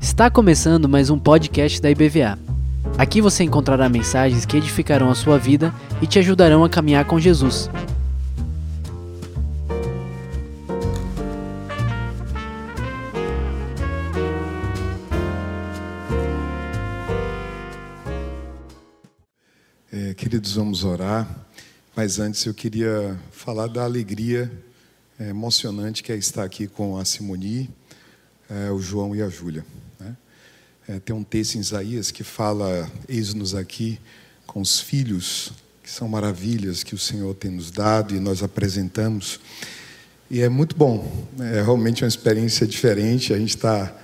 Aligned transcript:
Está 0.00 0.28
começando 0.28 0.88
mais 0.88 1.08
um 1.08 1.16
podcast 1.16 1.80
da 1.80 1.88
IBVA. 1.88 2.36
Aqui 2.98 3.20
você 3.20 3.44
encontrará 3.44 3.88
mensagens 3.88 4.44
que 4.44 4.56
edificarão 4.56 5.08
a 5.08 5.14
sua 5.14 5.38
vida 5.38 5.72
e 6.02 6.06
te 6.08 6.18
ajudarão 6.18 6.64
a 6.64 6.68
caminhar 6.68 7.04
com 7.04 7.20
Jesus. 7.20 7.70
É, 19.92 20.12
queridos, 20.14 20.56
vamos 20.56 20.82
orar, 20.82 21.28
mas 21.94 22.18
antes 22.18 22.44
eu 22.46 22.52
queria 22.52 23.16
falar 23.30 23.68
da 23.68 23.84
alegria 23.84 24.50
é, 25.18 25.28
emocionante 25.28 26.02
que 26.02 26.12
é 26.12 26.16
estar 26.16 26.44
aqui 26.44 26.66
com 26.66 26.98
a 26.98 27.04
Simoni, 27.04 27.70
é, 28.50 28.70
o 28.70 28.78
João 28.78 29.14
e 29.14 29.22
a 29.22 29.28
Júlia. 29.28 29.64
É, 30.86 31.00
tem 31.00 31.16
um 31.16 31.24
texto 31.24 31.54
em 31.54 31.60
Isaías 31.60 32.10
que 32.10 32.22
fala: 32.22 32.90
Eis-nos 33.08 33.54
aqui 33.54 33.98
com 34.46 34.60
os 34.60 34.80
filhos, 34.80 35.52
que 35.82 35.90
são 35.90 36.06
maravilhas 36.06 36.82
que 36.82 36.94
o 36.94 36.98
Senhor 36.98 37.34
tem 37.34 37.50
nos 37.50 37.70
dado 37.70 38.14
e 38.14 38.20
nós 38.20 38.42
apresentamos. 38.42 39.40
E 40.30 40.42
é 40.42 40.48
muito 40.48 40.76
bom, 40.76 41.26
né? 41.38 41.58
é 41.58 41.62
realmente 41.62 42.04
uma 42.04 42.08
experiência 42.08 42.66
diferente. 42.66 43.32
A 43.32 43.38
gente 43.38 43.56
está 43.56 43.94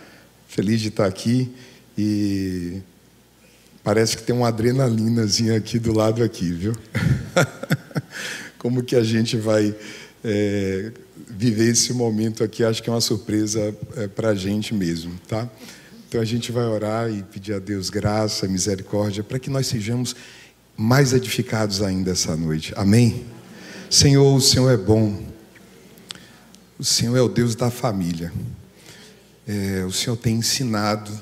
feliz 0.48 0.80
de 0.80 0.88
estar 0.88 1.04
aqui 1.04 1.54
e 1.98 2.80
parece 3.84 4.16
que 4.16 4.23
tem 4.23 4.34
uma 4.34 4.48
adrenalinazinha 4.48 5.56
aqui 5.56 5.79
do 5.79 5.92
lado 5.92 6.23
aqui, 6.23 6.51
viu? 6.51 6.73
Como 8.56 8.82
que 8.82 8.96
a 8.96 9.02
gente 9.02 9.37
vai 9.37 9.74
é, 10.24 10.92
viver 11.29 11.70
esse 11.70 11.92
momento 11.92 12.45
aqui? 12.45 12.62
Acho 12.62 12.83
que 12.83 12.91
é 12.91 12.92
uma 12.92 13.01
surpresa 13.01 13.74
é, 13.97 14.09
para 14.09 14.30
a 14.30 14.34
gente 14.34 14.74
mesmo, 14.74 15.12
tá? 15.26 15.49
Então 16.09 16.21
a 16.21 16.24
gente 16.24 16.51
vai 16.51 16.65
orar 16.65 17.10
e 17.10 17.23
pedir 17.23 17.54
a 17.54 17.59
Deus 17.59 17.88
graça, 17.88 18.48
misericórdia, 18.48 19.23
para 19.23 19.38
que 19.38 19.48
nós 19.48 19.66
sejamos 19.66 20.16
mais 20.76 21.13
edificados 21.13 21.82
ainda 21.82 22.10
essa 22.10 22.37
noite. 22.37 22.73
Amém? 22.76 23.24
Senhor, 23.88 24.35
o 24.35 24.41
Senhor 24.41 24.71
é 24.71 24.76
bom. 24.76 25.24
O 26.79 26.85
Senhor 26.85 27.16
é 27.16 27.21
o 27.21 27.29
Deus 27.29 27.54
da 27.54 27.71
família. 27.71 28.32
É, 29.46 29.85
o 29.85 29.93
Senhor 29.93 30.16
tem 30.16 30.37
ensinado 30.37 31.13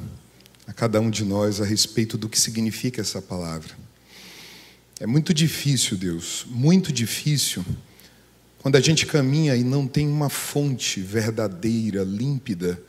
a 0.66 0.72
cada 0.72 1.00
um 1.00 1.10
de 1.10 1.24
nós 1.24 1.60
a 1.60 1.64
respeito 1.64 2.16
do 2.16 2.28
que 2.28 2.38
significa 2.38 3.00
essa 3.00 3.20
palavra. 3.20 3.70
É 5.00 5.06
muito 5.06 5.32
difícil, 5.32 5.96
Deus, 5.96 6.46
muito 6.48 6.92
difícil, 6.92 7.64
quando 8.62 8.76
a 8.76 8.80
gente 8.80 9.06
caminha 9.06 9.54
e 9.56 9.62
não 9.62 9.86
tem 9.86 10.08
uma 10.08 10.28
fonte 10.28 11.00
verdadeira, 11.00 12.02
límpida, 12.02 12.80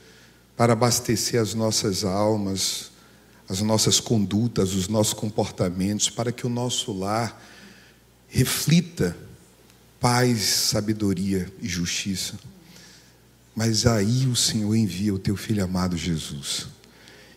para 0.57 0.73
abastecer 0.73 1.39
as 1.39 1.53
nossas 1.53 2.03
almas, 2.03 2.91
as 3.47 3.61
nossas 3.61 3.99
condutas, 3.99 4.73
os 4.73 4.87
nossos 4.87 5.13
comportamentos, 5.13 6.09
para 6.09 6.31
que 6.31 6.45
o 6.45 6.49
nosso 6.49 6.91
lar 6.91 7.41
reflita 8.27 9.15
paz, 9.99 10.41
sabedoria 10.41 11.51
e 11.61 11.67
justiça. 11.67 12.39
Mas 13.55 13.85
aí 13.85 14.27
o 14.27 14.35
Senhor 14.35 14.75
envia 14.75 15.13
o 15.13 15.19
teu 15.19 15.35
filho 15.35 15.63
amado 15.63 15.97
Jesus 15.97 16.67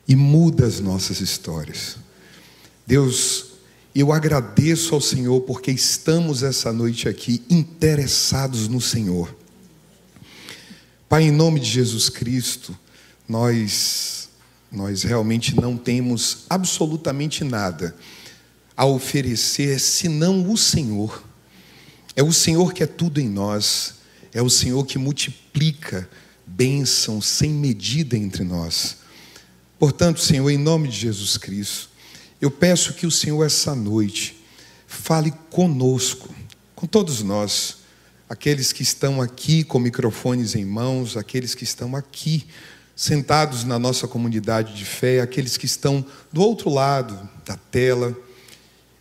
e 0.06 0.14
muda 0.14 0.66
as 0.66 0.80
nossas 0.80 1.20
histórias. 1.20 1.96
Deus, 2.86 3.51
eu 4.00 4.12
agradeço 4.12 4.94
ao 4.94 5.00
Senhor 5.00 5.42
porque 5.42 5.70
estamos 5.70 6.42
essa 6.42 6.72
noite 6.72 7.08
aqui 7.08 7.42
interessados 7.50 8.66
no 8.66 8.80
Senhor. 8.80 9.34
Pai, 11.08 11.24
em 11.24 11.30
nome 11.30 11.60
de 11.60 11.68
Jesus 11.68 12.08
Cristo, 12.08 12.74
nós, 13.28 14.30
nós 14.70 15.02
realmente 15.02 15.54
não 15.54 15.76
temos 15.76 16.44
absolutamente 16.48 17.44
nada 17.44 17.94
a 18.74 18.86
oferecer 18.86 19.78
senão 19.78 20.50
o 20.50 20.56
Senhor. 20.56 21.22
É 22.16 22.22
o 22.22 22.32
Senhor 22.32 22.72
que 22.72 22.82
é 22.82 22.86
tudo 22.86 23.20
em 23.20 23.28
nós, 23.28 23.96
é 24.32 24.40
o 24.40 24.48
Senhor 24.48 24.86
que 24.86 24.98
multiplica 24.98 26.08
bênçãos 26.46 27.26
sem 27.26 27.50
medida 27.50 28.16
entre 28.16 28.42
nós. 28.42 28.96
Portanto, 29.78 30.20
Senhor, 30.20 30.48
em 30.48 30.58
nome 30.58 30.88
de 30.88 30.96
Jesus 30.96 31.36
Cristo, 31.36 31.90
eu 32.42 32.50
peço 32.50 32.94
que 32.94 33.06
o 33.06 33.10
Senhor, 33.10 33.44
essa 33.44 33.72
noite, 33.72 34.44
fale 34.84 35.32
conosco, 35.48 36.28
com 36.74 36.88
todos 36.88 37.22
nós, 37.22 37.76
aqueles 38.28 38.72
que 38.72 38.82
estão 38.82 39.22
aqui 39.22 39.62
com 39.62 39.78
microfones 39.78 40.56
em 40.56 40.64
mãos, 40.64 41.16
aqueles 41.16 41.54
que 41.54 41.62
estão 41.62 41.94
aqui 41.94 42.44
sentados 42.96 43.62
na 43.62 43.78
nossa 43.78 44.08
comunidade 44.08 44.74
de 44.74 44.84
fé, 44.84 45.20
aqueles 45.20 45.56
que 45.56 45.66
estão 45.66 46.04
do 46.32 46.42
outro 46.42 46.68
lado 46.68 47.16
da 47.46 47.56
tela, 47.56 48.12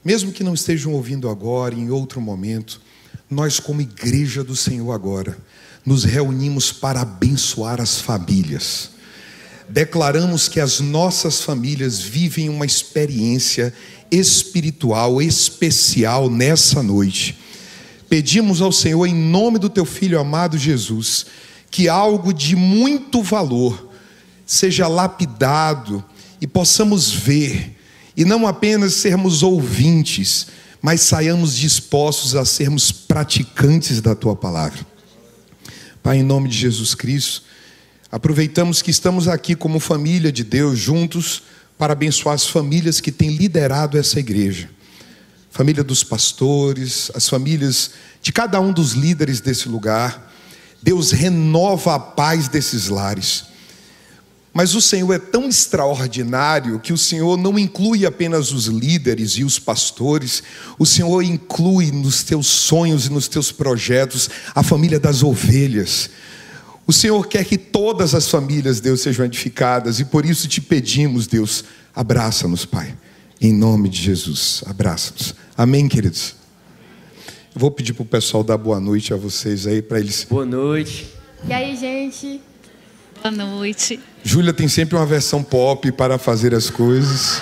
mesmo 0.06 0.32
que 0.32 0.44
não 0.44 0.54
estejam 0.54 0.94
ouvindo 0.94 1.28
agora, 1.28 1.74
em 1.74 1.90
outro 1.90 2.22
momento, 2.22 2.80
nós, 3.28 3.60
como 3.60 3.82
igreja 3.82 4.44
do 4.44 4.56
Senhor, 4.56 4.92
agora, 4.92 5.36
nos 5.84 6.04
reunimos 6.04 6.72
para 6.72 7.02
abençoar 7.02 7.82
as 7.82 8.00
famílias. 8.00 8.92
Declaramos 9.72 10.50
que 10.50 10.60
as 10.60 10.82
nossas 10.82 11.44
famílias 11.44 12.02
vivem 12.02 12.50
uma 12.50 12.66
experiência 12.66 13.74
espiritual 14.12 15.22
especial 15.22 16.30
nessa 16.30 16.84
noite. 16.84 17.38
Pedimos 18.10 18.62
ao 18.62 18.74
Senhor, 18.74 19.06
em 19.06 19.16
nome 19.16 19.58
do 19.58 19.70
Teu 19.70 19.86
Filho 19.86 20.20
amado 20.20 20.58
Jesus, 20.58 21.26
que 21.70 21.88
algo 21.88 22.34
de 22.34 22.54
muito 22.54 23.24
valor 23.24 23.90
seja 24.46 24.90
lapidado 24.90 26.04
e 26.42 26.46
possamos 26.46 27.10
ver, 27.10 27.78
e 28.18 28.26
não 28.26 28.46
apenas 28.46 28.96
sermos 28.96 29.42
ouvintes, 29.42 30.48
mas 30.82 31.00
saiamos 31.00 31.56
dispostos 31.56 32.36
a 32.36 32.44
sermos 32.44 32.92
praticantes 32.92 34.02
da 34.02 34.14
tua 34.16 34.36
palavra. 34.36 34.86
Pai, 36.04 36.18
em 36.18 36.24
nome 36.24 36.50
de 36.50 36.58
Jesus 36.58 36.94
Cristo, 36.94 37.44
aproveitamos 38.12 38.82
que 38.82 38.92
estamos 38.92 39.28
aqui 39.28 39.56
como 39.56 39.80
família 39.80 40.32
de 40.32 40.44
Deus 40.44 40.78
juntos 40.78 41.44
para 41.78 41.94
abençoar 41.94 42.36
as 42.36 42.46
famílias 42.46 43.00
que 43.00 43.12
têm 43.12 43.30
liderado 43.30 43.98
essa 43.98 44.20
igreja. 44.20 44.70
Família 45.50 45.84
dos 45.84 46.04
pastores, 46.04 47.10
as 47.16 47.28
famílias 47.28 47.92
de 48.22 48.32
cada 48.32 48.60
um 48.60 48.72
dos 48.72 48.92
líderes 48.92 49.40
desse 49.40 49.68
lugar. 49.68 50.32
Deus 50.82 51.12
renova 51.12 51.96
a 51.96 52.00
paz 52.00 52.48
desses 52.48 52.88
lares. 52.88 53.46
Mas 54.54 54.76
o 54.76 54.82
Senhor 54.82 55.14
é 55.14 55.20
tão 55.20 55.48
extraordinário 55.48 56.80
que 56.80 56.92
o 56.92 56.98
Senhor 56.98 57.38
não 57.38 57.58
inclui 57.58 58.06
apenas 58.06 58.52
os 58.52 58.66
líderes 58.66 59.32
e 59.32 59.46
os 59.46 59.58
pastores, 59.58 60.44
o 60.78 60.86
Senhor 60.86 61.22
inclui 61.22 61.90
nos 61.92 62.22
teus 62.24 62.48
sonhos 62.48 63.06
e 63.06 63.10
nos 63.10 63.30
teus 63.30 63.52
projetos 63.52 64.30
a 64.54 64.62
família 64.62 65.00
das 65.00 65.24
ovelhas. 65.24 66.10
O 66.86 66.94
Senhor 66.94 67.28
quer 67.28 67.46
que 67.46 67.58
todas 67.58 68.14
as 68.14 68.30
famílias, 68.30 68.80
Deus, 68.80 69.02
sejam 69.02 69.26
edificadas 69.26 70.00
e 70.00 70.06
por 70.06 70.26
isso 70.26 70.48
te 70.48 70.60
pedimos, 70.60 71.28
Deus, 71.28 71.64
abraça-nos, 71.96 72.66
Pai, 72.66 72.96
em 73.40 73.54
nome 73.54 73.88
de 73.90 74.02
Jesus, 74.02 74.64
abraça-nos. 74.66 75.36
Amém, 75.58 75.88
queridos? 75.88 76.36
Eu 77.54 77.60
vou 77.60 77.72
pedir 77.72 77.94
para 77.94 78.04
o 78.04 78.06
pessoal 78.06 78.44
dar 78.44 78.58
boa 78.58 78.80
noite 78.80 79.14
a 79.14 79.18
vocês 79.18 79.68
aí, 79.68 79.82
para 79.82 80.00
eles. 80.00 80.26
Boa 80.30 80.46
noite. 80.46 81.14
E 81.48 81.54
aí, 81.54 81.76
gente? 81.76 82.42
Boa 83.22 83.32
noite. 83.32 84.00
Júlia 84.24 84.54
tem 84.54 84.68
sempre 84.68 84.96
uma 84.96 85.06
versão 85.06 85.44
pop 85.44 85.92
para 85.92 86.18
fazer 86.18 86.56
as 86.56 86.70
coisas. 86.70 87.42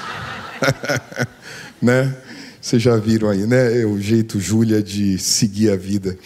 né? 1.81 2.15
Vocês 2.61 2.81
já 2.81 2.97
viram 2.97 3.29
aí, 3.29 3.45
né? 3.45 3.81
É 3.81 3.85
o 3.85 3.99
jeito 3.99 4.39
Júlia 4.39 4.83
de 4.83 5.17
seguir 5.17 5.71
a 5.71 5.75
vida. 5.75 6.17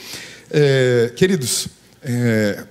É, 0.49 1.11
queridos, 1.15 1.67
é, 2.01 2.63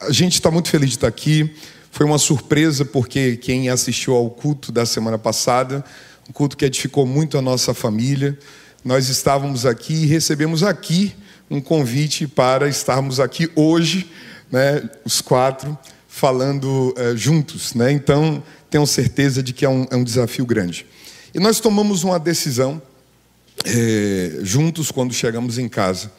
a 0.00 0.12
gente 0.12 0.34
está 0.34 0.50
muito 0.50 0.68
feliz 0.68 0.90
de 0.90 0.96
estar 0.96 1.08
aqui. 1.08 1.54
Foi 1.90 2.04
uma 2.04 2.18
surpresa 2.18 2.84
porque 2.84 3.36
quem 3.36 3.68
assistiu 3.68 4.14
ao 4.14 4.30
culto 4.30 4.70
da 4.70 4.84
semana 4.84 5.18
passada, 5.18 5.84
um 6.28 6.32
culto 6.32 6.56
que 6.56 6.64
edificou 6.64 7.06
muito 7.06 7.38
a 7.38 7.42
nossa 7.42 7.72
família, 7.72 8.38
nós 8.84 9.08
estávamos 9.08 9.66
aqui 9.66 9.94
e 9.94 10.06
recebemos 10.06 10.62
aqui 10.62 11.14
um 11.50 11.60
convite 11.60 12.26
para 12.26 12.68
estarmos 12.68 13.18
aqui 13.18 13.50
hoje, 13.54 14.10
né, 14.50 14.88
os 15.04 15.20
quatro, 15.20 15.76
falando 16.06 16.94
é, 16.96 17.16
juntos. 17.16 17.74
Né? 17.74 17.90
Então, 17.92 18.42
tenho 18.70 18.86
certeza 18.86 19.42
de 19.42 19.52
que 19.52 19.64
é 19.64 19.68
um, 19.68 19.86
é 19.90 19.96
um, 19.96 20.04
desafio 20.04 20.44
grande. 20.44 20.86
E 21.34 21.40
nós 21.40 21.60
tomamos 21.60 22.04
uma 22.04 22.18
decisão 22.18 22.80
é, 23.64 24.38
juntos 24.42 24.90
quando 24.90 25.12
chegamos 25.12 25.58
em 25.58 25.68
casa. 25.68 26.12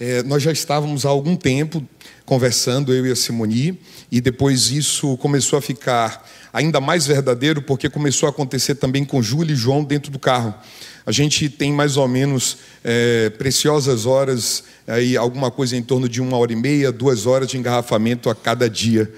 É, 0.00 0.22
nós 0.22 0.42
já 0.42 0.52
estávamos 0.52 1.04
há 1.04 1.08
algum 1.08 1.34
tempo 1.34 1.84
conversando, 2.24 2.92
eu 2.92 3.06
e 3.06 3.10
a 3.10 3.16
Simoni, 3.16 3.78
e 4.12 4.20
depois 4.20 4.70
isso 4.70 5.16
começou 5.16 5.58
a 5.58 5.62
ficar 5.62 6.28
ainda 6.52 6.80
mais 6.80 7.06
verdadeiro, 7.06 7.62
porque 7.62 7.88
começou 7.88 8.26
a 8.26 8.30
acontecer 8.30 8.76
também 8.76 9.04
com 9.04 9.22
Júlia 9.22 9.52
e 9.52 9.56
João 9.56 9.82
dentro 9.82 10.10
do 10.10 10.18
carro. 10.18 10.54
A 11.04 11.10
gente 11.10 11.48
tem 11.48 11.72
mais 11.72 11.96
ou 11.96 12.06
menos 12.06 12.58
é, 12.84 13.30
preciosas 13.30 14.06
horas, 14.06 14.64
aí, 14.86 15.16
alguma 15.16 15.50
coisa 15.50 15.76
em 15.76 15.82
torno 15.82 16.08
de 16.08 16.20
uma 16.20 16.36
hora 16.36 16.52
e 16.52 16.56
meia, 16.56 16.92
duas 16.92 17.26
horas 17.26 17.48
de 17.48 17.56
engarrafamento 17.56 18.28
a 18.28 18.34
cada 18.34 18.68
dia. 18.68 19.10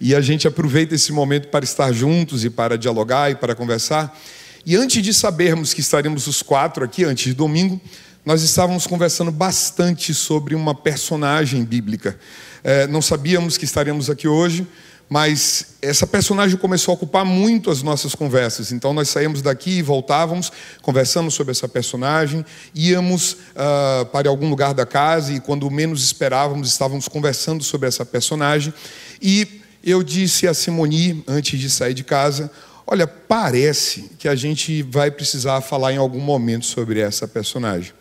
E 0.00 0.14
a 0.14 0.20
gente 0.20 0.48
aproveita 0.48 0.94
esse 0.94 1.12
momento 1.12 1.48
para 1.48 1.64
estar 1.64 1.92
juntos 1.92 2.44
e 2.44 2.50
para 2.50 2.76
dialogar 2.76 3.30
e 3.30 3.34
para 3.34 3.54
conversar. 3.54 4.18
E 4.66 4.74
antes 4.74 5.02
de 5.02 5.12
sabermos 5.12 5.74
que 5.74 5.80
estaremos 5.80 6.26
os 6.26 6.42
quatro 6.42 6.82
aqui, 6.82 7.04
antes 7.04 7.24
de 7.24 7.34
domingo, 7.34 7.80
nós 8.24 8.42
estávamos 8.42 8.86
conversando 8.86 9.30
bastante 9.30 10.14
sobre 10.14 10.54
uma 10.54 10.74
personagem 10.74 11.62
bíblica. 11.62 12.18
É, 12.62 12.86
não 12.86 13.02
sabíamos 13.02 13.58
que 13.58 13.66
estaríamos 13.66 14.08
aqui 14.08 14.26
hoje, 14.26 14.66
mas 15.10 15.76
essa 15.82 16.06
personagem 16.06 16.56
começou 16.56 16.92
a 16.92 16.94
ocupar 16.94 17.22
muito 17.22 17.70
as 17.70 17.82
nossas 17.82 18.14
conversas. 18.14 18.72
Então 18.72 18.94
nós 18.94 19.10
saímos 19.10 19.42
daqui 19.42 19.72
e 19.72 19.82
voltávamos, 19.82 20.50
conversando 20.80 21.30
sobre 21.30 21.50
essa 21.50 21.68
personagem, 21.68 22.44
íamos 22.74 23.32
uh, 23.32 24.06
para 24.06 24.30
algum 24.30 24.48
lugar 24.48 24.72
da 24.72 24.86
casa 24.86 25.34
e 25.34 25.40
quando 25.40 25.70
menos 25.70 26.02
esperávamos 26.02 26.68
estávamos 26.68 27.06
conversando 27.06 27.62
sobre 27.62 27.88
essa 27.88 28.06
personagem. 28.06 28.72
E 29.20 29.60
eu 29.84 30.02
disse 30.02 30.48
a 30.48 30.54
Simoni 30.54 31.22
antes 31.28 31.60
de 31.60 31.68
sair 31.68 31.92
de 31.92 32.04
casa: 32.04 32.50
Olha, 32.86 33.06
parece 33.06 34.10
que 34.18 34.26
a 34.26 34.34
gente 34.34 34.82
vai 34.82 35.10
precisar 35.10 35.60
falar 35.60 35.92
em 35.92 35.98
algum 35.98 36.20
momento 36.20 36.64
sobre 36.64 37.00
essa 37.00 37.28
personagem. 37.28 37.92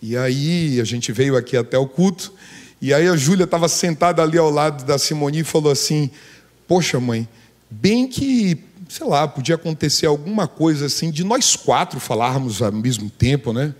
E 0.00 0.16
aí 0.16 0.80
a 0.80 0.84
gente 0.84 1.12
veio 1.12 1.36
aqui 1.36 1.56
até 1.56 1.78
o 1.78 1.86
culto, 1.86 2.32
e 2.80 2.92
aí 2.92 3.08
a 3.08 3.16
Júlia 3.16 3.44
estava 3.44 3.68
sentada 3.68 4.22
ali 4.22 4.36
ao 4.36 4.50
lado 4.50 4.84
da 4.84 4.98
Simoni 4.98 5.40
e 5.40 5.44
falou 5.44 5.72
assim: 5.72 6.10
Poxa, 6.68 7.00
mãe, 7.00 7.28
bem 7.70 8.06
que, 8.06 8.58
sei 8.88 9.06
lá, 9.06 9.26
podia 9.26 9.54
acontecer 9.54 10.06
alguma 10.06 10.46
coisa 10.46 10.86
assim 10.86 11.10
de 11.10 11.24
nós 11.24 11.56
quatro 11.56 11.98
falarmos 11.98 12.60
ao 12.60 12.72
mesmo 12.72 13.08
tempo, 13.08 13.52
né? 13.52 13.74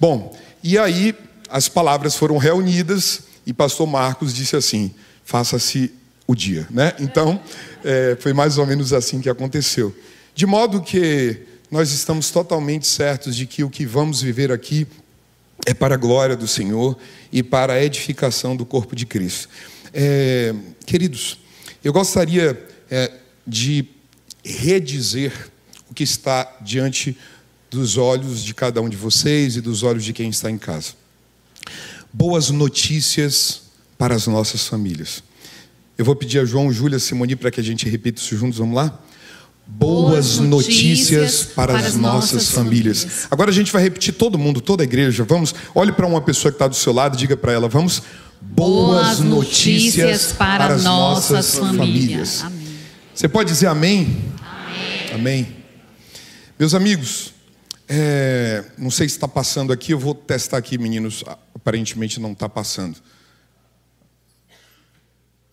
Bom, 0.00 0.36
e 0.62 0.78
aí 0.78 1.14
as 1.50 1.68
palavras 1.68 2.14
foram 2.14 2.36
reunidas 2.38 3.22
e 3.44 3.52
pastor 3.52 3.86
Marcos 3.86 4.34
disse 4.34 4.54
assim: 4.54 4.94
Faça-se 5.24 5.92
o 6.26 6.34
dia, 6.34 6.66
né? 6.70 6.92
Então, 7.00 7.40
é, 7.82 8.16
foi 8.20 8.32
mais 8.32 8.58
ou 8.58 8.66
menos 8.66 8.92
assim 8.92 9.20
que 9.20 9.28
aconteceu. 9.28 9.94
De 10.34 10.46
modo 10.46 10.80
que 10.80 11.42
nós 11.70 11.90
estamos 11.90 12.30
totalmente 12.30 12.86
certos 12.86 13.34
de 13.34 13.46
que 13.46 13.64
o 13.64 13.70
que 13.70 13.84
vamos 13.84 14.22
viver 14.22 14.52
aqui 14.52 14.86
é 15.66 15.74
para 15.74 15.94
a 15.94 15.98
glória 15.98 16.36
do 16.36 16.46
Senhor 16.46 16.96
e 17.32 17.42
para 17.42 17.74
a 17.74 17.84
edificação 17.84 18.56
do 18.56 18.64
corpo 18.64 18.94
de 18.96 19.06
Cristo. 19.06 19.48
É, 19.92 20.54
queridos, 20.86 21.38
eu 21.82 21.92
gostaria 21.92 22.66
é, 22.90 23.12
de 23.46 23.86
redizer 24.44 25.32
o 25.90 25.94
que 25.94 26.04
está 26.04 26.56
diante 26.60 27.16
dos 27.70 27.96
olhos 27.96 28.42
de 28.42 28.54
cada 28.54 28.80
um 28.80 28.88
de 28.88 28.96
vocês 28.96 29.56
e 29.56 29.60
dos 29.60 29.82
olhos 29.82 30.04
de 30.04 30.12
quem 30.12 30.30
está 30.30 30.50
em 30.50 30.58
casa. 30.58 30.92
Boas 32.12 32.50
notícias 32.50 33.62
para 33.98 34.14
as 34.14 34.26
nossas 34.26 34.66
famílias. 34.66 35.22
Eu 35.96 36.04
vou 36.04 36.14
pedir 36.14 36.38
a 36.38 36.44
João, 36.44 36.72
Júlia, 36.72 36.98
Simoni 36.98 37.36
para 37.36 37.50
que 37.50 37.60
a 37.60 37.64
gente 37.64 37.88
repita 37.88 38.20
isso 38.20 38.36
juntos, 38.36 38.58
vamos 38.58 38.76
lá? 38.76 38.98
Boas 39.70 40.38
notícias 40.38 41.44
para, 41.44 41.74
para 41.74 41.86
as 41.86 41.94
nossas, 41.94 42.32
nossas 42.32 42.50
famílias. 42.50 43.02
famílias. 43.02 43.28
Agora 43.30 43.50
a 43.50 43.52
gente 43.52 43.70
vai 43.70 43.82
repetir 43.82 44.14
todo 44.14 44.38
mundo, 44.38 44.62
toda 44.62 44.82
a 44.82 44.84
igreja. 44.84 45.24
Vamos, 45.24 45.54
olhe 45.74 45.92
para 45.92 46.06
uma 46.06 46.22
pessoa 46.22 46.50
que 46.50 46.56
está 46.56 46.66
do 46.66 46.74
seu 46.74 46.92
lado, 46.92 47.18
diga 47.18 47.36
para 47.36 47.52
ela, 47.52 47.68
vamos. 47.68 48.02
Boas 48.40 49.20
notícias 49.20 50.32
para, 50.32 50.64
para 50.64 50.74
as 50.74 50.84
nossas 50.84 51.56
famílias. 51.56 52.40
famílias. 52.40 52.68
Você 53.14 53.28
pode 53.28 53.50
dizer 53.50 53.66
amém? 53.66 54.32
Amém. 54.40 55.14
amém. 55.14 55.56
Meus 56.58 56.72
amigos, 56.74 57.34
é, 57.86 58.64
não 58.78 58.90
sei 58.90 59.06
se 59.06 59.16
está 59.16 59.28
passando 59.28 59.70
aqui, 59.70 59.92
eu 59.92 59.98
vou 59.98 60.14
testar 60.14 60.56
aqui, 60.56 60.78
meninos. 60.78 61.22
Aparentemente 61.54 62.18
não 62.18 62.32
está 62.32 62.48
passando. 62.48 62.96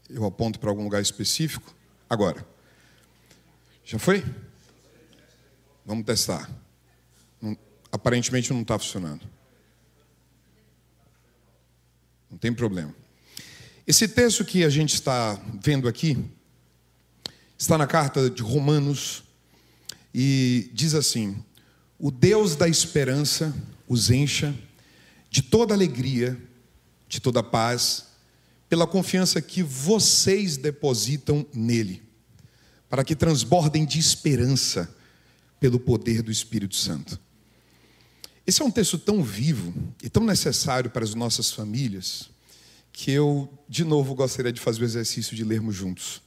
Eu 0.10 0.24
aponto 0.26 0.58
para 0.58 0.70
algum 0.70 0.84
lugar 0.84 1.02
específico. 1.02 1.76
Agora. 2.10 2.55
Já 3.86 4.00
foi? 4.00 4.26
Vamos 5.86 6.08
testar. 6.08 6.50
Não, 7.40 7.56
aparentemente 7.92 8.52
não 8.52 8.64
está 8.64 8.80
funcionando. 8.80 9.22
Não 12.32 12.38
tem 12.40 12.52
problema. 12.52 12.96
Esse 13.86 14.08
texto 14.08 14.44
que 14.44 14.64
a 14.66 14.70
gente 14.70 14.96
está 14.96 15.40
vendo 15.64 15.88
aqui 15.88 16.18
está 17.56 17.78
na 17.78 17.86
carta 17.86 18.28
de 18.28 18.42
Romanos 18.42 19.24
e 20.12 20.72
diz 20.74 20.96
assim: 20.96 21.38
O 22.00 22.10
Deus 22.10 22.56
da 22.56 22.68
esperança 22.68 23.56
os 23.88 24.10
encha 24.10 24.56
de 25.30 25.44
toda 25.44 25.76
alegria, 25.76 26.36
de 27.08 27.20
toda 27.20 27.44
paz, 27.44 28.08
pela 28.68 28.88
confiança 28.88 29.40
que 29.44 29.62
vocês 29.62 30.58
depositam 30.58 31.46
nele 31.54 32.05
para 32.96 33.04
que 33.04 33.14
transbordem 33.14 33.84
de 33.84 34.00
esperança 34.00 34.90
pelo 35.60 35.78
poder 35.78 36.22
do 36.22 36.32
Espírito 36.32 36.78
Santo. 36.78 37.20
Esse 38.48 38.62
é 38.62 38.66
um 38.66 38.72
texto 38.72 38.98
tão 38.98 39.22
vivo 39.22 39.74
e 40.02 40.10
tão 40.10 40.24
necessário 40.24 40.90
para 40.90 41.04
as 41.04 41.14
nossas 41.14 41.52
famílias 41.52 42.30
que 42.94 43.12
eu, 43.12 43.52
de 43.68 43.84
novo, 43.84 44.16
gostaria 44.16 44.54
de 44.54 44.62
fazer 44.62 44.82
o 44.82 44.86
exercício 44.86 45.36
de 45.36 45.44
lermos 45.44 45.76
juntos. 45.76 46.22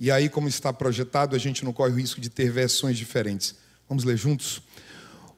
E 0.00 0.10
aí, 0.10 0.30
como 0.30 0.48
está 0.48 0.72
projetado, 0.72 1.36
a 1.36 1.38
gente 1.38 1.62
não 1.62 1.74
corre 1.74 1.92
o 1.92 1.96
risco 1.96 2.22
de 2.22 2.30
ter 2.30 2.50
versões 2.50 2.96
diferentes. 2.96 3.54
Vamos 3.86 4.02
ler 4.02 4.16
juntos? 4.16 4.62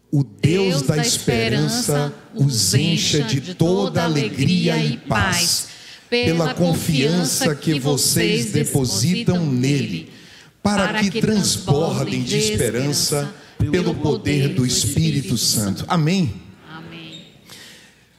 O 0.08 0.22
Deus, 0.22 0.74
Deus 0.74 0.82
da, 0.82 0.94
da 0.94 1.02
esperança 1.02 2.14
os 2.32 2.74
encha 2.74 3.24
de 3.24 3.56
toda 3.56 4.04
alegria 4.04 4.78
e 4.78 4.98
paz, 4.98 5.66
pela 6.08 6.54
confiança 6.54 7.56
que 7.56 7.80
vocês 7.80 8.52
depositam 8.52 9.44
nele 9.44 10.19
para 10.62 11.00
que 11.00 11.20
transbordem 11.20 12.22
de 12.22 12.36
esperança 12.36 13.34
pelo 13.70 13.94
poder 13.94 14.54
do 14.54 14.64
Espírito 14.66 15.36
Santo. 15.36 15.84
Amém? 15.88 16.42
Amém. 16.68 17.26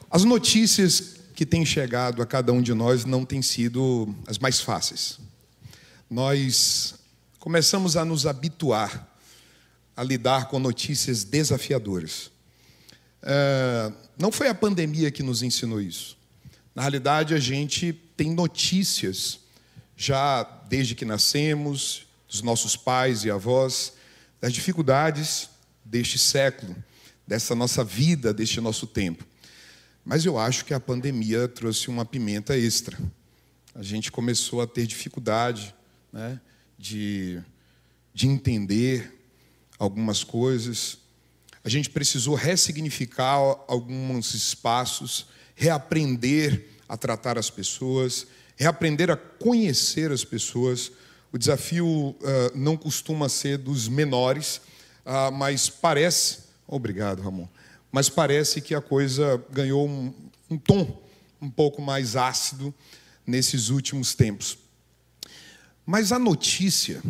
As 0.10 0.24
notícias 0.24 1.16
que 1.36 1.46
têm 1.46 1.66
chegado 1.66 2.22
a 2.22 2.26
cada 2.26 2.52
um 2.52 2.62
de 2.62 2.74
nós 2.74 3.06
não 3.06 3.26
têm 3.26 3.42
sido 3.42 4.14
as 4.28 4.38
mais 4.38 4.60
fáceis. 4.60 5.20
Nós 6.10 6.96
começamos 7.40 7.96
a 7.96 8.06
nos 8.06 8.26
habituar 8.26 9.08
a 9.96 10.04
lidar 10.04 10.48
com 10.48 10.60
notícias 10.60 11.24
desafiadoras. 11.24 12.32
É, 13.22 13.92
não 14.18 14.32
foi 14.32 14.48
a 14.48 14.56
pandemia 14.56 15.12
que 15.12 15.22
nos 15.22 15.44
ensinou 15.44 15.82
isso. 15.82 16.18
Na 16.74 16.82
realidade, 16.82 17.34
a 17.34 17.40
gente 17.40 17.94
tem 18.16 18.32
notícias 18.32 19.40
já 19.96 20.44
desde 20.70 20.96
que 20.96 21.06
nascemos, 21.06 22.08
dos 22.32 22.42
nossos 22.42 22.78
pais 22.78 23.26
e 23.26 23.30
avós, 23.30 23.92
das 24.40 24.54
dificuldades 24.54 25.50
deste 25.84 26.18
século, 26.18 26.74
dessa 27.28 27.54
nossa 27.54 27.84
vida, 27.84 28.34
deste 28.34 28.62
nosso 28.62 28.88
tempo. 28.88 29.28
Mas 30.06 30.26
eu 30.26 30.40
acho 30.40 30.64
que 30.64 30.74
a 30.74 30.80
pandemia 30.80 31.50
trouxe 31.50 31.90
uma 31.90 32.06
pimenta 32.06 32.58
extra. 32.58 32.98
A 33.76 33.84
gente 33.84 34.10
começou 34.14 34.62
a 34.62 34.68
ter 34.68 34.88
dificuldade 34.88 35.76
né, 36.12 36.40
de, 36.78 37.42
de 38.14 38.28
entender 38.28 39.14
algumas 39.78 40.24
coisas. 40.24 41.00
A 41.66 41.70
gente 41.70 41.90
precisou 41.90 42.34
ressignificar 42.36 43.36
alguns 43.68 44.34
espaços, 44.34 45.26
reaprender 45.54 46.66
a 46.88 46.96
tratar 46.96 47.38
as 47.38 47.50
pessoas, 47.50 48.26
reaprender 48.56 49.12
a 49.12 49.18
conhecer 49.18 50.12
as 50.12 50.24
pessoas, 50.24 50.92
o 51.32 51.38
desafio 51.38 51.88
uh, 51.88 52.16
não 52.54 52.76
costuma 52.76 53.30
ser 53.30 53.58
dos 53.58 53.88
menores, 53.88 54.62
uh, 55.06 55.32
mas 55.32 55.70
parece. 55.70 56.40
Obrigado, 56.68 57.22
Ramon. 57.22 57.48
Mas 57.92 58.10
parece 58.10 58.62
que 58.62 58.76
a 58.76 58.82
coisa 58.82 59.44
ganhou 59.50 59.88
um, 59.88 60.14
um 60.50 60.58
tom 60.58 61.02
um 61.42 61.50
pouco 61.50 61.82
mais 61.82 62.16
ácido 62.16 62.74
nesses 63.26 63.70
últimos 63.70 64.14
tempos. 64.14 64.58
Mas 65.86 66.12
a 66.12 66.20
notícia 66.20 67.02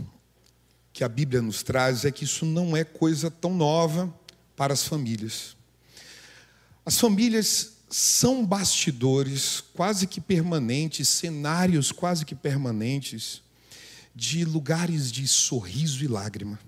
que 0.94 1.04
a 1.04 1.10
Bíblia 1.10 1.42
nos 1.42 1.64
traz 1.64 2.06
é 2.06 2.12
que 2.12 2.24
isso 2.24 2.46
não 2.46 2.76
é 2.76 2.84
coisa 2.84 3.30
tão 3.30 3.54
nova 3.54 4.14
para 4.56 4.74
as 4.74 4.86
famílias. 4.86 5.56
As 6.86 7.00
famílias 7.00 7.74
são 7.90 8.46
bastidores 8.46 9.62
quase 9.74 10.08
que 10.08 10.22
permanentes, 10.22 11.10
cenários 11.10 11.92
quase 11.92 12.26
que 12.26 12.36
permanentes 12.36 13.42
de 14.16 14.44
lugares 14.46 15.12
de 15.12 15.28
sorriso 15.28 16.04
e 16.04 16.08
lágrima. 16.08 16.60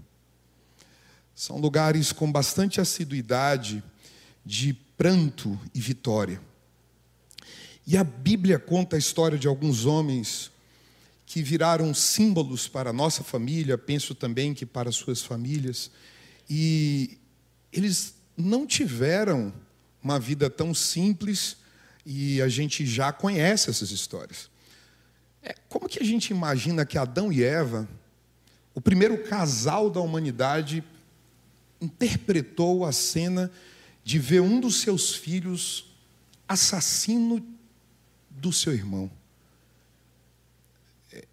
São 1.36 1.58
lugares 1.58 2.12
com 2.12 2.32
bastante 2.32 2.80
assiduidade 2.80 3.84
de 4.46 4.74
pranto 4.98 5.60
e 5.74 5.80
vitória. 5.80 6.42
E 7.86 7.98
a 7.98 8.04
Bíblia 8.04 8.60
conta 8.60 8.96
a 8.96 9.00
história 9.00 9.38
de 9.38 9.48
alguns 9.48 9.86
homens 9.86 10.52
que 11.26 11.42
viraram 11.42 11.94
símbolos 11.94 12.68
para 12.68 12.92
a 12.92 12.94
nossa 12.94 13.24
família, 13.24 13.78
penso 13.78 14.14
também 14.14 14.54
que 14.54 14.66
para 14.66 14.92
suas 14.92 15.22
famílias, 15.22 15.90
e 16.50 17.18
eles 17.72 18.14
não 18.38 18.68
tiveram 18.68 19.54
uma 20.02 20.20
vida 20.20 20.50
tão 20.50 20.74
simples 20.74 21.58
e 22.06 22.42
a 22.42 22.48
gente 22.48 22.86
já 22.86 23.12
conhece 23.12 23.70
essas 23.70 23.92
histórias. 23.92 24.50
É, 25.44 25.54
como 25.68 25.90
que 25.90 26.02
a 26.02 26.06
gente 26.06 26.30
imagina 26.30 26.86
que 26.86 26.98
Adão 26.98 27.32
e 27.32 27.44
Eva, 27.44 27.88
o 28.74 28.80
primeiro 28.80 29.24
casal 29.24 29.90
da 29.90 30.00
humanidade, 30.00 30.84
interpretou 31.82 32.86
a 32.86 32.94
cena 32.94 33.52
de 34.04 34.18
ver 34.18 34.42
um 34.42 34.60
dos 34.60 34.80
seus 34.80 35.14
filhos 35.14 35.94
assassino 36.48 37.46
do 38.30 38.54
seu 38.54 38.74
irmão? 38.74 39.12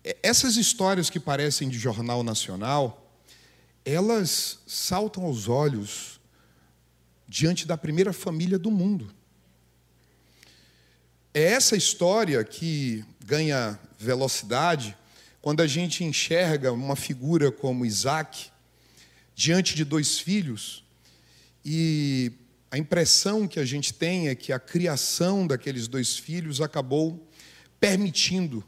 É, 0.05 0.17
essas 0.23 0.57
histórias 0.57 1.09
que 1.09 1.21
parecem 1.21 1.69
de 1.69 1.79
jornal 1.79 2.25
nacional, 2.25 3.15
elas 3.85 4.59
saltam 4.67 5.25
aos 5.25 5.49
olhos 5.49 6.21
diante 7.29 7.65
da 7.65 7.79
primeira 7.79 8.13
família 8.13 8.59
do 8.59 8.73
mundo. 8.73 9.15
É 11.33 11.45
essa 11.45 11.77
história 11.77 12.43
que 12.43 13.05
ganha 13.31 13.79
velocidade 13.97 14.97
quando 15.41 15.61
a 15.61 15.67
gente 15.69 16.03
enxerga 16.03 16.73
uma 16.73 16.97
figura 16.97 17.53
como 17.53 17.87
Isaac 17.87 18.51
diante 19.37 19.77
de 19.77 19.85
dois 19.85 20.19
filhos 20.19 20.83
e 21.65 22.33
a 22.73 22.77
impressão 22.77 23.47
que 23.47 23.61
a 23.61 23.65
gente 23.65 23.95
tem 23.95 24.27
é 24.27 24.35
que 24.35 24.53
a 24.53 24.59
criação 24.59 25.47
daqueles 25.47 25.87
dois 25.87 26.17
filhos 26.17 26.61
acabou 26.61 27.25
permitindo 27.79 28.65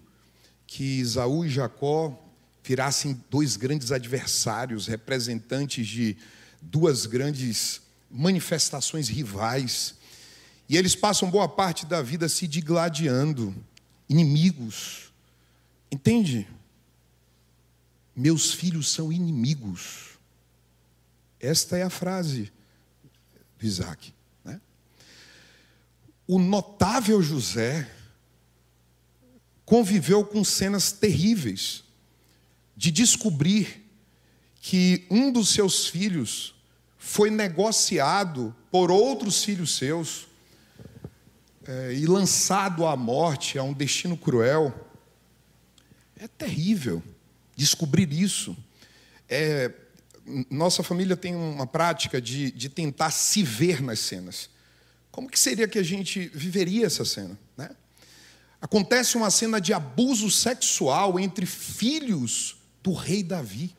que 0.64 1.00
Isaú 1.00 1.44
e 1.44 1.48
Jacó 1.48 2.16
virassem 2.62 3.20
dois 3.28 3.56
grandes 3.56 3.90
adversários, 3.90 4.86
representantes 4.86 5.88
de 5.88 6.16
duas 6.60 7.04
grandes 7.04 7.80
manifestações 8.08 9.08
rivais. 9.08 9.96
E 10.68 10.76
eles 10.76 10.94
passam 10.94 11.28
boa 11.28 11.48
parte 11.48 11.84
da 11.84 12.00
vida 12.00 12.28
se 12.28 12.46
digladiando, 12.46 13.52
inimigos. 14.12 15.10
Entende? 15.90 16.46
Meus 18.14 18.52
filhos 18.52 18.92
são 18.92 19.10
inimigos. 19.10 20.18
Esta 21.40 21.78
é 21.78 21.82
a 21.82 21.90
frase 21.90 22.52
de 23.58 23.66
Isaac. 23.66 24.12
Né? 24.44 24.60
O 26.26 26.38
notável 26.38 27.22
José 27.22 27.90
conviveu 29.64 30.24
com 30.24 30.44
cenas 30.44 30.92
terríveis 30.92 31.82
de 32.76 32.90
descobrir 32.90 33.82
que 34.60 35.06
um 35.10 35.32
dos 35.32 35.48
seus 35.48 35.86
filhos 35.86 36.54
foi 36.98 37.30
negociado 37.30 38.54
por 38.70 38.90
outros 38.90 39.42
filhos 39.42 39.76
seus 39.76 40.28
é, 41.66 41.92
e 41.92 42.06
lançado 42.06 42.86
à 42.86 42.96
morte, 42.96 43.58
a 43.58 43.62
um 43.62 43.72
destino 43.72 44.16
cruel. 44.16 44.74
É 46.16 46.26
terrível 46.28 47.02
descobrir 47.56 48.12
isso. 48.12 48.56
É, 49.28 49.72
nossa 50.50 50.82
família 50.82 51.16
tem 51.16 51.34
uma 51.34 51.66
prática 51.66 52.20
de, 52.20 52.50
de 52.50 52.68
tentar 52.68 53.10
se 53.10 53.42
ver 53.42 53.82
nas 53.82 53.98
cenas. 54.00 54.50
Como 55.10 55.28
que 55.28 55.38
seria 55.38 55.68
que 55.68 55.78
a 55.78 55.82
gente 55.82 56.30
viveria 56.34 56.86
essa 56.86 57.04
cena? 57.04 57.38
Né? 57.56 57.70
Acontece 58.60 59.16
uma 59.16 59.30
cena 59.30 59.60
de 59.60 59.72
abuso 59.72 60.30
sexual 60.30 61.18
entre 61.18 61.44
filhos 61.44 62.56
do 62.82 62.92
rei 62.92 63.22
Davi. 63.22 63.74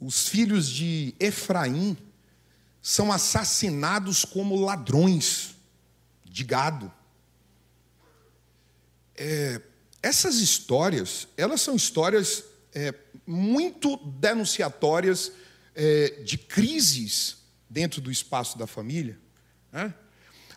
Os 0.00 0.28
filhos 0.28 0.68
de 0.68 1.14
Efraim 1.18 1.96
são 2.84 3.10
assassinados 3.10 4.26
como 4.26 4.60
ladrões 4.60 5.56
de 6.22 6.44
gado. 6.44 6.92
É, 9.16 9.58
essas 10.02 10.34
histórias, 10.34 11.26
elas 11.34 11.62
são 11.62 11.74
histórias 11.74 12.44
é, 12.74 12.94
muito 13.26 13.96
denunciatórias 13.96 15.32
é, 15.74 16.20
de 16.22 16.36
crises 16.36 17.38
dentro 17.70 18.02
do 18.02 18.12
espaço 18.12 18.58
da 18.58 18.66
família. 18.66 19.18
Né? 19.72 19.94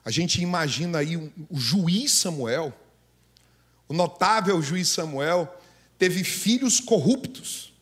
A 0.04 0.12
gente 0.12 0.42
imagina 0.42 0.98
aí 0.98 1.16
o, 1.16 1.58
juiz 1.58 2.12
Samuel, 2.12 2.78
o 3.88 3.94
notável 3.94 4.62
juiz 4.62 4.90
Samuel, 4.90 5.58
teve 5.98 6.26
filhos 6.26 6.82
corruptos. 6.82 7.74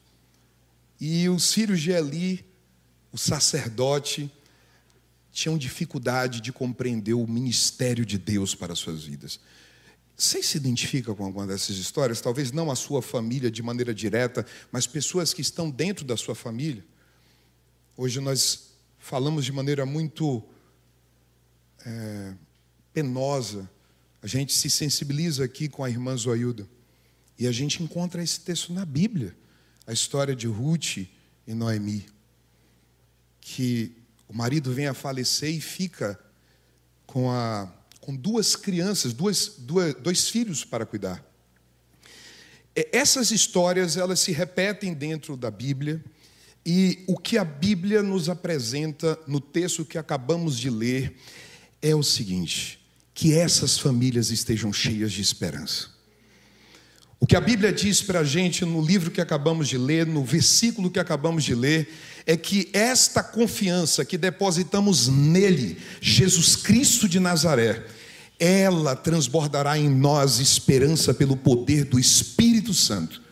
E 1.02 1.28
os 1.30 1.52
filhos 1.52 1.82
de 1.82 1.90
Eli, 1.90 2.45
o 3.16 3.18
sacerdote, 3.18 4.30
tinham 5.32 5.58
dificuldade 5.58 6.42
de 6.42 6.52
compreender 6.52 7.14
o 7.14 7.26
ministério 7.26 8.06
de 8.06 8.18
Deus 8.18 8.54
para 8.54 8.74
as 8.74 8.80
suas 8.80 9.06
vidas. 9.06 9.40
Você 10.18 10.44
se 10.44 10.58
identifica 10.58 11.16
com 11.16 11.24
alguma 11.24 11.48
dessas 11.48 11.78
histórias? 11.78 12.20
Talvez 12.20 12.52
não 12.52 12.70
a 12.70 12.76
sua 12.76 13.02
família 13.02 13.50
de 13.50 13.64
maneira 13.64 13.94
direta, 13.94 14.46
mas 14.70 14.86
pessoas 14.86 15.34
que 15.34 15.40
estão 15.40 15.72
dentro 15.72 16.04
da 16.04 16.18
sua 16.18 16.36
família. 16.36 16.84
Hoje 17.96 18.20
nós 18.20 18.72
falamos 19.00 19.46
de 19.46 19.54
maneira 19.54 19.86
muito 19.86 20.44
é, 21.86 22.34
penosa. 22.92 23.70
A 24.22 24.28
gente 24.28 24.54
se 24.54 24.70
sensibiliza 24.70 25.46
aqui 25.46 25.70
com 25.70 25.86
a 25.86 25.90
irmã 25.90 26.18
Zoilda. 26.18 26.68
E 27.40 27.48
a 27.48 27.52
gente 27.54 27.82
encontra 27.82 28.22
esse 28.22 28.42
texto 28.42 28.74
na 28.74 28.84
Bíblia. 28.84 29.34
A 29.88 29.94
história 29.94 30.36
de 30.36 30.48
Ruth 30.48 30.98
e 31.48 31.54
Noemi. 31.54 32.14
Que 33.56 33.96
o 34.28 34.34
marido 34.36 34.74
vem 34.74 34.88
a 34.88 34.94
falecer 34.94 35.50
e 35.50 35.62
fica 35.62 36.20
com 37.06 37.32
a 37.32 37.72
com 38.02 38.16
duas 38.16 38.56
crianças, 38.56 39.14
duas, 39.14 39.54
duas, 39.58 39.96
dois 39.96 40.30
filhos 40.30 40.64
para 40.64 40.86
cuidar. 40.86 41.26
Essas 42.92 43.32
histórias 43.32 43.98
elas 43.98 44.20
se 44.20 44.32
repetem 44.32 44.94
dentro 44.94 45.36
da 45.36 45.50
Bíblia 45.50 46.04
e 46.64 47.04
o 47.08 47.18
que 47.18 47.38
a 47.38 47.44
Bíblia 47.44 48.04
nos 48.04 48.30
apresenta 48.30 49.18
no 49.26 49.40
texto 49.40 49.86
que 49.86 49.98
acabamos 49.98 50.60
de 50.60 50.70
ler 50.70 51.16
é 51.82 51.96
o 51.96 52.04
seguinte: 52.04 52.80
que 53.12 53.34
essas 53.34 53.80
famílias 53.80 54.30
estejam 54.30 54.74
cheias 54.74 55.12
de 55.12 55.22
esperança. 55.22 55.95
O 57.20 57.26
que 57.26 57.36
a 57.36 57.42
Bíblia 57.42 57.72
diz 57.72 58.02
para 58.02 58.20
a 58.20 58.24
gente 58.24 58.66
no 58.66 58.82
livro 58.82 59.10
que 59.10 59.22
acabamos 59.22 59.68
de 59.68 59.78
ler, 59.78 60.06
no 60.06 60.24
versículo 60.24 60.92
que 60.92 61.00
acabamos 61.00 61.44
de 61.44 61.56
ler, 61.56 61.90
é 62.26 62.36
que 62.36 62.70
esta 62.74 63.24
confiança 63.24 64.04
que 64.04 64.18
depositamos 64.18 65.08
nele, 65.08 65.78
Jesus 66.02 66.56
Cristo 66.56 67.08
de 67.08 67.20
Nazaré, 67.20 67.86
ela 68.40 68.96
transbordará 68.96 69.78
em 69.78 69.90
nós 69.90 70.40
esperança 70.40 71.14
pelo 71.14 71.38
poder 71.38 71.86
do 71.86 71.98
Espírito 71.98 72.74
Santo. 72.74 73.24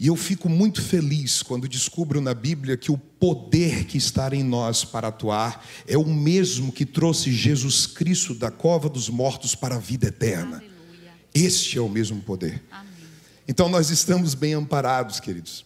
E 0.00 0.08
eu 0.08 0.16
fico 0.16 0.48
muito 0.48 0.82
feliz 0.82 1.42
quando 1.42 1.68
descubro 1.68 2.20
na 2.20 2.34
Bíblia 2.34 2.76
que 2.76 2.90
o 2.90 2.98
poder 2.98 3.84
que 3.84 3.96
está 3.96 4.34
em 4.34 4.42
nós 4.42 4.84
para 4.84 5.08
atuar 5.08 5.64
é 5.86 5.96
o 5.96 6.04
mesmo 6.04 6.72
que 6.72 6.84
trouxe 6.84 7.32
Jesus 7.32 7.86
Cristo 7.86 8.34
da 8.34 8.50
cova 8.50 8.88
dos 8.88 9.08
mortos 9.08 9.54
para 9.54 9.76
a 9.76 9.78
vida 9.78 10.08
eterna. 10.08 10.73
Este 11.34 11.78
é 11.78 11.80
o 11.80 11.88
mesmo 11.88 12.22
poder. 12.22 12.62
Amém. 12.70 12.92
Então 13.48 13.68
nós 13.68 13.90
estamos 13.90 14.34
bem 14.34 14.54
amparados, 14.54 15.18
queridos. 15.18 15.64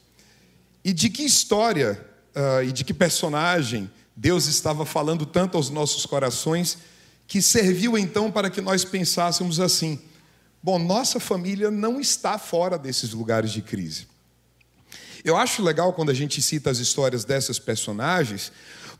E 0.82 0.92
de 0.92 1.10
que 1.10 1.22
história 1.22 2.02
uh, 2.34 2.64
e 2.64 2.72
de 2.72 2.84
que 2.84 2.94
personagem 2.94 3.90
Deus 4.16 4.46
estava 4.46 4.84
falando 4.84 5.24
tanto 5.26 5.56
aos 5.56 5.70
nossos 5.70 6.04
corações 6.04 6.78
que 7.26 7.42
serviu 7.42 7.96
então 7.96 8.32
para 8.32 8.50
que 8.50 8.60
nós 8.60 8.84
pensássemos 8.84 9.60
assim: 9.60 10.00
bom, 10.62 10.78
nossa 10.78 11.20
família 11.20 11.70
não 11.70 12.00
está 12.00 12.38
fora 12.38 12.76
desses 12.76 13.12
lugares 13.12 13.52
de 13.52 13.62
crise. 13.62 14.08
Eu 15.24 15.36
acho 15.36 15.62
legal 15.62 15.92
quando 15.92 16.10
a 16.10 16.14
gente 16.14 16.40
cita 16.40 16.70
as 16.70 16.78
histórias 16.78 17.24
dessas 17.24 17.58
personagens, 17.58 18.50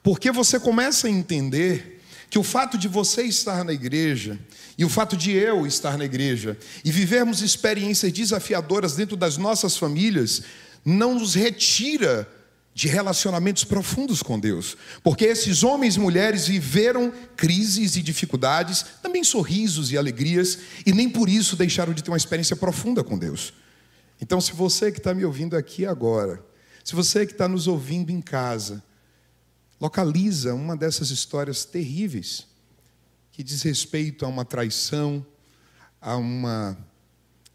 porque 0.03 0.31
você 0.31 0.61
começa 0.61 1.07
a 1.07 1.11
entender 1.11 1.98
que 2.31 2.39
o 2.39 2.43
fato 2.43 2.77
de 2.77 2.89
você 2.89 3.23
estar 3.23 3.65
na 3.65 3.73
igreja 3.73 4.39
e 4.77 4.85
o 4.85 4.89
fato 4.89 5.17
de 5.17 5.33
eu 5.33 5.67
estar 5.67 5.97
na 5.97 6.05
igreja 6.05 6.59
e 6.85 6.91
vivermos 6.91 7.41
experiências 7.41 8.13
desafiadoras 8.13 8.95
dentro 8.95 9.17
das 9.17 9.37
nossas 9.37 9.77
famílias 9.77 10.43
não 10.85 11.15
nos 11.15 11.35
retira 11.35 12.29
de 12.75 12.87
relacionamentos 12.87 13.65
profundos 13.65 14.23
com 14.23 14.39
Deus, 14.39 14.77
porque 15.03 15.25
esses 15.25 15.65
homens 15.65 15.97
e 15.97 16.01
mulheres 16.01 16.47
viveram 16.47 17.13
crises 17.37 17.97
e 17.97 18.03
dificuldades, 18.03 18.85
também 19.03 19.25
sorrisos 19.25 19.91
e 19.91 19.99
alegrias, 19.99 20.59
e 20.87 20.93
nem 20.93 21.11
por 21.11 21.29
isso 21.29 21.57
deixaram 21.57 21.93
de 21.93 22.05
ter 22.05 22.11
uma 22.13 22.17
experiência 22.17 22.55
profunda 22.55 23.03
com 23.03 23.19
Deus. 23.19 23.53
Então, 24.21 24.41
se 24.41 24.53
você 24.53 24.93
que 24.93 24.99
está 24.99 25.13
me 25.13 25.25
ouvindo 25.25 25.57
aqui 25.57 25.85
agora, 25.85 26.41
se 26.85 26.95
você 26.95 27.27
que 27.27 27.33
está 27.33 27.49
nos 27.49 27.67
ouvindo 27.67 28.11
em 28.13 28.21
casa, 28.21 28.81
localiza 29.81 30.55
uma 30.55 30.77
dessas 30.77 31.11
histórias 31.11 31.65
terríveis 31.65 32.47
que 33.33 33.43
diz 33.43 33.63
respeito 33.63 34.25
a 34.25 34.29
uma 34.29 34.45
traição, 34.45 35.25
a 36.01 36.17
uma 36.17 36.77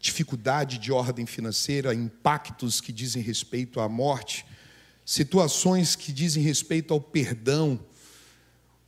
dificuldade 0.00 0.78
de 0.78 0.92
ordem 0.92 1.26
financeira, 1.26 1.94
impactos 1.94 2.80
que 2.80 2.92
dizem 2.92 3.22
respeito 3.22 3.80
à 3.80 3.88
morte, 3.88 4.44
situações 5.04 5.96
que 5.96 6.12
dizem 6.12 6.42
respeito 6.42 6.92
ao 6.92 7.00
perdão, 7.00 7.80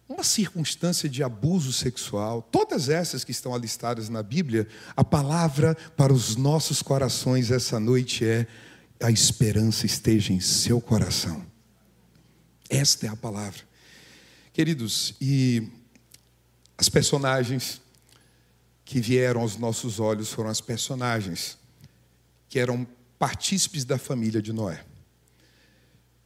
uma 0.08 0.22
circunstância 0.22 1.08
de 1.08 1.22
abuso 1.22 1.72
sexual, 1.72 2.40
todas 2.40 2.88
essas 2.88 3.24
que 3.24 3.30
estão 3.30 3.54
alistadas 3.54 4.08
na 4.08 4.22
Bíblia, 4.22 4.68
a 4.96 5.02
palavra 5.02 5.74
para 5.96 6.12
os 6.12 6.36
nossos 6.36 6.80
corações 6.80 7.50
essa 7.50 7.80
noite 7.80 8.24
é: 8.24 8.46
a 9.00 9.10
esperança 9.10 9.86
esteja 9.86 10.32
em 10.32 10.40
seu 10.40 10.80
coração. 10.80 11.45
Esta 12.68 13.06
é 13.06 13.08
a 13.08 13.16
palavra. 13.16 13.62
Queridos, 14.52 15.14
e 15.20 15.68
as 16.76 16.88
personagens 16.88 17.80
que 18.84 19.00
vieram 19.00 19.40
aos 19.40 19.56
nossos 19.56 20.00
olhos 20.00 20.32
foram 20.32 20.50
as 20.50 20.60
personagens 20.60 21.58
que 22.48 22.58
eram 22.58 22.86
partícipes 23.18 23.84
da 23.84 23.98
família 23.98 24.40
de 24.40 24.52
Noé. 24.52 24.84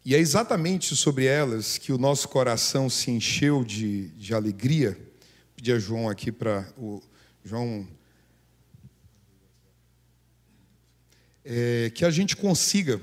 E 0.05 0.15
é 0.15 0.19
exatamente 0.19 0.97
sobre 0.97 1.27
elas 1.27 1.77
que 1.77 1.93
o 1.93 1.99
nosso 1.99 2.29
coração 2.29 2.89
se 2.89 3.11
encheu 3.11 3.65
de, 3.65 4.09
de 4.09 4.35
alegria. 4.35 4.99
Pedir 5.55 5.73
a 5.73 5.79
João 5.79 6.09
aqui 6.09 6.33
para 6.33 6.67
o 6.77 7.03
João. 7.45 7.87
É, 11.45 11.91
que 11.95 12.05
a 12.05 12.11
gente 12.11 12.37
consiga 12.37 13.01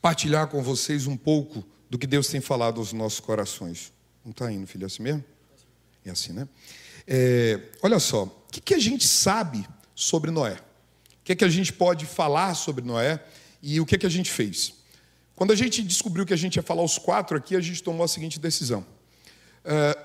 partilhar 0.00 0.48
com 0.48 0.62
vocês 0.62 1.06
um 1.06 1.16
pouco 1.16 1.64
do 1.90 1.98
que 1.98 2.06
Deus 2.06 2.28
tem 2.28 2.40
falado 2.40 2.78
aos 2.78 2.92
nossos 2.92 3.18
corações. 3.18 3.92
Não 4.24 4.30
está 4.30 4.50
indo, 4.50 4.66
filho, 4.66 4.84
é 4.84 4.86
assim 4.86 5.02
mesmo? 5.02 5.24
É 6.04 6.10
assim, 6.10 6.32
né? 6.32 6.48
É, 7.06 7.60
olha 7.82 7.98
só, 7.98 8.24
o 8.24 8.50
que, 8.50 8.60
que 8.60 8.74
a 8.74 8.78
gente 8.78 9.06
sabe 9.06 9.68
sobre 9.94 10.30
Noé? 10.30 10.52
O 10.52 11.24
que, 11.24 11.34
que 11.34 11.44
a 11.44 11.48
gente 11.48 11.72
pode 11.72 12.06
falar 12.06 12.54
sobre 12.54 12.84
Noé 12.84 13.22
e 13.60 13.80
o 13.80 13.86
que, 13.86 13.98
que 13.98 14.06
a 14.06 14.10
gente 14.10 14.30
fez? 14.30 14.74
Quando 15.34 15.52
a 15.52 15.56
gente 15.56 15.82
descobriu 15.82 16.24
que 16.24 16.32
a 16.32 16.36
gente 16.36 16.56
ia 16.56 16.62
falar 16.62 16.82
os 16.82 16.98
quatro 16.98 17.36
aqui, 17.36 17.56
a 17.56 17.60
gente 17.60 17.82
tomou 17.82 18.04
a 18.04 18.08
seguinte 18.08 18.38
decisão: 18.38 18.86
uh, 19.64 20.00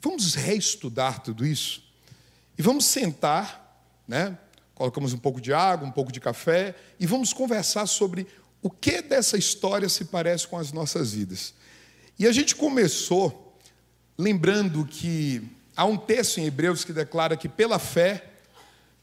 vamos 0.00 0.34
reestudar 0.34 1.20
tudo 1.22 1.46
isso 1.46 1.82
e 2.56 2.62
vamos 2.62 2.84
sentar, 2.84 3.84
né? 4.06 4.38
Colocamos 4.74 5.12
um 5.12 5.18
pouco 5.18 5.40
de 5.40 5.52
água, 5.52 5.86
um 5.86 5.92
pouco 5.92 6.12
de 6.12 6.20
café 6.20 6.74
e 7.00 7.06
vamos 7.06 7.32
conversar 7.32 7.86
sobre 7.86 8.26
o 8.64 8.70
que 8.70 9.02
dessa 9.02 9.36
história 9.36 9.90
se 9.90 10.06
parece 10.06 10.48
com 10.48 10.56
as 10.56 10.72
nossas 10.72 11.12
vidas. 11.12 11.52
E 12.18 12.26
a 12.26 12.32
gente 12.32 12.56
começou 12.56 13.54
lembrando 14.16 14.86
que 14.86 15.42
há 15.76 15.84
um 15.84 15.98
texto 15.98 16.38
em 16.38 16.46
Hebreus 16.46 16.82
que 16.82 16.90
declara 16.90 17.36
que 17.36 17.46
pela 17.46 17.78
fé 17.78 18.24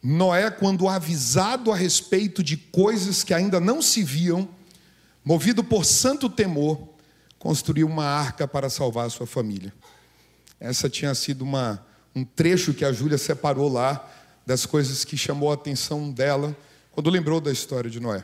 Noé, 0.01 0.49
quando 0.49 0.89
avisado 0.89 1.71
a 1.71 1.75
respeito 1.75 2.41
de 2.41 2.57
coisas 2.57 3.23
que 3.23 3.35
ainda 3.35 3.59
não 3.59 3.83
se 3.83 4.01
viam, 4.01 4.49
movido 5.23 5.63
por 5.63 5.85
santo 5.85 6.27
temor, 6.27 6.89
construiu 7.37 7.85
uma 7.85 8.05
arca 8.05 8.47
para 8.47 8.67
salvar 8.67 9.05
a 9.05 9.09
sua 9.11 9.27
família. 9.27 9.71
Essa 10.59 10.89
tinha 10.89 11.13
sido 11.13 11.43
uma, 11.43 11.85
um 12.15 12.25
trecho 12.25 12.73
que 12.73 12.83
a 12.83 12.91
Júlia 12.91 13.19
separou 13.19 13.71
lá 13.71 14.11
das 14.43 14.65
coisas 14.65 15.05
que 15.05 15.15
chamou 15.15 15.51
a 15.51 15.53
atenção 15.53 16.11
dela 16.11 16.57
quando 16.91 17.11
lembrou 17.11 17.39
da 17.39 17.51
história 17.51 17.91
de 17.91 17.99
Noé. 17.99 18.23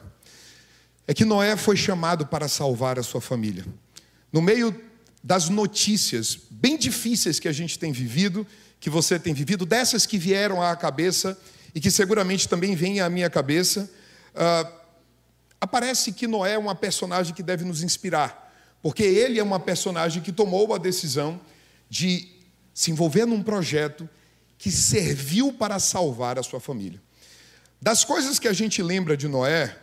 É 1.07 1.13
que 1.13 1.25
Noé 1.25 1.55
foi 1.55 1.77
chamado 1.77 2.25
para 2.27 2.47
salvar 2.47 2.99
a 2.99 3.03
sua 3.03 3.21
família. 3.21 3.65
No 4.31 4.41
meio 4.41 4.75
das 5.23 5.49
notícias 5.49 6.37
bem 6.51 6.77
difíceis 6.77 7.39
que 7.39 7.47
a 7.47 7.53
gente 7.53 7.79
tem 7.79 7.91
vivido, 7.91 8.45
que 8.79 8.89
você 8.89 9.17
tem 9.17 9.33
vivido, 9.33 9.65
dessas 9.65 10.05
que 10.05 10.17
vieram 10.17 10.61
à 10.61 10.75
cabeça 10.75 11.39
e 11.73 11.79
que 11.79 11.89
seguramente 11.89 12.47
também 12.47 12.75
vêm 12.75 12.99
à 12.99 13.09
minha 13.09 13.29
cabeça, 13.29 13.89
uh, 14.35 14.77
Aparece 15.59 16.11
que 16.11 16.27
Noé 16.27 16.53
é 16.53 16.57
uma 16.57 16.75
personagem 16.75 17.33
que 17.33 17.41
deve 17.41 17.65
nos 17.65 17.81
inspirar, 17.81 18.53
porque 18.81 19.03
ele 19.03 19.39
é 19.39 19.43
uma 19.43 19.59
personagem 19.59 20.21
que 20.21 20.31
tomou 20.31 20.73
a 20.73 20.77
decisão 20.77 21.41
de 21.89 22.29
se 22.73 22.91
envolver 22.91 23.25
num 23.25 23.41
projeto 23.41 24.07
que 24.57 24.71
serviu 24.71 25.51
para 25.51 25.79
salvar 25.79 26.37
a 26.37 26.43
sua 26.43 26.59
família. 26.59 27.01
Das 27.81 28.03
coisas 28.03 28.37
que 28.37 28.47
a 28.47 28.53
gente 28.53 28.83
lembra 28.83 29.17
de 29.17 29.27
Noé, 29.27 29.75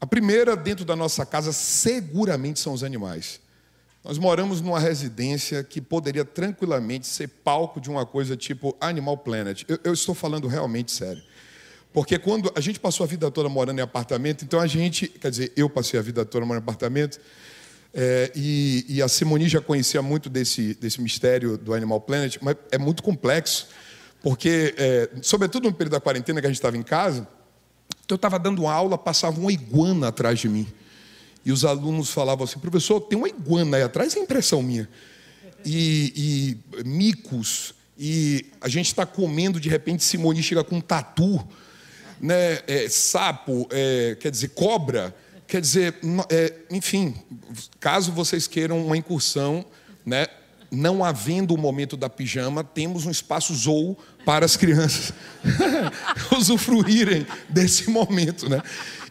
a 0.00 0.06
primeira 0.06 0.56
dentro 0.56 0.84
da 0.84 0.94
nossa 0.94 1.26
casa 1.26 1.52
seguramente 1.52 2.60
são 2.60 2.72
os 2.72 2.84
animais. 2.84 3.40
Nós 4.04 4.16
moramos 4.16 4.60
numa 4.60 4.78
residência 4.78 5.62
que 5.64 5.80
poderia 5.80 6.24
tranquilamente 6.24 7.06
ser 7.06 7.28
palco 7.28 7.80
de 7.80 7.90
uma 7.90 8.06
coisa 8.06 8.36
tipo 8.36 8.76
Animal 8.80 9.18
Planet. 9.18 9.64
Eu, 9.68 9.78
eu 9.82 9.92
estou 9.92 10.14
falando 10.14 10.46
realmente 10.46 10.92
sério. 10.92 11.22
Porque 11.92 12.18
quando 12.18 12.52
a 12.54 12.60
gente 12.60 12.78
passou 12.78 13.04
a 13.04 13.06
vida 13.06 13.30
toda 13.30 13.48
morando 13.48 13.80
em 13.80 13.82
apartamento, 13.82 14.44
então 14.44 14.60
a 14.60 14.66
gente, 14.66 15.08
quer 15.08 15.30
dizer, 15.30 15.52
eu 15.56 15.68
passei 15.68 15.98
a 15.98 16.02
vida 16.02 16.24
toda 16.24 16.46
morando 16.46 16.62
em 16.62 16.64
apartamento, 16.64 17.18
é, 17.92 18.30
e, 18.36 18.84
e, 18.88 19.02
a 19.02 19.08
Simone 19.08 19.48
já 19.48 19.60
conhecia 19.60 20.02
muito 20.02 20.28
desse, 20.28 20.74
desse 20.74 21.00
mistério 21.00 21.56
do 21.56 21.72
Animal 21.72 22.00
Planet, 22.00 22.36
mas 22.40 22.54
é 22.70 22.76
muito 22.76 23.02
complexo, 23.02 23.68
porque, 24.22 24.74
é, 24.76 25.08
sobretudo 25.22 25.64
no 25.64 25.74
período 25.74 25.92
da 25.92 26.00
quarentena 26.00 26.40
que 26.40 26.46
a 26.46 26.50
gente 26.50 26.58
estava 26.58 26.76
em 26.76 26.82
casa, 26.82 27.26
então 28.08 28.14
eu 28.14 28.16
estava 28.16 28.38
dando 28.38 28.66
aula, 28.66 28.96
passava 28.96 29.38
uma 29.38 29.52
iguana 29.52 30.08
atrás 30.08 30.38
de 30.38 30.48
mim. 30.48 30.66
E 31.44 31.52
os 31.52 31.62
alunos 31.62 32.08
falavam 32.08 32.44
assim, 32.44 32.58
professor, 32.58 33.02
tem 33.02 33.18
uma 33.18 33.28
iguana 33.28 33.76
aí 33.76 33.82
atrás, 33.82 34.16
é 34.16 34.18
impressão 34.18 34.62
minha. 34.62 34.88
E, 35.62 36.56
e 36.74 36.84
micos, 36.88 37.74
e 37.98 38.46
a 38.62 38.68
gente 38.68 38.86
está 38.86 39.04
comendo, 39.04 39.60
de 39.60 39.68
repente 39.68 40.02
Simone 40.04 40.42
chega 40.42 40.64
com 40.64 40.76
um 40.76 40.80
tatu 40.80 41.46
né, 42.18 42.60
é, 42.66 42.88
sapo, 42.88 43.68
é, 43.70 44.16
quer 44.18 44.30
dizer, 44.30 44.48
cobra, 44.54 45.14
quer 45.46 45.60
dizer, 45.60 45.94
é, 46.30 46.54
enfim, 46.70 47.14
caso 47.78 48.10
vocês 48.10 48.46
queiram 48.46 48.82
uma 48.86 48.96
incursão, 48.96 49.66
né, 50.06 50.26
não 50.70 51.04
havendo 51.04 51.54
o 51.54 51.58
momento 51.58 51.96
da 51.96 52.08
pijama, 52.08 52.62
temos 52.62 53.06
um 53.06 53.10
espaço 53.10 53.54
zou 53.54 53.96
para 54.24 54.44
as 54.44 54.56
crianças 54.56 55.12
usufruírem 56.36 57.26
desse 57.48 57.90
momento, 57.90 58.48
né? 58.48 58.62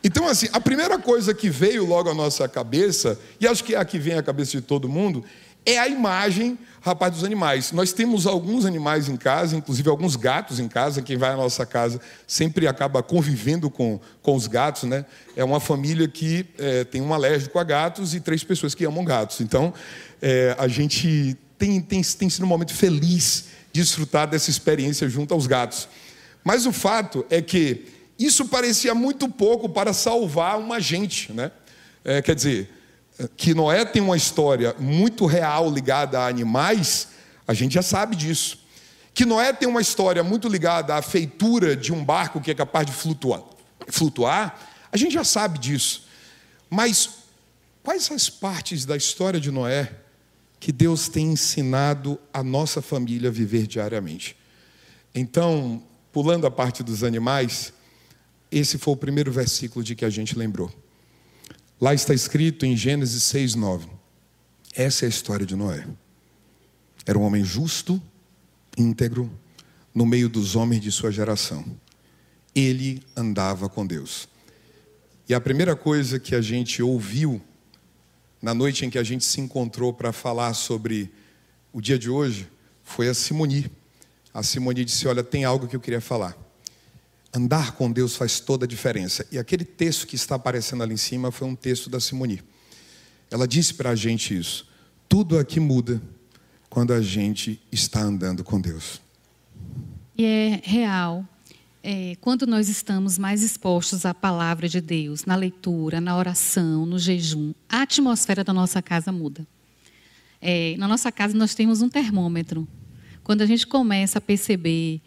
Então, 0.03 0.27
assim, 0.27 0.47
a 0.53 0.61
primeira 0.61 0.99
coisa 0.99 1.33
que 1.33 1.49
veio 1.49 1.85
logo 1.85 2.09
à 2.09 2.13
nossa 2.13 2.47
cabeça, 2.47 3.19
e 3.39 3.47
acho 3.47 3.63
que 3.63 3.73
é 3.73 3.77
a 3.77 3.85
que 3.85 3.97
vem 3.97 4.13
à 4.13 4.23
cabeça 4.23 4.51
de 4.51 4.61
todo 4.61 4.87
mundo, 4.87 5.23
é 5.65 5.77
a 5.77 5.87
imagem, 5.87 6.57
rapaz, 6.79 7.11
dos 7.11 7.23
animais. 7.25 7.73
Nós 7.73 7.91
temos 7.91 8.25
alguns 8.25 8.65
animais 8.65 9.09
em 9.09 9.17
casa, 9.17 9.53
inclusive 9.53 9.89
alguns 9.89 10.15
gatos 10.15 10.61
em 10.61 10.67
casa. 10.69 11.01
Quem 11.01 11.17
vai 11.17 11.31
à 11.31 11.35
nossa 11.35 11.65
casa 11.65 11.99
sempre 12.25 12.67
acaba 12.67 13.03
convivendo 13.03 13.69
com, 13.69 13.99
com 14.21 14.33
os 14.33 14.47
gatos, 14.47 14.83
né? 14.83 15.03
É 15.35 15.43
uma 15.43 15.59
família 15.59 16.07
que 16.07 16.45
é, 16.57 16.85
tem 16.85 17.01
um 17.01 17.13
alérgico 17.13 17.59
a 17.59 17.65
gatos 17.65 18.15
e 18.15 18.21
três 18.21 18.45
pessoas 18.45 18.73
que 18.73 18.85
amam 18.85 19.03
gatos. 19.03 19.41
Então, 19.41 19.73
é, 20.21 20.55
a 20.57 20.69
gente 20.69 21.35
tem, 21.57 21.81
tem, 21.81 22.01
tem 22.01 22.29
sido 22.29 22.43
um 22.43 22.47
momento 22.47 22.73
feliz 22.73 23.45
de 23.71 23.81
desfrutar 23.81 24.27
dessa 24.27 24.49
experiência 24.49 25.07
junto 25.09 25.33
aos 25.33 25.47
gatos. 25.47 25.87
Mas 26.43 26.65
o 26.65 26.71
fato 26.71 27.25
é 27.29 27.41
que 27.41 27.85
isso 28.17 28.45
parecia 28.45 28.95
muito 28.95 29.27
pouco 29.29 29.69
para 29.69 29.93
salvar 29.93 30.57
uma 30.57 30.79
gente, 30.79 31.31
né? 31.31 31.51
É, 32.03 32.21
quer 32.21 32.35
dizer, 32.35 32.69
que 33.35 33.53
Noé 33.53 33.83
tem 33.83 34.01
uma 34.01 34.15
história 34.15 34.75
muito 34.79 35.25
real 35.25 35.69
ligada 35.69 36.19
a 36.19 36.27
animais, 36.27 37.09
a 37.47 37.53
gente 37.53 37.73
já 37.73 37.81
sabe 37.81 38.15
disso. 38.15 38.59
Que 39.13 39.25
Noé 39.25 39.51
tem 39.51 39.67
uma 39.67 39.81
história 39.81 40.23
muito 40.23 40.47
ligada 40.47 40.95
à 40.95 41.01
feitura 41.01 41.75
de 41.75 41.91
um 41.91 42.03
barco 42.03 42.39
que 42.39 42.51
é 42.51 42.55
capaz 42.55 42.85
de 42.85 42.93
flutuar, 42.93 43.41
flutuar 43.89 44.57
a 44.91 44.97
gente 44.97 45.13
já 45.13 45.23
sabe 45.23 45.59
disso. 45.59 46.07
Mas 46.69 47.09
quais 47.83 48.11
as 48.11 48.29
partes 48.29 48.85
da 48.85 48.95
história 48.95 49.39
de 49.39 49.51
Noé 49.51 49.91
que 50.59 50.71
Deus 50.71 51.07
tem 51.07 51.31
ensinado 51.31 52.19
a 52.33 52.43
nossa 52.43 52.81
família 52.81 53.29
a 53.29 53.31
viver 53.31 53.67
diariamente? 53.67 54.35
Então, 55.13 55.83
pulando 56.11 56.47
a 56.47 56.51
parte 56.51 56.83
dos 56.83 57.03
animais, 57.03 57.73
esse 58.51 58.77
foi 58.77 58.93
o 58.93 58.97
primeiro 58.97 59.31
versículo 59.31 59.83
de 59.83 59.95
que 59.95 60.05
a 60.05 60.09
gente 60.09 60.37
lembrou. 60.37 60.71
Lá 61.79 61.93
está 61.93 62.13
escrito 62.13 62.65
em 62.65 62.75
Gênesis 62.75 63.23
6, 63.23 63.55
9. 63.55 63.87
Essa 64.73 65.05
é 65.05 65.07
a 65.07 65.09
história 65.09 65.45
de 65.45 65.55
Noé. 65.55 65.87
Era 67.05 67.17
um 67.17 67.23
homem 67.23 67.43
justo, 67.43 68.01
íntegro, 68.77 69.31
no 69.93 70.05
meio 70.05 70.29
dos 70.29 70.55
homens 70.55 70.81
de 70.81 70.91
sua 70.91 71.11
geração. 71.11 71.65
Ele 72.53 73.01
andava 73.15 73.69
com 73.69 73.85
Deus. 73.85 74.27
E 75.29 75.33
a 75.33 75.41
primeira 75.41 75.75
coisa 75.75 76.19
que 76.19 76.33
a 76.35 76.41
gente 76.41 76.81
ouviu 76.81 77.41
na 78.41 78.53
noite 78.53 78.85
em 78.85 78.89
que 78.89 78.97
a 78.97 79.03
gente 79.03 79.25
se 79.25 79.41
encontrou 79.41 79.93
para 79.93 80.11
falar 80.11 80.53
sobre 80.53 81.11
o 81.73 81.81
dia 81.81 81.97
de 81.97 82.09
hoje 82.09 82.47
foi 82.83 83.09
a 83.09 83.13
Simoni. 83.13 83.69
A 84.33 84.41
Simoni 84.41 84.85
disse: 84.85 85.07
Olha, 85.07 85.23
tem 85.23 85.43
algo 85.43 85.67
que 85.67 85.75
eu 85.75 85.79
queria 85.79 86.01
falar. 86.01 86.37
Andar 87.33 87.73
com 87.73 87.91
Deus 87.91 88.15
faz 88.15 88.39
toda 88.39 88.65
a 88.65 88.67
diferença. 88.67 89.27
E 89.31 89.37
aquele 89.37 89.65
texto 89.65 90.07
que 90.07 90.15
está 90.15 90.35
aparecendo 90.35 90.81
ali 90.81 90.93
em 90.93 90.97
cima 90.97 91.31
foi 91.31 91.47
um 91.47 91.55
texto 91.55 91.89
da 91.89 91.99
Simoni. 91.99 92.41
Ela 93.29 93.47
disse 93.47 93.73
para 93.73 93.89
a 93.89 93.95
gente 93.95 94.37
isso. 94.37 94.67
Tudo 95.09 95.37
aqui 95.37 95.59
muda 95.59 96.01
quando 96.69 96.93
a 96.93 97.01
gente 97.01 97.61
está 97.71 98.01
andando 98.01 98.43
com 98.43 98.59
Deus. 98.59 99.01
E 100.17 100.25
é 100.25 100.61
real. 100.63 101.25
É, 101.89 102.17
quando 102.19 102.45
nós 102.45 102.67
estamos 102.67 103.17
mais 103.17 103.41
expostos 103.41 104.05
à 104.05 104.13
palavra 104.13 104.67
de 104.67 104.81
Deus, 104.81 105.23
na 105.23 105.37
leitura, 105.37 106.01
na 106.01 106.17
oração, 106.17 106.85
no 106.85 106.99
jejum, 106.99 107.53
a 107.69 107.83
atmosfera 107.83 108.43
da 108.43 108.51
nossa 108.51 108.81
casa 108.81 109.09
muda. 109.09 109.47
É, 110.41 110.75
na 110.77 110.85
nossa 110.85 111.09
casa 111.13 111.33
nós 111.37 111.55
temos 111.55 111.81
um 111.81 111.87
termômetro. 111.87 112.67
Quando 113.23 113.41
a 113.41 113.45
gente 113.45 113.65
começa 113.65 114.17
a 114.17 114.21
perceber 114.21 114.99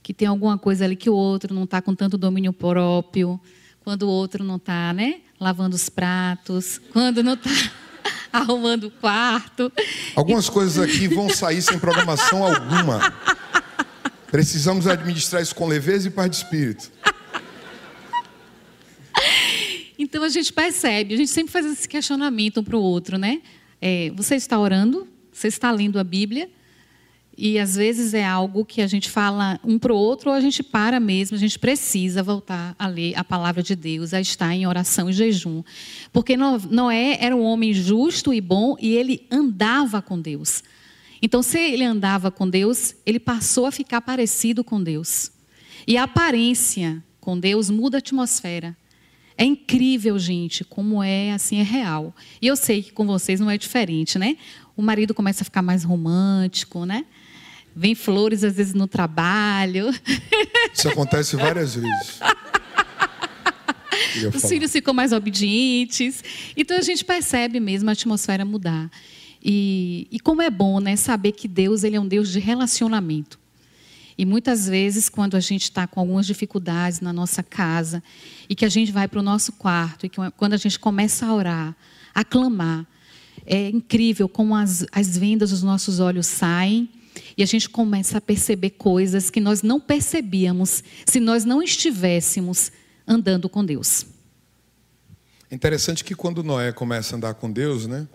que 0.00 0.14
tem 0.14 0.28
alguma 0.28 0.56
coisa 0.56 0.84
ali 0.84 0.94
que 0.94 1.10
o 1.10 1.12
outro 1.12 1.52
não 1.52 1.64
está 1.64 1.82
com 1.82 1.92
tanto 1.92 2.16
domínio 2.16 2.52
próprio, 2.52 3.40
quando 3.80 4.04
o 4.04 4.08
outro 4.08 4.44
não 4.44 4.58
está 4.58 4.92
né, 4.92 5.16
lavando 5.40 5.74
os 5.74 5.88
pratos, 5.88 6.80
quando 6.92 7.20
não 7.20 7.34
está 7.34 7.50
arrumando 8.32 8.84
o 8.84 8.90
quarto. 8.92 9.72
Algumas 10.14 10.46
e... 10.46 10.52
coisas 10.52 10.78
aqui 10.78 11.08
vão 11.08 11.28
sair 11.28 11.62
sem 11.62 11.80
programação 11.80 12.44
alguma. 12.44 13.12
Precisamos 14.30 14.86
administrar 14.86 15.42
isso 15.42 15.54
com 15.54 15.66
leveza 15.66 16.08
e 16.08 16.10
paz 16.10 16.30
de 16.30 16.36
espírito. 16.36 16.90
Então 19.98 20.22
a 20.22 20.28
gente 20.28 20.52
percebe, 20.52 21.14
a 21.14 21.16
gente 21.16 21.30
sempre 21.30 21.52
faz 21.52 21.66
esse 21.66 21.88
questionamento 21.88 22.60
um 22.60 22.64
para 22.64 22.76
o 22.76 22.80
outro, 22.80 23.18
né? 23.18 23.42
É, 23.82 24.12
você 24.14 24.36
está 24.36 24.56
orando? 24.56 25.08
Você 25.32 25.48
está 25.48 25.72
lendo 25.72 25.98
a 25.98 26.04
Bíblia? 26.04 26.48
E 27.36 27.58
às 27.58 27.76
vezes 27.76 28.14
é 28.14 28.24
algo 28.24 28.64
que 28.64 28.80
a 28.80 28.86
gente 28.86 29.08
fala 29.10 29.60
um 29.64 29.78
para 29.78 29.92
o 29.92 29.96
outro 29.96 30.30
ou 30.30 30.36
a 30.36 30.40
gente 30.40 30.62
para 30.62 30.98
mesmo, 30.98 31.36
a 31.36 31.40
gente 31.40 31.58
precisa 31.58 32.22
voltar 32.22 32.74
a 32.78 32.86
ler 32.88 33.16
a 33.16 33.22
palavra 33.22 33.62
de 33.62 33.76
Deus, 33.76 34.12
a 34.12 34.20
estar 34.20 34.52
em 34.54 34.66
oração 34.66 35.08
e 35.08 35.12
jejum. 35.12 35.62
Porque 36.12 36.36
Noé 36.36 37.16
era 37.20 37.36
um 37.36 37.42
homem 37.42 37.72
justo 37.72 38.34
e 38.34 38.40
bom 38.40 38.76
e 38.80 38.94
ele 38.96 39.26
andava 39.30 40.02
com 40.02 40.20
Deus. 40.20 40.62
Então, 41.20 41.42
se 41.42 41.58
ele 41.58 41.84
andava 41.84 42.30
com 42.30 42.48
Deus, 42.48 42.94
ele 43.04 43.18
passou 43.18 43.66
a 43.66 43.72
ficar 43.72 44.00
parecido 44.00 44.62
com 44.62 44.82
Deus. 44.82 45.32
E 45.86 45.96
a 45.96 46.04
aparência 46.04 47.02
com 47.20 47.38
Deus 47.38 47.70
muda 47.70 47.96
a 47.96 47.98
atmosfera. 47.98 48.76
É 49.36 49.44
incrível, 49.44 50.18
gente, 50.18 50.64
como 50.64 51.02
é 51.02 51.32
assim, 51.32 51.60
é 51.60 51.62
real. 51.62 52.14
E 52.42 52.46
eu 52.46 52.56
sei 52.56 52.82
que 52.82 52.92
com 52.92 53.06
vocês 53.06 53.38
não 53.38 53.48
é 53.48 53.56
diferente, 53.56 54.18
né? 54.18 54.36
O 54.76 54.82
marido 54.82 55.14
começa 55.14 55.42
a 55.42 55.44
ficar 55.44 55.62
mais 55.62 55.84
romântico, 55.84 56.84
né? 56.84 57.04
Vem 57.74 57.94
flores 57.94 58.42
às 58.42 58.56
vezes 58.56 58.74
no 58.74 58.88
trabalho. 58.88 59.94
Isso 60.74 60.88
acontece 60.88 61.36
várias 61.36 61.76
vezes. 61.76 62.18
Os 64.34 64.48
filhos 64.48 64.72
ficam 64.72 64.92
mais 64.92 65.12
obedientes. 65.12 66.24
Então 66.56 66.76
a 66.76 66.82
gente 66.82 67.04
percebe 67.04 67.60
mesmo 67.60 67.88
a 67.88 67.92
atmosfera 67.92 68.44
mudar. 68.44 68.90
E, 69.42 70.08
e 70.10 70.20
como 70.20 70.42
é 70.42 70.50
bom 70.50 70.80
né, 70.80 70.96
saber 70.96 71.32
que 71.32 71.46
Deus 71.46 71.84
ele 71.84 71.96
é 71.96 72.00
um 72.00 72.06
Deus 72.06 72.30
de 72.30 72.38
relacionamento. 72.38 73.38
E 74.16 74.26
muitas 74.26 74.66
vezes, 74.66 75.08
quando 75.08 75.36
a 75.36 75.40
gente 75.40 75.62
está 75.62 75.86
com 75.86 76.00
algumas 76.00 76.26
dificuldades 76.26 77.00
na 77.00 77.12
nossa 77.12 77.40
casa, 77.42 78.02
e 78.48 78.54
que 78.54 78.64
a 78.64 78.68
gente 78.68 78.90
vai 78.90 79.06
para 79.06 79.20
o 79.20 79.22
nosso 79.22 79.52
quarto, 79.52 80.06
e 80.06 80.08
que, 80.08 80.18
quando 80.36 80.54
a 80.54 80.56
gente 80.56 80.78
começa 80.78 81.24
a 81.24 81.32
orar, 81.32 81.76
a 82.12 82.24
clamar, 82.24 82.84
é 83.46 83.68
incrível 83.68 84.28
como 84.28 84.56
as, 84.56 84.84
as 84.90 85.16
vendas 85.16 85.50
dos 85.50 85.62
nossos 85.62 86.00
olhos 86.00 86.26
saem 86.26 86.88
e 87.36 87.42
a 87.42 87.46
gente 87.46 87.68
começa 87.68 88.18
a 88.18 88.20
perceber 88.20 88.70
coisas 88.70 89.30
que 89.30 89.40
nós 89.40 89.62
não 89.62 89.80
percebíamos 89.80 90.82
se 91.06 91.20
nós 91.20 91.44
não 91.44 91.62
estivéssemos 91.62 92.72
andando 93.06 93.48
com 93.48 93.64
Deus. 93.64 94.04
Interessante 95.50 96.04
que 96.04 96.14
quando 96.14 96.42
Noé 96.42 96.72
começa 96.72 97.14
a 97.14 97.16
andar 97.16 97.34
com 97.34 97.50
Deus, 97.50 97.86
né? 97.86 98.06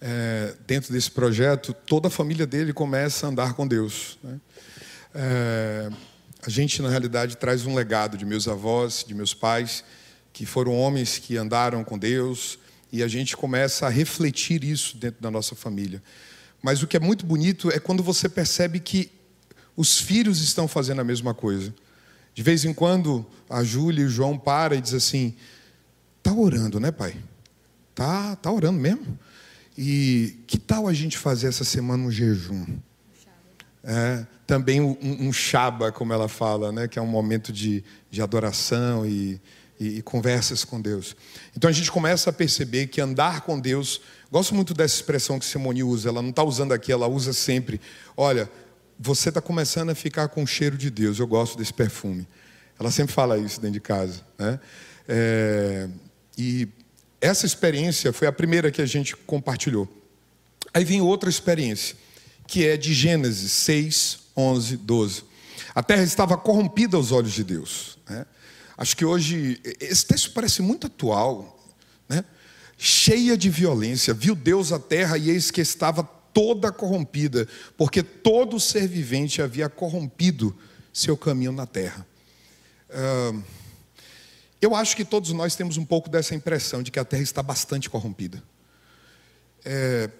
É, 0.00 0.54
dentro 0.66 0.92
desse 0.92 1.10
projeto, 1.10 1.72
toda 1.72 2.08
a 2.08 2.10
família 2.10 2.46
dele 2.46 2.72
começa 2.72 3.26
a 3.26 3.30
andar 3.30 3.54
com 3.54 3.66
Deus. 3.66 4.18
Né? 4.22 4.40
É, 5.14 5.90
a 6.46 6.50
gente, 6.50 6.80
na 6.80 6.88
realidade, 6.88 7.36
traz 7.36 7.66
um 7.66 7.74
legado 7.74 8.16
de 8.16 8.24
meus 8.24 8.46
avós, 8.46 9.04
de 9.06 9.14
meus 9.14 9.34
pais, 9.34 9.84
que 10.32 10.46
foram 10.46 10.76
homens 10.76 11.18
que 11.18 11.36
andaram 11.36 11.82
com 11.82 11.98
Deus, 11.98 12.58
e 12.92 13.02
a 13.02 13.08
gente 13.08 13.36
começa 13.36 13.86
a 13.86 13.88
refletir 13.88 14.64
isso 14.64 14.96
dentro 14.96 15.20
da 15.20 15.30
nossa 15.30 15.54
família. 15.54 16.02
Mas 16.62 16.82
o 16.82 16.86
que 16.86 16.96
é 16.96 17.00
muito 17.00 17.26
bonito 17.26 17.70
é 17.70 17.78
quando 17.78 18.02
você 18.02 18.28
percebe 18.28 18.80
que 18.80 19.10
os 19.76 20.00
filhos 20.00 20.40
estão 20.40 20.66
fazendo 20.66 21.00
a 21.00 21.04
mesma 21.04 21.34
coisa. 21.34 21.74
De 22.34 22.42
vez 22.42 22.64
em 22.64 22.72
quando, 22.72 23.26
a 23.48 23.62
Júlia 23.62 24.02
e 24.02 24.06
o 24.06 24.08
João 24.08 24.38
param 24.38 24.76
e 24.76 24.80
dizem 24.80 24.96
assim: 24.96 25.36
tá 26.22 26.32
orando, 26.32 26.80
né, 26.80 26.90
pai? 26.90 27.16
Tá, 27.94 28.36
tá 28.36 28.50
orando 28.50 28.78
mesmo? 28.78 29.18
E 29.80 30.40
que 30.48 30.58
tal 30.58 30.88
a 30.88 30.92
gente 30.92 31.16
fazer 31.16 31.46
essa 31.46 31.62
semana 31.62 32.02
um 32.02 32.10
jejum? 32.10 32.66
É, 33.84 34.26
também 34.44 34.80
um, 34.80 34.96
um 35.00 35.32
shaba, 35.32 35.92
como 35.92 36.12
ela 36.12 36.26
fala, 36.26 36.72
né? 36.72 36.88
que 36.88 36.98
é 36.98 37.02
um 37.02 37.06
momento 37.06 37.52
de, 37.52 37.84
de 38.10 38.20
adoração 38.20 39.06
e, 39.06 39.40
e, 39.78 39.98
e, 39.98 40.02
conversas 40.02 40.64
com 40.64 40.80
Deus. 40.80 41.14
Então 41.56 41.70
a 41.70 41.72
gente 41.72 41.92
começa 41.92 42.28
a 42.28 42.32
perceber 42.32 42.88
que 42.88 43.00
andar 43.00 43.42
com 43.42 43.56
Deus, 43.58 44.00
gosto 44.32 44.52
muito 44.52 44.74
dessa 44.74 44.96
expressão 44.96 45.38
que 45.38 45.46
Simone 45.46 45.84
usa, 45.84 46.08
ela 46.08 46.22
não 46.22 46.30
está 46.30 46.42
usando 46.42 46.72
aqui, 46.72 46.90
ela 46.90 47.06
usa 47.06 47.32
sempre. 47.32 47.80
Olha, 48.16 48.50
você 48.98 49.28
está 49.28 49.40
começando 49.40 49.90
a 49.90 49.94
ficar 49.94 50.26
com 50.26 50.42
o 50.42 50.46
cheiro 50.46 50.76
de 50.76 50.90
Deus, 50.90 51.20
eu 51.20 51.26
gosto 51.28 51.56
desse 51.56 51.72
perfume. 51.72 52.26
Ela 52.80 52.90
sempre 52.90 53.14
fala 53.14 53.38
isso 53.38 53.60
dentro 53.60 53.74
de 53.74 53.80
casa. 53.80 54.22
Né? 54.36 54.58
É, 55.06 55.88
e 56.36 56.68
essa 57.20 57.46
experiência 57.46 58.12
foi 58.12 58.28
a 58.28 58.32
primeira 58.32 58.70
que 58.70 58.80
a 58.80 58.86
gente 58.86 59.16
compartilhou. 59.16 59.88
Aí 60.72 60.84
vem 60.84 61.00
outra 61.00 61.28
experiência, 61.28 61.96
que 62.46 62.66
é 62.66 62.76
de 62.76 62.94
Gênesis 62.94 63.52
6, 63.52 64.18
11, 64.36 64.76
12. 64.76 65.24
A 65.74 65.82
terra 65.82 66.02
estava 66.02 66.36
corrompida 66.36 66.96
aos 66.96 67.12
olhos 67.12 67.32
de 67.32 67.44
Deus. 67.44 67.98
Né? 68.08 68.24
Acho 68.76 68.96
que 68.96 69.04
hoje, 69.04 69.60
esse 69.80 70.06
texto 70.06 70.32
parece 70.32 70.62
muito 70.62 70.86
atual, 70.86 71.58
né? 72.08 72.24
cheia 72.76 73.36
de 73.36 73.50
violência. 73.50 74.14
Viu 74.14 74.34
Deus 74.34 74.72
a 74.72 74.78
terra 74.78 75.18
e 75.18 75.30
eis 75.30 75.50
que 75.50 75.60
estava 75.60 76.04
toda 76.32 76.70
corrompida, 76.70 77.48
porque 77.76 78.02
todo 78.02 78.60
ser 78.60 78.86
vivente 78.86 79.42
havia 79.42 79.68
corrompido 79.68 80.56
seu 80.92 81.16
caminho 81.16 81.52
na 81.52 81.66
terra. 81.66 82.06
Uh, 82.88 83.42
eu 84.60 84.74
acho 84.74 84.96
que 84.96 85.04
todos 85.04 85.32
nós 85.32 85.54
temos 85.54 85.76
um 85.76 85.84
pouco 85.84 86.08
dessa 86.08 86.34
impressão 86.34 86.82
de 86.82 86.90
que 86.90 86.98
a 86.98 87.04
terra 87.04 87.22
está 87.22 87.42
bastante 87.42 87.88
corrompida. 87.88 88.42
É, 89.64 90.10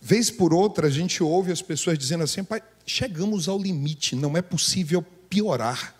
vez 0.00 0.30
por 0.30 0.54
outra, 0.54 0.86
a 0.86 0.90
gente 0.90 1.22
ouve 1.22 1.50
as 1.50 1.62
pessoas 1.62 1.98
dizendo 1.98 2.24
assim: 2.24 2.44
pai, 2.44 2.62
chegamos 2.84 3.48
ao 3.48 3.58
limite, 3.58 4.14
não 4.14 4.36
é 4.36 4.42
possível 4.42 5.02
piorar. 5.28 5.94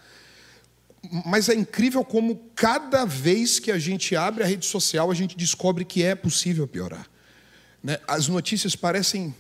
Mas 1.25 1.49
é 1.49 1.55
incrível 1.55 2.05
como 2.05 2.51
cada 2.55 3.05
vez 3.05 3.59
que 3.59 3.71
a 3.71 3.79
gente 3.79 4.17
abre 4.17 4.43
a 4.43 4.47
rede 4.47 4.67
social, 4.67 5.11
a 5.11 5.15
gente 5.15 5.37
descobre 5.37 5.85
que 5.85 6.03
é 6.03 6.15
possível 6.15 6.67
piorar. 6.67 7.09
Né? 7.83 7.99
As 8.09 8.27
notícias 8.27 8.75
parecem 8.75 9.35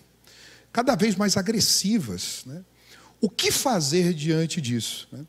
cada 0.72 0.94
vez 0.94 1.16
mais 1.16 1.36
agressivas. 1.36 2.42
Né? 2.46 2.64
O 3.20 3.28
que 3.28 3.50
fazer 3.50 4.12
diante 4.14 4.60
disso? 4.60 5.08
Né? 5.10 5.26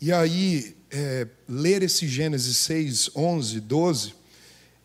E 0.00 0.12
aí, 0.12 0.76
é, 0.90 1.26
ler 1.48 1.82
esse 1.82 2.06
Gênesis 2.06 2.56
6, 2.58 3.10
11, 3.16 3.60
12 3.60 4.14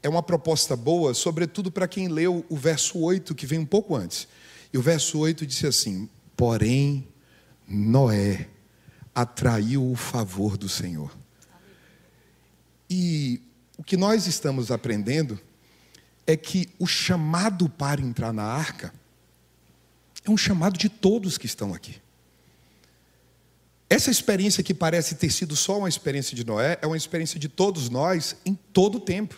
é 0.03 0.09
uma 0.09 0.23
proposta 0.23 0.75
boa, 0.75 1.13
sobretudo 1.13 1.71
para 1.71 1.87
quem 1.87 2.07
leu 2.07 2.45
o 2.49 2.55
verso 2.55 2.97
8, 2.99 3.35
que 3.35 3.45
vem 3.45 3.59
um 3.59 3.65
pouco 3.65 3.95
antes. 3.95 4.27
E 4.73 4.77
o 4.77 4.81
verso 4.81 5.19
8 5.19 5.45
disse 5.45 5.67
assim: 5.67 6.09
Porém, 6.35 7.07
Noé 7.67 8.49
atraiu 9.13 9.91
o 9.91 9.95
favor 9.95 10.57
do 10.57 10.67
Senhor. 10.67 11.15
E 12.89 13.41
o 13.77 13.83
que 13.83 13.95
nós 13.95 14.27
estamos 14.27 14.71
aprendendo 14.71 15.39
é 16.25 16.35
que 16.35 16.69
o 16.79 16.87
chamado 16.87 17.69
para 17.69 18.01
entrar 18.01 18.33
na 18.33 18.43
arca 18.43 18.93
é 20.23 20.29
um 20.29 20.37
chamado 20.37 20.77
de 20.77 20.89
todos 20.89 21.37
que 21.37 21.45
estão 21.45 21.73
aqui. 21.73 22.01
Essa 23.91 24.09
experiência 24.09 24.63
que 24.63 24.73
parece 24.73 25.15
ter 25.15 25.29
sido 25.29 25.53
só 25.53 25.77
uma 25.79 25.89
experiência 25.89 26.33
de 26.33 26.45
Noé, 26.45 26.79
é 26.81 26.87
uma 26.87 26.95
experiência 26.95 27.37
de 27.37 27.49
todos 27.49 27.89
nós 27.89 28.37
em 28.45 28.57
todo 28.71 28.99
o 28.99 29.01
tempo. 29.01 29.35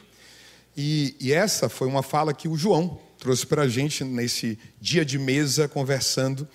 E, 0.77 1.15
e 1.19 1.33
essa 1.33 1.67
foi 1.67 1.87
uma 1.87 2.03
fala 2.03 2.35
que 2.35 2.47
o 2.47 2.55
João 2.55 2.99
trouxe 3.17 3.47
para 3.47 3.63
a 3.63 3.67
gente 3.67 4.03
nesse 4.03 4.59
dia 4.79 5.03
de 5.03 5.17
mesa, 5.17 5.67
conversando. 5.67 6.47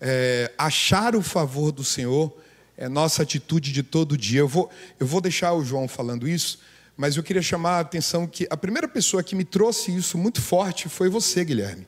É, 0.00 0.50
achar 0.58 1.14
o 1.14 1.22
favor 1.22 1.70
do 1.70 1.84
Senhor 1.84 2.36
é 2.76 2.88
nossa 2.88 3.22
atitude 3.22 3.70
de 3.70 3.84
todo 3.84 4.18
dia. 4.18 4.40
Eu 4.40 4.48
vou, 4.48 4.68
eu 4.98 5.06
vou 5.06 5.20
deixar 5.20 5.52
o 5.52 5.64
João 5.64 5.86
falando 5.86 6.26
isso, 6.26 6.58
mas 6.96 7.16
eu 7.16 7.22
queria 7.22 7.40
chamar 7.40 7.76
a 7.76 7.80
atenção 7.82 8.26
que 8.26 8.48
a 8.50 8.56
primeira 8.56 8.88
pessoa 8.88 9.22
que 9.22 9.36
me 9.36 9.44
trouxe 9.44 9.94
isso 9.94 10.18
muito 10.18 10.42
forte 10.42 10.88
foi 10.88 11.08
você, 11.08 11.44
Guilherme. 11.44 11.86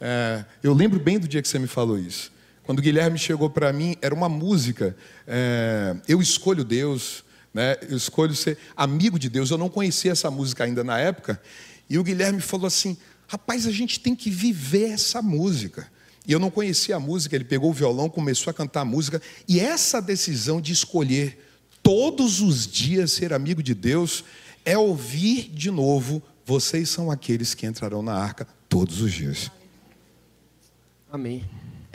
É, 0.00 0.44
eu 0.64 0.74
lembro 0.74 0.98
bem 0.98 1.16
do 1.16 1.28
dia 1.28 1.40
que 1.40 1.46
você 1.46 1.60
me 1.60 1.68
falou 1.68 1.96
isso. 1.96 2.34
Quando 2.66 2.80
o 2.80 2.82
Guilherme 2.82 3.16
chegou 3.16 3.48
para 3.48 3.72
mim, 3.72 3.96
era 4.02 4.12
uma 4.12 4.28
música. 4.28 4.96
É, 5.24 5.96
eu 6.08 6.20
escolho 6.20 6.64
Deus, 6.64 7.24
né? 7.54 7.76
eu 7.88 7.96
escolho 7.96 8.34
ser 8.34 8.58
amigo 8.76 9.20
de 9.20 9.28
Deus. 9.28 9.52
Eu 9.52 9.56
não 9.56 9.68
conhecia 9.68 10.10
essa 10.10 10.28
música 10.32 10.64
ainda 10.64 10.82
na 10.82 10.98
época. 10.98 11.40
E 11.88 11.96
o 11.96 12.02
Guilherme 12.02 12.40
falou 12.40 12.66
assim: 12.66 12.98
rapaz, 13.28 13.68
a 13.68 13.70
gente 13.70 14.00
tem 14.00 14.16
que 14.16 14.28
viver 14.28 14.90
essa 14.90 15.22
música. 15.22 15.86
E 16.26 16.32
eu 16.32 16.40
não 16.40 16.50
conhecia 16.50 16.96
a 16.96 17.00
música, 17.00 17.36
ele 17.36 17.44
pegou 17.44 17.70
o 17.70 17.72
violão, 17.72 18.10
começou 18.10 18.50
a 18.50 18.54
cantar 18.54 18.80
a 18.80 18.84
música, 18.84 19.22
e 19.46 19.60
essa 19.60 20.02
decisão 20.02 20.60
de 20.60 20.72
escolher 20.72 21.38
todos 21.80 22.40
os 22.40 22.66
dias 22.66 23.12
ser 23.12 23.32
amigo 23.32 23.62
de 23.62 23.74
Deus 23.74 24.24
é 24.64 24.76
ouvir 24.76 25.48
de 25.52 25.70
novo: 25.70 26.20
vocês 26.44 26.88
são 26.88 27.12
aqueles 27.12 27.54
que 27.54 27.64
entrarão 27.64 28.02
na 28.02 28.14
arca 28.14 28.44
todos 28.68 29.00
os 29.00 29.12
dias. 29.12 29.52
Amém. 31.12 31.44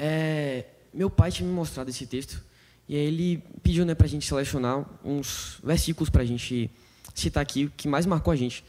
É, 0.04 0.66
meu 0.92 1.12
pai 1.12 1.32
tinha 1.32 1.48
me 1.48 1.54
mostrado 1.54 1.92
esse 1.92 2.08
texto 2.08 2.44
e 2.90 2.96
aí 2.96 3.06
ele 3.06 3.44
pediu 3.62 3.86
né, 3.86 3.94
para 3.94 4.08
a 4.08 4.10
gente 4.10 4.26
selecionar 4.26 4.84
uns 5.06 5.60
versículos 5.64 6.10
para 6.10 6.24
a 6.24 6.26
gente 6.26 6.72
citar 7.14 7.44
aqui, 7.44 7.72
que 7.78 7.88
mais 7.88 8.08
marcou 8.08 8.34
a 8.34 8.36
gente. 8.36 8.66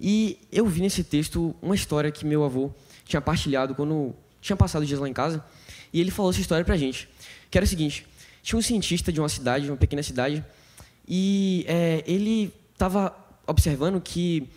E 0.00 0.38
eu 0.52 0.64
vi 0.64 0.80
nesse 0.80 1.02
texto 1.02 1.56
uma 1.60 1.74
história 1.74 2.12
que 2.12 2.24
meu 2.24 2.44
avô 2.44 2.70
tinha 3.04 3.20
partilhado 3.20 3.74
quando 3.74 4.14
tinha 4.40 4.54
passado 4.54 4.86
dias 4.86 5.00
lá 5.00 5.08
em 5.08 5.12
casa, 5.12 5.44
e 5.92 6.00
ele 6.00 6.12
falou 6.12 6.30
essa 6.30 6.40
história 6.40 6.64
para 6.64 6.74
a 6.74 6.78
gente, 6.78 7.08
que 7.50 7.58
era 7.58 7.64
o 7.64 7.68
seguinte, 7.68 8.06
tinha 8.40 8.56
um 8.56 8.62
cientista 8.62 9.10
de 9.10 9.18
uma 9.18 9.28
cidade, 9.28 9.64
de 9.64 9.72
uma 9.72 9.76
pequena 9.76 10.04
cidade, 10.04 10.44
e 11.08 11.64
é, 11.66 12.04
ele 12.06 12.54
estava 12.72 13.12
observando 13.44 14.00
que 14.00 14.48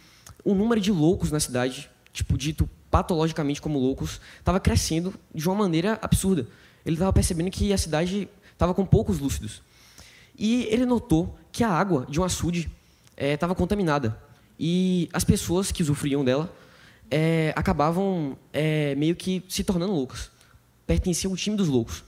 o 0.45 0.53
número 0.53 0.79
de 0.79 0.91
loucos 0.91 1.31
na 1.31 1.39
cidade, 1.39 1.89
tipo, 2.13 2.37
dito 2.37 2.69
patologicamente 2.89 3.61
como 3.61 3.79
loucos, 3.79 4.19
estava 4.39 4.59
crescendo 4.59 5.13
de 5.33 5.47
uma 5.47 5.55
maneira 5.55 5.99
absurda. 6.01 6.47
Ele 6.85 6.95
estava 6.95 7.13
percebendo 7.13 7.51
que 7.51 7.71
a 7.71 7.77
cidade 7.77 8.27
estava 8.51 8.73
com 8.73 8.85
poucos 8.85 9.19
lúcidos. 9.19 9.61
E 10.37 10.63
ele 10.71 10.85
notou 10.85 11.37
que 11.51 11.63
a 11.63 11.69
água 11.69 12.05
de 12.09 12.19
um 12.19 12.23
açude 12.23 12.71
estava 13.17 13.53
é, 13.53 13.55
contaminada. 13.55 14.17
E 14.59 15.09
as 15.13 15.23
pessoas 15.23 15.71
que 15.71 15.81
usufruíam 15.83 16.23
dela 16.23 16.53
é, 17.11 17.53
acabavam 17.55 18.37
é, 18.53 18.95
meio 18.95 19.15
que 19.15 19.43
se 19.49 19.63
tornando 19.63 19.93
loucas. 19.93 20.31
Pertenciam 20.87 21.31
ao 21.31 21.37
time 21.37 21.55
dos 21.55 21.67
loucos. 21.67 22.03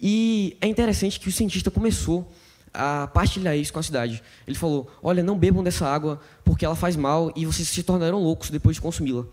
E 0.00 0.56
é 0.60 0.66
interessante 0.66 1.20
que 1.20 1.28
o 1.28 1.32
cientista 1.32 1.70
começou 1.70 2.30
a 2.72 3.06
partilhar 3.08 3.56
isso 3.56 3.72
com 3.72 3.78
a 3.78 3.82
cidade. 3.82 4.22
Ele 4.46 4.56
falou: 4.56 4.90
Olha, 5.02 5.22
não 5.22 5.38
bebam 5.38 5.62
dessa 5.62 5.86
água 5.86 6.20
porque 6.44 6.64
ela 6.64 6.76
faz 6.76 6.96
mal 6.96 7.32
e 7.36 7.44
vocês 7.44 7.68
se 7.68 7.82
tornarão 7.82 8.22
loucos 8.22 8.50
depois 8.50 8.76
de 8.76 8.82
consumi-la. 8.82 9.24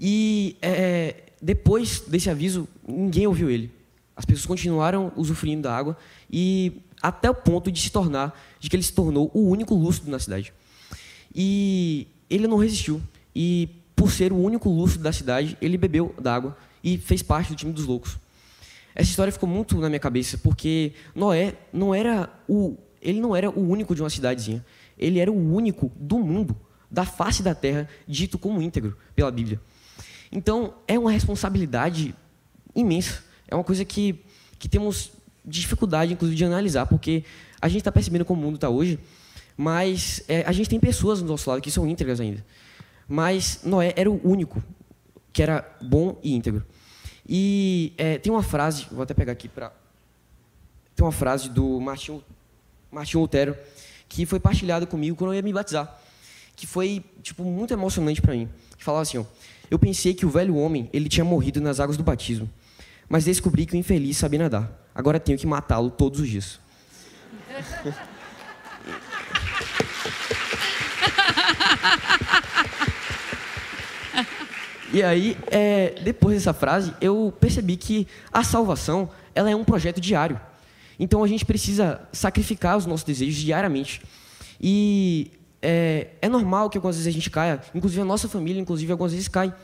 E 0.00 0.56
é, 0.62 1.14
depois 1.42 2.00
desse 2.06 2.30
aviso, 2.30 2.66
ninguém 2.86 3.26
ouviu 3.26 3.50
ele. 3.50 3.70
As 4.16 4.24
pessoas 4.24 4.46
continuaram 4.46 5.12
usufruindo 5.16 5.62
da 5.62 5.76
água 5.76 5.96
e 6.30 6.72
até 7.02 7.30
o 7.30 7.34
ponto 7.34 7.70
de 7.70 7.80
se 7.80 7.90
tornar, 7.90 8.38
de 8.58 8.68
que 8.68 8.76
ele 8.76 8.82
se 8.82 8.92
tornou 8.92 9.30
o 9.34 9.48
único 9.48 9.74
lúcido 9.74 10.10
na 10.10 10.18
cidade. 10.18 10.52
E 11.34 12.06
ele 12.28 12.46
não 12.46 12.56
resistiu. 12.56 13.00
E 13.34 13.68
por 13.94 14.10
ser 14.10 14.32
o 14.32 14.36
único 14.36 14.68
lúcido 14.68 15.04
da 15.04 15.12
cidade, 15.12 15.56
ele 15.60 15.76
bebeu 15.76 16.14
da 16.20 16.34
água 16.34 16.56
e 16.82 16.96
fez 16.96 17.22
parte 17.22 17.50
do 17.50 17.56
time 17.56 17.72
dos 17.72 17.84
loucos. 17.84 18.18
Essa 18.94 19.10
história 19.10 19.32
ficou 19.32 19.48
muito 19.48 19.78
na 19.78 19.88
minha 19.88 20.00
cabeça, 20.00 20.36
porque 20.38 20.92
Noé 21.14 21.54
não 21.72 21.94
era 21.94 22.28
o 22.48 22.76
ele 23.00 23.20
não 23.20 23.34
era 23.34 23.48
o 23.48 23.60
único 23.60 23.94
de 23.94 24.02
uma 24.02 24.10
cidadezinha. 24.10 24.64
Ele 24.98 25.18
era 25.18 25.32
o 25.32 25.54
único 25.54 25.90
do 25.96 26.18
mundo, 26.18 26.54
da 26.90 27.04
face 27.04 27.42
da 27.42 27.54
terra, 27.54 27.88
dito 28.06 28.38
como 28.38 28.60
íntegro 28.60 28.96
pela 29.14 29.30
Bíblia. 29.30 29.58
Então, 30.30 30.74
é 30.86 30.98
uma 30.98 31.10
responsabilidade 31.10 32.14
imensa. 32.74 33.22
É 33.48 33.54
uma 33.54 33.64
coisa 33.64 33.84
que, 33.84 34.22
que 34.58 34.68
temos 34.68 35.12
dificuldade, 35.44 36.12
inclusive, 36.12 36.36
de 36.36 36.44
analisar, 36.44 36.86
porque 36.86 37.24
a 37.60 37.68
gente 37.68 37.80
está 37.80 37.90
percebendo 37.90 38.24
como 38.24 38.40
o 38.40 38.44
mundo 38.44 38.54
está 38.54 38.68
hoje, 38.68 38.98
mas 39.56 40.22
é, 40.28 40.42
a 40.46 40.52
gente 40.52 40.70
tem 40.70 40.78
pessoas 40.78 41.20
do 41.20 41.26
nosso 41.26 41.48
lado 41.50 41.60
que 41.60 41.70
são 41.70 41.86
íntegras 41.86 42.20
ainda. 42.20 42.44
Mas 43.08 43.60
Noé 43.64 43.92
era 43.96 44.10
o 44.10 44.20
único 44.24 44.62
que 45.32 45.42
era 45.42 45.68
bom 45.82 46.18
e 46.22 46.34
íntegro. 46.34 46.64
E 47.28 47.92
é, 47.98 48.18
tem 48.18 48.32
uma 48.32 48.42
frase, 48.42 48.86
vou 48.90 49.02
até 49.02 49.14
pegar 49.14 49.32
aqui 49.32 49.48
para. 49.48 49.72
Tem 50.94 51.04
uma 51.04 51.12
frase 51.12 51.48
do 51.48 51.80
Martinho, 51.80 52.22
Martinho 52.90 53.20
Lutero 53.22 53.56
que 54.10 54.26
foi 54.26 54.40
partilhada 54.40 54.84
comigo 54.86 55.16
quando 55.16 55.30
eu 55.30 55.36
ia 55.36 55.42
me 55.42 55.52
batizar, 55.52 55.96
que 56.56 56.66
foi 56.66 57.02
tipo 57.22 57.44
muito 57.44 57.72
emocionante 57.72 58.20
para 58.20 58.34
mim. 58.34 58.48
Que 58.76 58.82
falava 58.84 59.02
assim: 59.02 59.18
ó, 59.18 59.24
eu 59.70 59.78
pensei 59.78 60.12
que 60.12 60.26
o 60.26 60.30
velho 60.30 60.56
homem 60.56 60.90
ele 60.92 61.08
tinha 61.08 61.24
morrido 61.24 61.60
nas 61.60 61.78
águas 61.78 61.96
do 61.96 62.02
batismo, 62.02 62.50
mas 63.08 63.24
descobri 63.24 63.64
que 63.66 63.74
o 63.74 63.76
infeliz 63.76 64.16
sabia 64.16 64.40
nadar. 64.40 64.90
Agora 64.94 65.20
tenho 65.20 65.38
que 65.38 65.46
matá-lo 65.46 65.90
todos 65.90 66.20
os 66.20 66.28
dias. 66.28 66.58
E 74.92 75.04
aí, 75.04 75.36
é, 75.52 75.94
depois 76.02 76.34
dessa 76.34 76.52
frase, 76.52 76.92
eu 77.00 77.32
percebi 77.38 77.76
que 77.76 78.08
a 78.32 78.42
salvação 78.42 79.08
ela 79.34 79.48
é 79.48 79.54
um 79.54 79.62
projeto 79.62 80.00
diário. 80.00 80.40
Então 80.98 81.22
a 81.22 81.28
gente 81.28 81.44
precisa 81.44 82.00
sacrificar 82.12 82.76
os 82.76 82.86
nossos 82.86 83.04
desejos 83.04 83.36
diariamente. 83.36 84.02
E 84.60 85.30
é, 85.62 86.08
é, 86.22 86.28
normal 86.28 86.70
que 86.70 86.78
algumas 86.78 86.96
vezes 86.96 87.08
a 87.08 87.12
gente 87.12 87.30
caia, 87.30 87.60
inclusive 87.74 88.00
a 88.00 88.04
nossa 88.04 88.28
família, 88.28 88.60
inclusive 88.60 88.90
algumas 88.90 89.12
vezes 89.12 89.28
cai. 89.28 89.54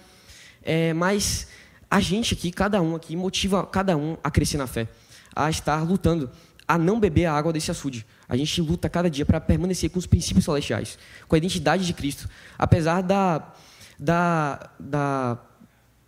É, 0.62 0.92
mas 0.92 1.48
a 1.90 2.00
gente 2.00 2.34
aqui, 2.34 2.50
cada 2.50 2.82
um 2.82 2.94
aqui, 2.94 3.16
motiva 3.16 3.64
cada 3.66 3.96
um 3.96 4.16
a 4.22 4.30
crescer 4.30 4.58
na 4.58 4.66
fé, 4.66 4.88
a 5.34 5.48
estar 5.48 5.82
lutando, 5.82 6.30
a 6.66 6.76
não 6.76 6.98
beber 6.98 7.26
a 7.26 7.32
água 7.32 7.52
desse 7.52 7.70
açude. 7.70 8.06
A 8.28 8.36
gente 8.36 8.60
luta 8.60 8.88
cada 8.88 9.08
dia 9.08 9.24
para 9.24 9.40
permanecer 9.40 9.90
com 9.90 9.98
os 9.98 10.06
princípios 10.06 10.44
celestiais, 10.44 10.98
com 11.28 11.34
a 11.34 11.38
identidade 11.38 11.86
de 11.86 11.92
Cristo, 11.92 12.28
apesar 12.58 13.02
da 13.02 13.52
da, 13.98 14.70
da, 14.78 15.38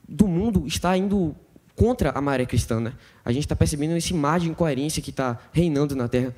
do 0.07 0.29
mundo 0.29 0.67
está 0.67 0.97
indo 0.97 1.35
contra 1.75 2.11
a 2.11 2.21
maré 2.21 2.45
cristã. 2.45 2.81
Né? 2.81 2.93
A 3.25 3.33
gente 3.33 3.45
está 3.45 3.57
percebendo 3.57 3.97
esse 3.97 4.13
mar 4.13 4.41
de 4.41 4.49
incoerência 4.49 5.03
que 5.03 5.11
está 5.11 5.39
reinando 5.53 5.97
na 5.97 6.09
Terra. 6.09 6.35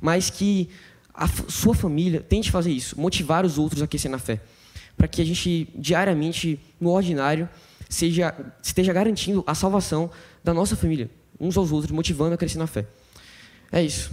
Mas 0.00 0.30
que 0.30 0.68
a 1.14 1.28
sua 1.48 1.74
família 1.74 2.20
tente 2.20 2.50
fazer 2.50 2.70
isso, 2.70 2.98
motivar 2.98 3.44
os 3.44 3.58
outros 3.58 3.82
a 3.82 3.86
crescer 3.86 4.08
na 4.08 4.18
fé. 4.18 4.40
Para 4.96 5.06
que 5.08 5.20
a 5.20 5.24
gente, 5.24 5.68
diariamente, 5.74 6.58
no 6.80 6.90
ordinário, 6.90 7.48
seja, 7.88 8.34
esteja 8.62 8.92
garantindo 8.92 9.42
a 9.46 9.54
salvação 9.54 10.10
da 10.42 10.54
nossa 10.54 10.76
família, 10.76 11.10
uns 11.38 11.56
aos 11.56 11.72
outros, 11.72 11.92
motivando 11.92 12.34
a 12.34 12.36
crescer 12.36 12.58
na 12.58 12.66
fé. 12.66 12.86
É 13.70 13.82
isso. 13.82 14.10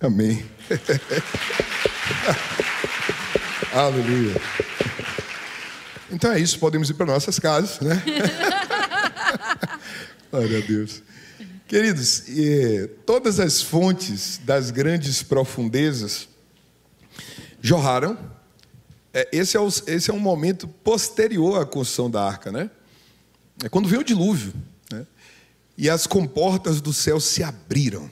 Amém. 0.00 0.44
Aleluia. 3.72 4.34
Então 6.10 6.32
é 6.32 6.40
isso, 6.40 6.58
podemos 6.58 6.90
ir 6.90 6.94
para 6.94 7.06
nossas 7.06 7.38
casas, 7.38 7.80
né? 7.80 8.02
Glória 10.30 10.58
a 10.58 10.60
Deus. 10.60 11.02
Queridos, 11.66 12.24
todas 13.06 13.40
as 13.40 13.62
fontes 13.62 14.38
das 14.44 14.70
grandes 14.70 15.22
profundezas 15.22 16.28
jorraram. 17.62 18.18
É, 19.14 19.28
esse 19.32 19.56
é, 19.56 19.60
o, 19.60 19.68
esse 19.68 20.10
é 20.10 20.12
um 20.12 20.18
momento 20.18 20.66
posterior 20.66 21.62
à 21.62 21.64
construção 21.64 22.10
da 22.10 22.22
arca, 22.22 22.50
né? 22.50 22.70
É 23.64 23.68
quando 23.68 23.88
veio 23.88 24.00
o 24.00 24.04
dilúvio, 24.04 24.52
né? 24.90 25.06
E 25.78 25.88
as 25.88 26.06
comportas 26.06 26.80
do 26.80 26.92
céu 26.92 27.20
se 27.20 27.42
abriram. 27.42 28.10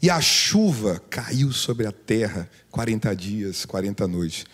E 0.00 0.10
a 0.10 0.20
chuva 0.20 1.00
caiu 1.08 1.52
sobre 1.52 1.86
a 1.86 1.92
terra 1.92 2.50
40 2.70 3.14
dias, 3.16 3.64
40 3.64 4.06
noites. 4.06 4.44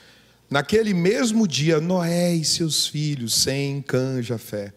Naquele 0.50 0.94
mesmo 0.94 1.48
dia, 1.48 1.80
Noé 1.80 2.34
e 2.34 2.44
seus 2.44 2.86
filhos, 2.86 3.34
Sem, 3.42 3.82
Cã, 3.82 4.22
Jafé, 4.22 4.72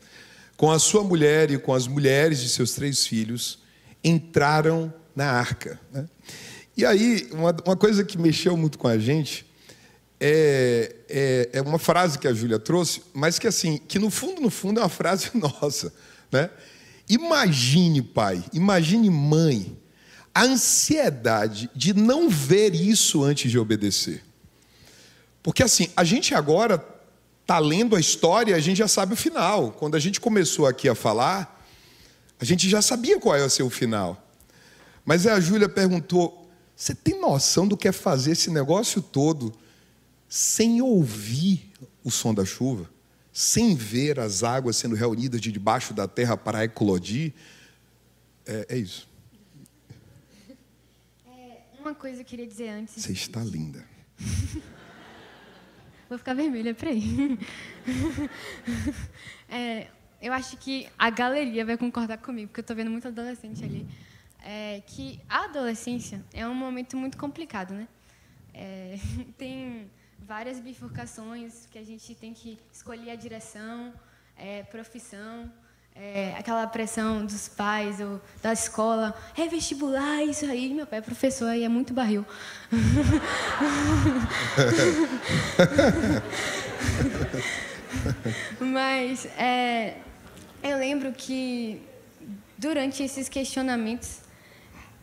com 0.58 0.72
a 0.72 0.80
sua 0.80 1.04
mulher 1.04 1.52
e 1.52 1.58
com 1.58 1.74
as 1.74 1.88
mulheres 1.88 2.42
de 2.42 2.50
seus 2.50 2.72
três 2.74 3.06
filhos, 3.06 3.60
entraram 4.04 4.94
na 5.16 5.32
arca. 5.32 5.80
Né? 5.92 6.08
E 6.82 6.86
aí, 6.86 7.30
uma, 7.32 7.56
uma, 7.64 7.78
coisa 7.78 8.04
que 8.04 8.18
mexeu 8.18 8.58
muito 8.58 8.80
com 8.80 8.88
a 8.88 8.98
gente 8.98 9.46
é, 10.20 10.96
é, 11.08 11.50
é 11.54 11.62
uma 11.62 11.78
frase 11.78 12.18
que 12.18 12.28
a 12.28 12.34
Júlia 12.34 12.58
trouxe, 12.58 13.04
mas 13.14 13.38
que 13.38 13.46
assim, 13.46 13.78
que 13.78 14.00
no 14.00 14.10
fundo, 14.10 14.42
no 14.42 14.50
fundo 14.50 14.80
é 14.80 14.84
uma 14.84 14.90
frase 14.90 15.30
nossa. 15.38 15.94
Né? 16.32 16.50
Imagine, 17.08 18.02
pai, 18.02 18.44
imagine 18.52 19.12
mãe, 19.12 19.78
a 20.34 20.42
ansiedade 20.42 21.70
de 21.76 21.94
não 21.94 22.28
ver 22.28 22.74
isso 22.74 23.24
antes 23.24 23.52
de 23.52 23.60
obedecer. 23.60 24.24
Porque 25.44 25.62
assim, 25.62 25.88
a 25.96 26.04
gente 26.04 26.34
agora 26.34 26.84
está 27.44 27.60
lendo 27.60 27.96
a 27.96 28.00
história, 28.00 28.56
a 28.56 28.60
gente 28.60 28.78
já 28.78 28.88
sabe 28.88 29.14
o 29.14 29.18
final. 29.18 29.72
Quando 29.74 29.94
a 29.94 30.00
gente 30.00 30.20
começou 30.20 30.66
aqui 30.66 30.90
a 30.90 30.96
falar, 30.96 31.64
a 32.40 32.46
gente 32.46 32.68
já 32.68 32.82
sabia 32.82 33.20
qual 33.20 33.38
ia 33.38 33.50
ser 33.50 33.62
o 33.62 33.70
final. 33.70 34.20
Mas 35.06 35.28
a 35.28 35.40
Júlia 35.40 35.70
perguntou: 35.70 36.41
você 36.82 36.96
tem 36.96 37.22
noção 37.22 37.68
do 37.68 37.78
que 37.78 37.88
é 37.88 37.92
fazer 37.92 38.32
esse 38.32 38.50
negócio 38.50 39.04
todo 39.04 39.54
sem 40.28 40.82
ouvir 40.82 41.72
o 42.04 42.10
som 42.10 42.34
da 42.34 42.44
chuva? 42.44 42.90
Sem 43.32 43.76
ver 43.76 44.20
as 44.20 44.42
águas 44.42 44.78
sendo 44.78 44.96
reunidas 44.96 45.40
de 45.40 45.52
debaixo 45.52 45.94
da 45.94 46.08
terra 46.08 46.36
para 46.36 46.64
eclodir? 46.64 47.34
É, 48.48 48.66
é 48.68 48.78
isso. 48.80 49.08
É, 51.28 51.62
uma 51.80 51.94
coisa 51.94 52.24
que 52.24 52.24
eu 52.24 52.26
queria 52.26 52.48
dizer 52.48 52.70
antes. 52.70 52.96
Você 52.96 53.12
está 53.12 53.44
linda. 53.44 53.86
Vou 56.10 56.18
ficar 56.18 56.34
vermelha, 56.34 56.74
peraí. 56.74 57.38
É, 59.48 59.88
eu 60.22 60.32
acho 60.32 60.56
que 60.56 60.88
a 60.98 61.10
galeria 61.10 61.66
vai 61.66 61.78
concordar 61.78 62.18
comigo, 62.18 62.48
porque 62.48 62.62
eu 62.62 62.64
estou 62.64 62.76
vendo 62.76 62.90
muito 62.90 63.06
adolescente 63.06 63.66
ali, 63.66 63.86
é, 64.42 64.82
que 64.86 65.20
a 65.30 65.46
adolescência 65.46 66.24
é 66.34 66.48
um 66.48 66.56
momento 66.56 66.98
muito 66.98 67.18
complicado, 67.18 67.74
né? 67.74 67.88
É, 68.54 68.98
tem 69.38 69.90
várias 70.20 70.60
bifurcações 70.60 71.68
que 71.72 71.78
a 71.78 71.84
gente 71.84 72.16
tem 72.16 72.34
que 72.34 72.58
escolher 72.72 73.12
a 73.12 73.16
direção, 73.16 73.94
é, 74.38 74.64
profissão, 74.64 75.52
é, 75.94 76.34
aquela 76.38 76.66
pressão 76.68 77.26
dos 77.26 77.50
pais 77.50 78.00
ou 78.00 78.22
da 78.42 78.54
escola, 78.54 79.14
é 79.38 79.46
vestibular, 79.48 80.24
isso 80.24 80.46
aí. 80.46 80.74
Meu 80.74 80.88
pai 80.88 81.00
é 81.00 81.02
professor 81.02 81.54
e 81.54 81.64
é 81.64 81.70
muito 81.70 81.94
barril. 81.94 82.26
Mas 88.60 89.26
é, 89.38 89.98
eu 90.64 90.78
lembro 90.78 91.12
que 91.12 91.82
durante 92.58 93.04
esses 93.04 93.28
questionamentos 93.28 94.21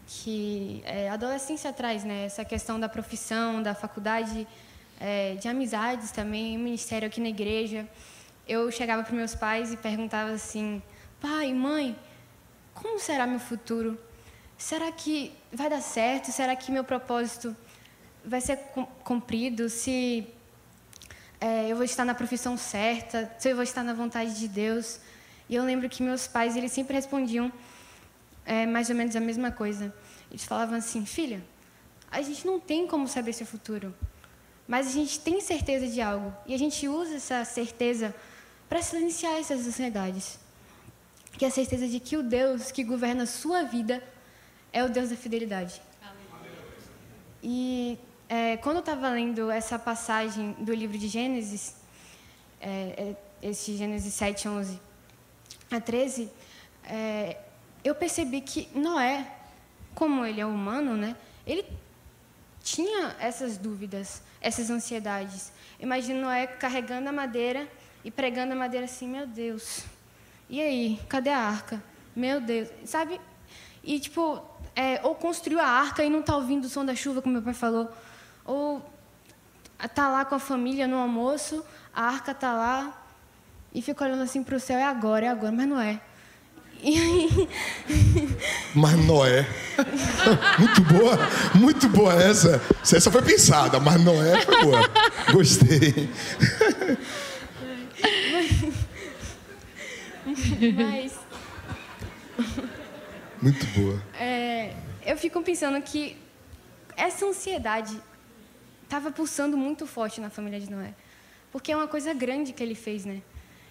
que 0.09 0.83
é, 0.87 1.11
adolescência 1.11 1.71
traz, 1.71 2.03
né, 2.03 2.25
essa 2.25 2.43
questão 2.43 2.81
da 2.81 2.89
profissão, 2.89 3.63
da 3.63 3.75
faculdade, 3.75 4.49
é, 4.99 5.35
de 5.35 5.47
amizades 5.47 6.11
também, 6.11 6.57
ministério 6.57 7.07
aqui 7.07 7.21
na 7.21 7.29
igreja, 7.29 7.87
eu 8.49 8.71
chegava 8.73 9.03
para 9.03 9.15
meus 9.15 9.35
pais 9.35 9.71
e 9.71 9.77
perguntava 9.77 10.31
assim: 10.31 10.83
pai, 11.21 11.53
mãe, 11.53 11.95
como 12.73 12.99
será 12.99 13.27
meu 13.27 13.39
futuro? 13.39 13.99
Será 14.57 14.91
que 14.91 15.31
vai 15.53 15.69
dar 15.69 15.83
certo? 15.83 16.33
Será 16.33 16.57
que 16.57 16.73
meu 16.73 16.83
propósito 16.83 17.55
vai 18.25 18.41
ser 18.41 18.57
cumprido? 19.05 19.69
Se 19.69 20.27
é, 21.39 21.71
eu 21.71 21.77
vou 21.77 21.85
estar 21.85 22.07
na 22.07 22.15
profissão 22.15 22.57
certa? 22.57 23.31
Se 23.39 23.51
eu 23.51 23.55
vou 23.55 23.63
estar 23.63 23.85
na 23.85 23.93
vontade 23.93 24.39
de 24.41 24.49
Deus? 24.49 25.01
E 25.51 25.55
eu 25.55 25.65
lembro 25.65 25.87
que 25.89 26.03
meus 26.03 26.27
pais 26.27 26.57
eles 26.57 26.73
sempre 26.73 26.95
respondiam 26.95 27.53
é, 28.49 28.65
mais 28.65 28.89
ou 28.89 28.97
menos 28.97 29.15
a 29.15 29.21
mesma 29.21 29.53
coisa. 29.53 29.95
Eles 30.31 30.45
falavam 30.45 30.79
assim: 30.79 31.05
filha, 31.05 31.45
a 32.11 32.23
gente 32.23 32.47
não 32.47 32.59
tem 32.59 32.87
como 32.87 33.07
saber 33.07 33.35
seu 33.35 33.47
futuro, 33.47 33.95
mas 34.67 34.89
a 34.89 34.91
gente 34.91 35.21
tem 35.21 35.41
certeza 35.41 35.87
de 35.87 36.01
algo 36.01 36.35
e 36.47 36.55
a 36.55 36.59
gente 36.59 36.89
usa 36.89 37.17
essa 37.17 37.45
certeza 37.45 38.15
para 38.69 38.81
silenciar 38.81 39.35
essas 39.35 39.67
ansiedades. 39.67 40.39
Que 41.37 41.45
é 41.45 41.49
a 41.49 41.51
certeza 41.51 41.87
de 41.87 42.01
que 42.01 42.17
o 42.17 42.23
Deus 42.23 42.73
que 42.73 42.83
governa 42.83 43.25
a 43.25 43.27
sua 43.27 43.63
vida 43.63 44.03
é 44.73 44.83
o 44.83 44.89
Deus 44.89 45.11
da 45.11 45.17
fidelidade. 45.17 45.81
E 47.43 47.99
é, 48.29 48.57
quando 48.57 48.77
eu 48.77 48.81
estava 48.81 49.11
lendo 49.11 49.51
essa 49.51 49.79
passagem 49.79 50.53
do 50.59 50.75
livro 50.75 50.99
de 50.99 51.07
Gênesis, 51.07 51.77
é, 52.61 53.15
é, 53.43 53.49
esse 53.51 53.77
Gênesis 53.77 54.13
7, 54.15 54.49
11 54.49 54.81
a 55.71 55.81
13, 55.81 56.31
é, 56.85 57.37
eu 57.85 57.95
percebi 57.95 58.41
que 58.41 58.69
Noé, 58.75 59.27
como 59.95 60.25
ele 60.25 60.41
é 60.41 60.47
humano, 60.47 60.97
né, 60.97 61.17
ele 61.47 61.65
tinha 62.63 63.17
essas 63.19 63.57
dúvidas, 63.57 64.23
essas 64.41 64.71
ansiedades. 64.71 65.53
Imagina 65.81 66.21
Noé 66.21 66.47
carregando 66.47 67.09
a 67.09 67.13
madeira 67.13 67.69
e 68.05 68.11
pregando 68.11 68.53
a 68.53 68.57
madeira 68.57 68.85
assim, 68.85 69.09
meu 69.09 69.27
Deus. 69.27 69.85
E 70.49 70.61
aí, 70.61 71.01
cadê 71.09 71.31
a 71.31 71.39
arca? 71.39 71.83
Meu 72.15 72.41
Deus, 72.41 72.69
sabe? 72.85 73.21
E 73.83 73.99
tipo, 74.01 74.43
é, 74.75 75.01
ou 75.03 75.15
construiu 75.15 75.61
a 75.61 75.67
arca 75.67 76.05
e 76.05 76.11
não 76.11 76.21
está 76.21 76.37
ouvindo 76.37 76.65
o 76.65 76.69
som 76.69 76.85
da 76.85 76.95
chuva, 76.95 77.23
como 77.23 77.35
meu 77.35 77.43
pai 77.43 77.55
falou, 77.55 77.91
ou 78.45 78.83
está 79.83 80.09
lá 80.09 80.25
com 80.25 80.35
a 80.35 80.39
família 80.39 80.87
no 80.87 80.97
almoço, 80.97 81.65
a 81.95 82.03
arca 82.03 82.33
está 82.33 82.53
lá 82.53 83.03
e 83.73 83.81
fica 83.81 84.05
olhando 84.05 84.23
assim 84.23 84.43
para 84.43 84.57
o 84.57 84.61
céu, 84.61 84.79
é 84.79 84.85
agora, 84.85 85.27
é 85.27 85.29
agora, 85.29 85.53
mas 85.53 85.69
não 85.69 85.81
é. 85.81 86.01
Mas 88.75 88.97
Noé. 89.07 89.47
muito 90.59 90.81
boa, 90.83 91.19
muito 91.55 91.89
boa 91.89 92.15
essa. 92.15 92.63
Essa 92.83 93.11
foi 93.11 93.23
pensada, 93.23 93.81
mas 93.81 94.03
Noé 94.03 94.41
foi 94.43 94.63
boa. 94.63 94.81
Gostei. 95.33 96.09
Mas. 100.77 101.13
Muito 103.41 103.67
boa. 103.67 104.03
É, 104.19 104.73
eu 105.05 105.17
fico 105.17 105.41
pensando 105.43 105.81
que 105.83 106.17
essa 106.97 107.27
ansiedade 107.27 108.01
estava 108.85 109.11
pulsando 109.11 109.57
muito 109.57 109.87
forte 109.87 110.21
na 110.21 110.31
família 110.31 110.61
de 110.61 110.71
Noé. 110.71 110.95
Porque 111.53 111.73
é 111.73 111.77
uma 111.77 111.89
coisa 111.89 112.13
grande 112.13 112.53
que 112.53 112.63
ele 112.63 112.75
fez, 112.75 113.05
né? 113.05 113.23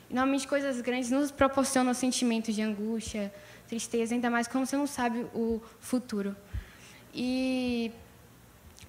Normalmente, 0.09 0.47
coisas 0.47 0.79
grandes 0.81 1.11
nos 1.11 1.31
proporcionam 1.31 1.93
sentimentos 1.93 2.55
de 2.55 2.61
angústia, 2.61 3.33
tristeza, 3.67 4.13
ainda 4.15 4.29
mais 4.29 4.47
quando 4.47 4.65
você 4.65 4.77
não 4.77 4.87
sabe 4.87 5.25
o 5.33 5.61
futuro. 5.79 6.35
E 7.13 7.91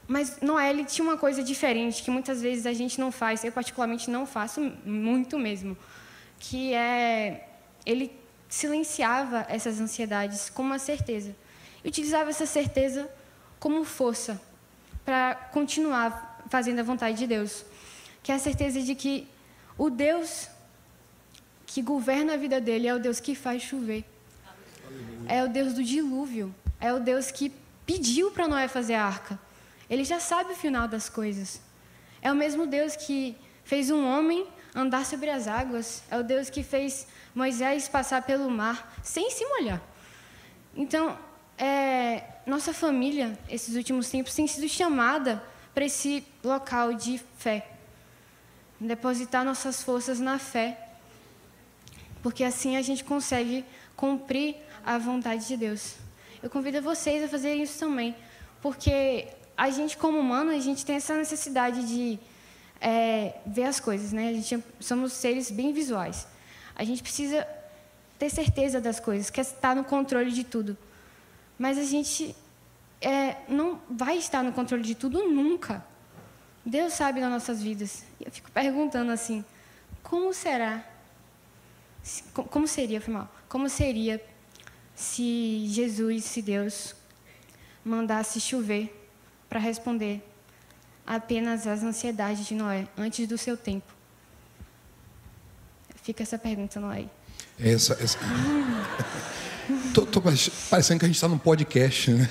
mas 0.07 0.41
Noé 0.41 0.71
ele 0.71 0.87
tinha 0.87 1.07
uma 1.07 1.19
coisa 1.19 1.43
diferente 1.43 2.03
que 2.03 2.11
muitas 2.11 2.41
vezes 2.41 2.65
a 2.65 2.73
gente 2.73 2.99
não 2.99 3.13
faz, 3.13 3.45
eu 3.45 3.53
particularmente 3.53 4.11
não 4.11 4.25
faço 4.25 4.59
muito 4.83 5.39
mesmo, 5.39 5.77
que 6.39 6.73
é 6.73 7.47
ele 7.85 8.11
silenciava 8.49 9.45
essas 9.51 9.79
ansiedades 9.79 10.49
com 10.49 10.63
uma 10.63 10.79
certeza. 10.79 11.37
E 11.85 11.89
utilizava 11.89 12.31
essa 12.31 12.47
certeza 12.47 13.11
como 13.61 13.85
força 13.85 14.41
para 15.05 15.35
continuar 15.53 16.43
fazendo 16.49 16.79
a 16.81 16.83
vontade 16.83 17.19
de 17.19 17.27
Deus. 17.27 17.65
Que 18.23 18.33
é 18.33 18.35
a 18.35 18.39
certeza 18.39 18.81
de 18.81 18.95
que 18.95 19.29
o 19.77 19.91
Deus 19.91 20.49
que 21.69 21.83
governa 21.83 22.33
a 22.33 22.37
vida 22.39 22.59
dele 22.63 22.89
é 22.89 22.95
o 22.95 22.99
Deus 22.99 23.21
que 23.21 23.35
faz 23.35 23.63
chover. 23.63 24.03
É 25.27 25.45
o 25.45 25.49
Deus 25.49 25.75
do 25.75 25.85
dilúvio. 25.85 26.55
É 26.81 26.95
o 26.95 26.99
Deus 26.99 27.31
que 27.31 27.53
pediu 27.85 28.31
para 28.31 28.49
Noé 28.49 28.67
fazer 28.69 28.95
a 28.95 29.05
arca. 29.05 29.39
Ele 29.89 30.03
já 30.03 30.19
sabe 30.19 30.55
o 30.55 30.57
final 30.57 30.89
das 30.89 31.11
coisas. 31.11 31.61
É 32.23 32.33
o 32.33 32.35
mesmo 32.35 32.67
Deus 32.67 32.97
que 32.97 33.37
fez 33.65 33.91
um 33.91 34.03
homem 34.07 34.47
andar 34.75 35.05
sobre 35.05 35.29
as 35.29 35.47
águas. 35.47 36.03
É 36.11 36.17
o 36.17 36.23
Deus 36.23 36.49
que 36.49 36.63
fez 36.63 37.07
Moisés 37.35 37.87
passar 37.87 38.23
pelo 38.23 38.51
mar 38.51 38.99
sem 39.03 39.31
se 39.31 39.45
molhar. 39.45 39.83
Então, 40.75 41.19
é, 41.59 42.25
nossa 42.47 42.73
família, 42.73 43.39
esses 43.47 43.77
últimos 43.77 44.09
tempos, 44.09 44.35
tem 44.35 44.47
sido 44.47 44.67
chamada 44.71 45.43
para 45.75 45.85
esse 45.85 46.27
local 46.43 46.95
de 46.95 47.21
fé. 47.37 47.69
Depositar 48.81 49.45
nossas 49.45 49.83
forças 49.83 50.19
na 50.19 50.39
fé. 50.39 50.88
Porque 52.29 52.45
assim 52.45 52.77
a 52.77 52.83
gente 52.83 53.03
consegue 53.05 53.65
cumprir 53.97 54.55
a 54.85 54.99
vontade 54.99 55.49
de 55.49 55.57
Deus. 55.57 55.95
Eu 56.43 56.51
convido 56.51 56.83
vocês 56.83 57.25
a 57.25 57.27
fazerem 57.27 57.63
isso 57.63 57.79
também. 57.79 58.15
Porque 58.61 59.29
a 59.57 59.71
gente, 59.71 59.97
como 59.97 60.19
humano, 60.19 60.51
a 60.51 60.61
gente 60.61 60.85
tem 60.85 60.97
essa 60.97 61.17
necessidade 61.17 61.89
de 61.89 62.19
é, 62.83 63.37
ver 63.47 63.65
as 63.65 63.81
coisas, 63.81 64.13
né? 64.13 64.29
A 64.29 64.33
gente 64.35 64.57
é, 64.57 64.61
somos 64.79 65.15
seres 65.15 65.51
bem 65.51 65.73
visuais. 65.73 66.27
A 66.77 66.85
gente 66.85 67.03
precisa 67.03 67.49
ter 68.19 68.29
certeza 68.29 68.79
das 68.79 69.01
coisas, 69.01 69.31
quer 69.31 69.41
estar 69.41 69.75
no 69.75 69.83
controle 69.83 70.31
de 70.31 70.45
tudo. 70.45 70.77
Mas 71.59 71.79
a 71.79 71.85
gente 71.85 72.37
é, 73.01 73.37
não 73.49 73.81
vai 73.89 74.19
estar 74.19 74.45
no 74.45 74.53
controle 74.53 74.83
de 74.83 74.95
tudo 74.95 75.27
nunca. 75.31 75.83
Deus 76.63 76.93
sabe 76.93 77.23
das 77.23 77.31
nossas 77.31 77.63
vidas. 77.63 78.05
E 78.21 78.27
eu 78.27 78.31
fico 78.31 78.51
perguntando 78.51 79.13
assim: 79.13 79.43
como 80.03 80.35
será? 80.35 80.85
Como 82.33 82.67
seria, 82.67 83.01
foi 83.01 83.15
mal? 83.15 83.33
Como 83.49 83.69
seria 83.69 84.21
se 84.95 85.67
Jesus, 85.69 86.25
se 86.25 86.43
Deus 86.43 86.95
mandasse 87.85 88.41
chover 88.41 88.93
para 89.49 89.61
responder 89.61 90.23
apenas 91.07 91.67
às 91.67 91.83
ansiedades 91.83 92.47
de 92.47 92.55
Noé 92.55 92.89
antes 92.97 93.27
do 93.27 93.39
seu 93.39 93.57
tempo? 93.57 93.93
Fica 96.03 96.23
essa 96.23 96.39
pergunta, 96.39 96.81
Noé. 96.81 97.07
Essa, 97.61 97.95
essa... 98.03 98.19
tô, 99.95 100.07
tô, 100.07 100.21
parecendo 100.21 100.99
que 100.99 101.05
a 101.05 101.09
gente 101.09 101.17
está 101.17 101.29
num 101.29 101.39
podcast, 101.39 102.11
né? 102.11 102.29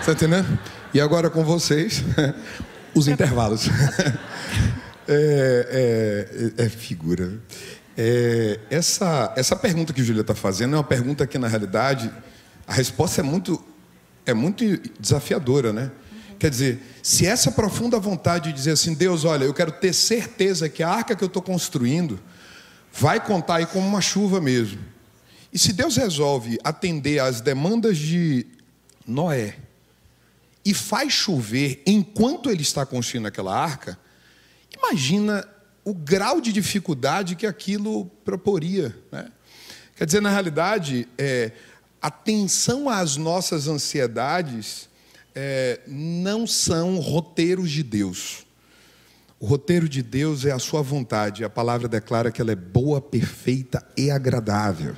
Está 0.00 0.12
entendendo? 0.16 0.58
E 0.94 1.00
agora 1.00 1.28
com 1.28 1.44
vocês, 1.44 2.02
os 2.94 3.08
intervalos. 3.08 3.68
É, 5.08 6.54
é, 6.58 6.64
é 6.64 6.68
figura. 6.68 7.40
É, 7.96 8.60
essa, 8.68 9.32
essa 9.36 9.56
pergunta 9.56 9.92
que 9.92 10.04
Júlia 10.04 10.20
está 10.20 10.34
fazendo 10.34 10.74
é 10.74 10.78
uma 10.78 10.84
pergunta 10.84 11.26
que, 11.26 11.38
na 11.38 11.48
realidade, 11.48 12.12
a 12.66 12.74
resposta 12.74 13.22
é 13.22 13.24
muito, 13.24 13.64
é 14.26 14.34
muito 14.34 14.64
desafiadora, 15.00 15.72
né? 15.72 15.90
Quer 16.38 16.50
dizer, 16.50 16.82
se 17.02 17.26
essa 17.26 17.50
profunda 17.50 17.98
vontade 17.98 18.50
de 18.50 18.52
dizer 18.52 18.72
assim, 18.72 18.92
Deus, 18.92 19.24
olha, 19.24 19.44
eu 19.44 19.54
quero 19.54 19.72
ter 19.72 19.94
certeza 19.94 20.68
que 20.68 20.82
a 20.82 20.90
arca 20.90 21.16
que 21.16 21.24
eu 21.24 21.28
estou 21.28 21.40
construindo 21.40 22.20
vai 22.92 23.18
contar 23.18 23.56
aí 23.56 23.66
como 23.66 23.86
uma 23.86 24.02
chuva 24.02 24.40
mesmo. 24.40 24.78
E 25.50 25.58
se 25.58 25.72
Deus 25.72 25.96
resolve 25.96 26.58
atender 26.62 27.18
às 27.20 27.40
demandas 27.40 27.96
de 27.96 28.46
Noé 29.06 29.56
e 30.62 30.74
faz 30.74 31.12
chover 31.12 31.82
enquanto 31.86 32.50
ele 32.50 32.60
está 32.60 32.84
construindo 32.84 33.26
aquela 33.26 33.56
arca, 33.56 33.98
imagina 34.76 35.48
o 35.86 35.94
grau 35.94 36.40
de 36.40 36.52
dificuldade 36.52 37.36
que 37.36 37.46
aquilo 37.46 38.06
proporia. 38.24 38.92
Né? 39.12 39.28
Quer 39.94 40.04
dizer, 40.04 40.20
na 40.20 40.30
realidade, 40.30 41.06
é, 41.16 41.52
atenção 42.02 42.90
às 42.90 43.16
nossas 43.16 43.68
ansiedades 43.68 44.88
é, 45.32 45.78
não 45.86 46.44
são 46.44 46.98
roteiros 46.98 47.70
de 47.70 47.84
Deus. 47.84 48.44
O 49.38 49.46
roteiro 49.46 49.88
de 49.88 50.02
Deus 50.02 50.44
é 50.44 50.50
a 50.50 50.58
sua 50.58 50.82
vontade. 50.82 51.44
A 51.44 51.50
palavra 51.50 51.86
declara 51.86 52.32
que 52.32 52.40
ela 52.40 52.50
é 52.50 52.56
boa, 52.56 53.00
perfeita 53.00 53.86
e 53.96 54.10
agradável. 54.10 54.96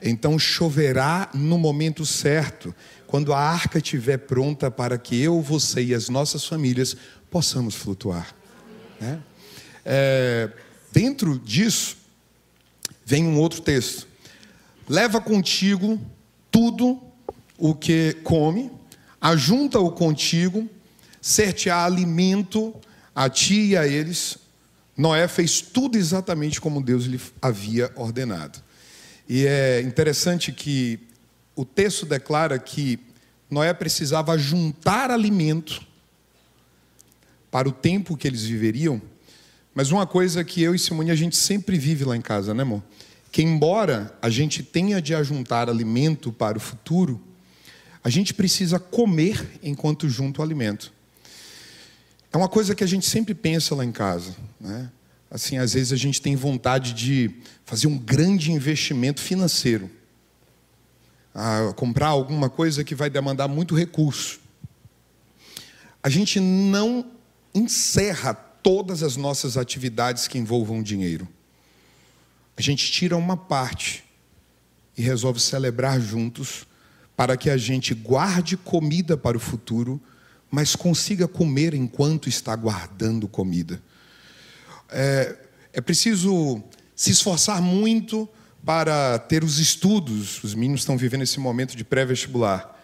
Então 0.00 0.38
choverá 0.38 1.28
no 1.34 1.58
momento 1.58 2.06
certo, 2.06 2.74
quando 3.06 3.34
a 3.34 3.38
arca 3.38 3.76
estiver 3.76 4.16
pronta 4.16 4.70
para 4.70 4.96
que 4.96 5.20
eu, 5.20 5.42
você 5.42 5.82
e 5.82 5.94
as 5.94 6.08
nossas 6.08 6.46
famílias 6.46 6.96
possamos 7.30 7.74
flutuar. 7.74 8.34
Né? 8.98 9.20
É, 9.84 10.50
dentro 10.92 11.38
disso, 11.38 11.96
vem 13.04 13.24
um 13.26 13.38
outro 13.38 13.60
texto. 13.60 14.06
Leva 14.88 15.20
contigo 15.20 16.00
tudo 16.50 17.00
o 17.56 17.74
que 17.74 18.16
come, 18.22 18.70
ajunta-o 19.20 19.90
contigo, 19.90 20.68
ser-te-á 21.20 21.84
alimento 21.84 22.74
a 23.14 23.28
ti 23.28 23.70
e 23.70 23.76
a 23.76 23.86
eles. 23.86 24.38
Noé 24.96 25.28
fez 25.28 25.60
tudo 25.60 25.96
exatamente 25.96 26.60
como 26.60 26.82
Deus 26.82 27.04
lhe 27.04 27.20
havia 27.40 27.90
ordenado. 27.96 28.62
E 29.28 29.46
é 29.46 29.80
interessante 29.82 30.52
que 30.52 31.00
o 31.54 31.64
texto 31.64 32.06
declara 32.06 32.58
que 32.58 32.98
Noé 33.50 33.72
precisava 33.74 34.38
juntar 34.38 35.10
alimento 35.10 35.82
para 37.50 37.68
o 37.68 37.72
tempo 37.72 38.16
que 38.16 38.28
eles 38.28 38.44
viveriam. 38.44 39.00
Mas 39.78 39.92
uma 39.92 40.08
coisa 40.08 40.42
que 40.42 40.60
eu 40.60 40.74
e 40.74 40.78
Simone 40.78 41.12
a 41.12 41.14
gente 41.14 41.36
sempre 41.36 41.78
vive 41.78 42.04
lá 42.04 42.16
em 42.16 42.20
casa, 42.20 42.52
né, 42.52 42.62
amor? 42.62 42.82
Que 43.30 43.42
embora 43.42 44.12
a 44.20 44.28
gente 44.28 44.60
tenha 44.60 45.00
de 45.00 45.14
ajuntar 45.14 45.68
alimento 45.68 46.32
para 46.32 46.58
o 46.58 46.60
futuro, 46.60 47.20
a 48.02 48.10
gente 48.10 48.34
precisa 48.34 48.80
comer 48.80 49.60
enquanto 49.62 50.08
junta 50.08 50.40
o 50.40 50.42
alimento. 50.42 50.92
É 52.32 52.36
uma 52.36 52.48
coisa 52.48 52.74
que 52.74 52.82
a 52.82 52.88
gente 52.88 53.06
sempre 53.06 53.36
pensa 53.36 53.72
lá 53.72 53.84
em 53.84 53.92
casa, 53.92 54.34
né? 54.60 54.90
Assim, 55.30 55.58
às 55.58 55.74
vezes 55.74 55.92
a 55.92 55.96
gente 55.96 56.20
tem 56.20 56.34
vontade 56.34 56.92
de 56.92 57.30
fazer 57.64 57.86
um 57.86 57.96
grande 57.96 58.50
investimento 58.50 59.20
financeiro, 59.20 59.88
a 61.32 61.72
comprar 61.76 62.08
alguma 62.08 62.50
coisa 62.50 62.82
que 62.82 62.96
vai 62.96 63.08
demandar 63.08 63.46
muito 63.46 63.76
recurso. 63.76 64.40
A 66.02 66.08
gente 66.08 66.40
não 66.40 67.12
encerra 67.54 68.47
todas 68.62 69.02
as 69.02 69.16
nossas 69.16 69.56
atividades 69.56 70.28
que 70.28 70.38
envolvam 70.38 70.82
dinheiro. 70.82 71.28
A 72.56 72.62
gente 72.62 72.90
tira 72.90 73.16
uma 73.16 73.36
parte 73.36 74.04
e 74.96 75.02
resolve 75.02 75.38
celebrar 75.38 76.00
juntos 76.00 76.66
para 77.16 77.36
que 77.36 77.50
a 77.50 77.56
gente 77.56 77.94
guarde 77.94 78.56
comida 78.56 79.16
para 79.16 79.36
o 79.36 79.40
futuro, 79.40 80.00
mas 80.50 80.74
consiga 80.74 81.28
comer 81.28 81.74
enquanto 81.74 82.28
está 82.28 82.54
guardando 82.54 83.28
comida. 83.28 83.82
É, 84.88 85.36
é 85.72 85.80
preciso 85.80 86.62
se 86.94 87.12
esforçar 87.12 87.60
muito 87.62 88.28
para 88.64 89.18
ter 89.18 89.44
os 89.44 89.58
estudos. 89.58 90.42
Os 90.42 90.54
meninos 90.54 90.80
estão 90.80 90.96
vivendo 90.96 91.22
esse 91.22 91.38
momento 91.38 91.76
de 91.76 91.84
pré-vestibular. 91.84 92.76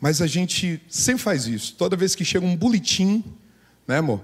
Mas 0.00 0.20
a 0.20 0.26
gente 0.26 0.82
sempre 0.88 1.22
faz 1.22 1.46
isso. 1.46 1.74
Toda 1.76 1.96
vez 1.96 2.14
que 2.14 2.24
chega 2.24 2.44
um 2.44 2.56
boletim, 2.56 3.24
né, 3.86 3.98
amor? 3.98 4.20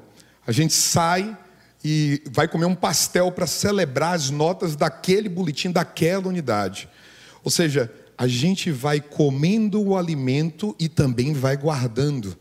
A 0.47 0.53
gente 0.53 0.75
sai 0.75 1.37
e 1.85 2.23
vai 2.31 2.47
comer 2.47 2.67
um 2.67 2.75
pastel 2.75 3.33
para 3.33 3.47
celebrar 3.47 4.15
as 4.15 4.31
notas 4.31 4.77
daquele 4.77 5.29
boletim, 5.29 5.71
daquela 5.71 6.29
unidade. 6.29 6.89
Ou 7.43 7.51
seja, 7.51 7.93
a 8.17 8.27
gente 8.27 8.71
vai 8.71 9.01
comendo 9.01 9.81
o 9.83 9.97
alimento 9.97 10.77
e 10.79 10.89
também 10.89 11.33
vai 11.33 11.57
guardando. 11.57 12.37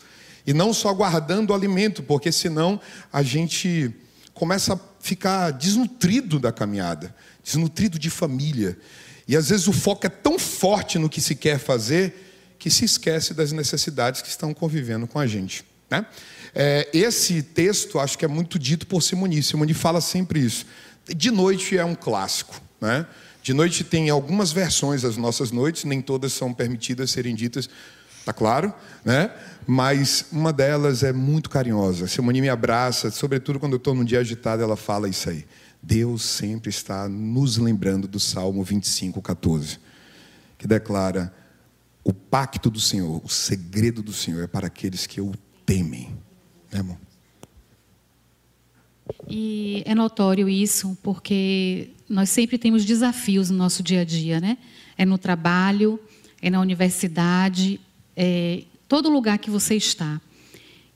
E 0.45 0.53
não 0.53 0.73
só 0.73 0.93
guardando 0.93 1.51
o 1.51 1.53
alimento, 1.53 2.03
porque 2.03 2.31
senão 2.31 2.79
a 3.13 3.23
gente 3.23 3.93
começa 4.33 4.73
a 4.73 4.79
ficar 4.99 5.51
desnutrido 5.51 6.39
da 6.39 6.51
caminhada, 6.51 7.15
desnutrido 7.43 7.97
de 7.97 8.09
família. 8.09 8.77
E 9.27 9.37
às 9.37 9.49
vezes 9.49 9.67
o 9.67 9.73
foco 9.73 10.05
é 10.05 10.09
tão 10.09 10.37
forte 10.37 10.97
no 10.97 11.09
que 11.09 11.21
se 11.21 11.35
quer 11.35 11.59
fazer 11.59 12.25
que 12.57 12.69
se 12.69 12.83
esquece 12.83 13.33
das 13.33 13.53
necessidades 13.53 14.21
que 14.21 14.27
estão 14.27 14.53
convivendo 14.53 15.07
com 15.07 15.17
a 15.17 15.25
gente. 15.25 15.63
Né? 15.89 16.05
É, 16.53 16.89
esse 16.93 17.41
texto 17.41 17.99
acho 17.99 18.17
que 18.17 18.25
é 18.25 18.27
muito 18.27 18.57
dito 18.57 18.87
por 18.87 19.01
Simoni. 19.01 19.41
Simoni 19.41 19.73
fala 19.73 20.01
sempre 20.01 20.39
isso. 20.39 20.65
De 21.07 21.31
noite 21.31 21.77
é 21.77 21.85
um 21.85 21.95
clássico. 21.95 22.59
Né? 22.79 23.05
De 23.41 23.53
noite 23.53 23.83
tem 23.83 24.09
algumas 24.09 24.51
versões 24.51 25.01
das 25.01 25.17
nossas 25.17 25.51
noites, 25.51 25.83
nem 25.83 26.01
todas 26.01 26.33
são 26.33 26.53
permitidas 26.53 27.11
serem 27.11 27.35
ditas 27.35 27.69
Tá 28.29 28.33
claro? 28.33 28.71
Né? 29.03 29.31
Mas 29.65 30.25
uma 30.31 30.53
delas 30.53 31.01
é 31.01 31.11
muito 31.11 31.49
carinhosa. 31.49 32.07
Simone 32.07 32.41
me 32.41 32.49
abraça, 32.49 33.09
sobretudo 33.09 33.59
quando 33.59 33.73
eu 33.73 33.77
estou 33.77 33.95
num 33.95 34.03
dia 34.03 34.19
agitado, 34.19 34.61
ela 34.61 34.75
fala 34.75 35.09
isso 35.09 35.31
aí. 35.31 35.47
Deus 35.81 36.21
sempre 36.21 36.69
está 36.69 37.09
nos 37.09 37.57
lembrando 37.57 38.07
do 38.07 38.19
Salmo 38.19 38.63
25, 38.63 39.19
14, 39.19 39.79
que 40.59 40.67
declara: 40.67 41.33
o 42.03 42.13
pacto 42.13 42.69
do 42.69 42.79
Senhor, 42.79 43.19
o 43.25 43.29
segredo 43.29 44.03
do 44.03 44.13
Senhor 44.13 44.43
é 44.43 44.47
para 44.47 44.67
aqueles 44.67 45.07
que 45.07 45.19
o 45.19 45.31
temem. 45.65 46.15
Né, 46.71 46.79
amor? 46.79 46.97
E 49.27 49.83
é 49.85 49.93
notório 49.95 50.47
isso, 50.47 50.97
porque 51.01 51.89
nós 52.07 52.29
sempre 52.29 52.57
temos 52.57 52.85
desafios 52.85 53.49
no 53.49 53.57
nosso 53.57 53.83
dia 53.83 54.01
a 54.01 54.03
dia, 54.03 54.39
né? 54.39 54.57
É 54.97 55.05
no 55.05 55.17
trabalho, 55.17 55.99
é 56.41 56.49
na 56.49 56.59
universidade, 56.59 57.79
é, 58.15 58.63
todo 58.87 59.09
lugar 59.09 59.37
que 59.37 59.49
você 59.49 59.75
está. 59.75 60.19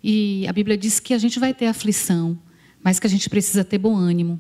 E 0.04 0.46
a 0.48 0.54
Bíblia 0.54 0.78
diz 0.78 1.00
que 1.00 1.14
a 1.14 1.18
gente 1.18 1.40
vai 1.40 1.54
ter 1.54 1.68
aflição, 1.68 2.38
mas 2.84 3.00
que 3.00 3.08
a 3.08 3.10
gente 3.10 3.30
precisa 3.30 3.64
ter 3.64 3.78
bom 3.78 3.96
ânimo. 3.96 4.40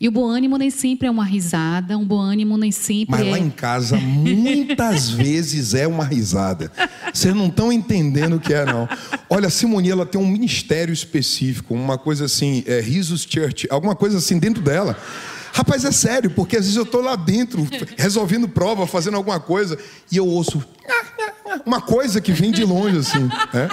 E 0.00 0.08
o 0.08 0.10
bom 0.10 0.26
ânimo 0.26 0.56
nem 0.56 0.70
sempre 0.70 1.06
é 1.06 1.10
uma 1.10 1.26
risada, 1.26 1.98
um 1.98 2.06
bom 2.06 2.18
ânimo 2.18 2.56
nem 2.56 2.72
sempre 2.72 3.18
Mas 3.18 3.26
é... 3.26 3.30
lá 3.32 3.38
em 3.38 3.50
casa, 3.50 3.98
muitas 3.98 5.10
vezes 5.12 5.74
é 5.74 5.86
uma 5.86 6.04
risada. 6.04 6.72
Vocês 7.12 7.34
não 7.34 7.48
estão 7.48 7.70
entendendo 7.70 8.36
o 8.36 8.40
que 8.40 8.54
é, 8.54 8.64
não. 8.64 8.88
Olha, 9.28 9.48
a 9.48 9.50
Simone, 9.50 9.90
ela 9.90 10.06
tem 10.06 10.18
um 10.18 10.26
ministério 10.26 10.90
específico, 10.90 11.74
uma 11.74 11.98
coisa 11.98 12.24
assim, 12.24 12.64
é, 12.66 12.80
Risos 12.80 13.26
Church, 13.28 13.66
alguma 13.70 13.94
coisa 13.94 14.16
assim 14.16 14.38
dentro 14.38 14.62
dela. 14.62 14.96
Rapaz, 15.52 15.84
é 15.84 15.92
sério, 15.92 16.30
porque 16.30 16.56
às 16.56 16.62
vezes 16.62 16.76
eu 16.76 16.84
estou 16.84 17.02
lá 17.02 17.14
dentro, 17.14 17.68
resolvendo 17.98 18.48
prova, 18.48 18.86
fazendo 18.86 19.18
alguma 19.18 19.38
coisa, 19.38 19.78
e 20.10 20.16
eu 20.16 20.26
ouço 20.26 20.64
uma 21.66 21.82
coisa 21.82 22.22
que 22.22 22.32
vem 22.32 22.50
de 22.50 22.64
longe, 22.64 22.96
assim. 22.96 23.28
Né? 23.52 23.68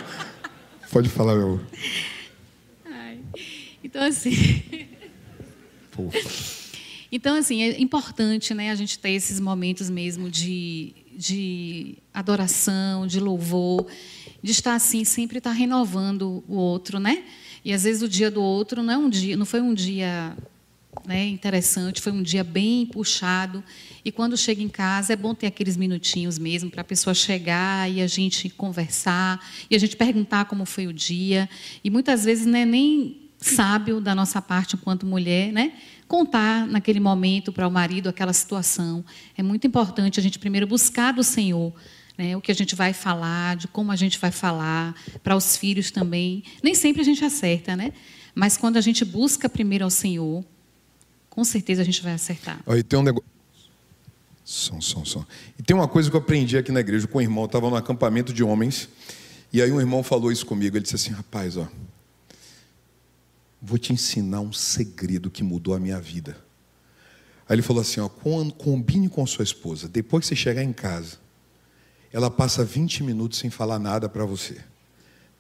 Pode 0.92 1.08
falar, 1.08 1.36
meu. 1.36 1.62
Ai. 2.86 3.20
Então, 3.82 4.04
assim. 4.04 4.87
Então, 7.12 7.38
assim, 7.38 7.62
é 7.62 7.80
importante 7.80 8.54
né, 8.54 8.70
a 8.70 8.76
gente 8.76 9.00
ter 9.00 9.12
esses 9.12 9.40
momentos 9.40 9.90
mesmo 9.90 10.30
de, 10.30 10.94
de 11.16 11.96
adoração, 12.14 13.08
de 13.08 13.20
louvor, 13.20 13.88
de 14.44 14.52
estar 14.52 14.76
assim, 14.76 15.04
sempre 15.04 15.38
estar 15.38 15.52
renovando 15.52 16.44
o 16.48 16.56
outro, 16.56 17.00
né? 17.00 17.24
E 17.64 17.74
às 17.74 17.84
vezes 17.84 18.02
o 18.02 18.10
dia 18.10 18.30
do 18.30 18.42
outro 18.42 18.84
não 18.84 18.94
é 18.94 18.98
um 18.98 19.10
dia, 19.10 19.38
não 19.38 19.46
foi 19.46 19.62
um 19.62 19.74
dia 19.74 20.36
né, 21.06 21.26
interessante, 21.28 22.02
foi 22.02 22.12
um 22.12 22.22
dia 22.22 22.44
bem 22.44 22.86
puxado. 22.86 23.64
E 24.04 24.12
quando 24.12 24.38
chega 24.38 24.62
em 24.62 24.70
casa, 24.70 25.14
é 25.14 25.16
bom 25.16 25.34
ter 25.34 25.48
aqueles 25.48 25.78
minutinhos 25.78 26.38
mesmo 26.38 26.70
para 26.70 26.82
a 26.82 26.86
pessoa 26.86 27.14
chegar 27.14 27.90
e 27.90 28.02
a 28.02 28.08
gente 28.08 28.50
conversar, 28.50 29.46
e 29.70 29.76
a 29.76 29.80
gente 29.80 29.96
perguntar 29.96 30.46
como 30.46 30.66
foi 30.66 30.88
o 30.88 30.94
dia. 30.94 31.50
E 31.84 31.90
muitas 31.90 32.24
vezes 32.24 32.46
não 32.46 32.60
é 32.60 32.66
nem 32.66 33.27
sábio 33.38 34.02
da 34.02 34.16
nossa 34.16 34.42
parte, 34.42 34.76
enquanto 34.76 35.06
mulher, 35.06 35.52
né, 35.52 35.74
contar 36.08 36.66
naquele 36.68 37.00
momento 37.00 37.52
para 37.52 37.68
o 37.68 37.72
marido 37.72 38.10
aquela 38.10 38.34
situação. 38.34 39.04
É 39.38 39.44
muito 39.44 39.68
importante 39.68 40.20
a 40.20 40.24
gente 40.24 40.40
primeiro 40.40 40.66
buscar 40.66 41.14
do 41.14 41.24
Senhor. 41.24 41.74
Né, 42.18 42.36
o 42.36 42.42
que 42.42 42.52
a 42.52 42.56
gente 42.56 42.74
vai 42.74 42.94
falar, 42.94 43.56
de 43.56 43.68
como 43.68 43.92
a 43.92 43.96
gente 43.96 44.18
vai 44.18 44.32
falar, 44.32 44.96
para 45.22 45.36
os 45.36 45.56
filhos 45.56 45.92
também. 45.92 46.44
Nem 46.64 46.74
sempre 46.74 47.02
a 47.04 47.06
gente 47.06 47.24
acerta, 47.24 47.76
né? 47.76 47.94
Mas 48.34 48.58
quando 48.58 48.78
a 48.78 48.82
gente 48.82 49.06
busca 49.06 49.48
primeiro 49.48 49.84
ao 49.84 49.92
Senhor, 49.92 50.44
com 51.30 51.44
certeza 51.44 51.84
a 51.84 51.86
gente 51.86 52.02
vai 52.02 52.14
acertar. 52.14 52.60
Aí 52.66 52.82
tem 52.82 52.98
um 52.98 53.04
negócio. 53.04 53.30
Som, 54.44 54.82
som, 54.82 55.06
som. 55.06 55.26
E 55.60 55.62
tem 55.62 55.76
uma 55.76 55.88
coisa 55.88 56.10
que 56.10 56.16
eu 56.16 56.20
aprendi 56.20 56.58
aqui 56.58 56.72
na 56.72 56.80
igreja 56.80 57.06
com 57.06 57.20
o 57.20 57.22
irmão. 57.22 57.46
Estava 57.46 57.70
no 57.70 57.76
acampamento 57.76 58.34
de 58.34 58.44
homens. 58.44 58.90
E 59.54 59.62
aí 59.62 59.72
um 59.72 59.80
irmão 59.80 60.02
falou 60.02 60.32
isso 60.32 60.46
comigo. 60.46 60.76
Ele 60.76 60.84
disse 60.84 60.96
assim: 60.96 61.12
Rapaz, 61.12 61.58
ó, 61.58 61.68
vou 63.68 63.78
te 63.78 63.92
ensinar 63.92 64.40
um 64.40 64.54
segredo 64.54 65.30
que 65.30 65.44
mudou 65.44 65.76
a 65.76 65.80
minha 65.80 66.00
vida. 66.00 66.38
Aí 67.50 67.56
ele 67.56 67.62
falou 67.62 67.82
assim: 67.82 68.00
ó, 68.00 68.08
combine 68.08 69.10
com 69.10 69.26
sua 69.28 69.44
esposa. 69.44 69.90
Depois 69.90 70.22
que 70.22 70.30
você 70.30 70.36
chegar 70.38 70.64
em 70.64 70.72
casa, 70.72 71.18
ela 72.14 72.32
passa 72.32 72.64
20 72.64 73.04
minutos 73.04 73.40
sem 73.40 73.50
falar 73.50 73.78
nada 73.78 74.08
para 74.08 74.24
você. 74.24 74.58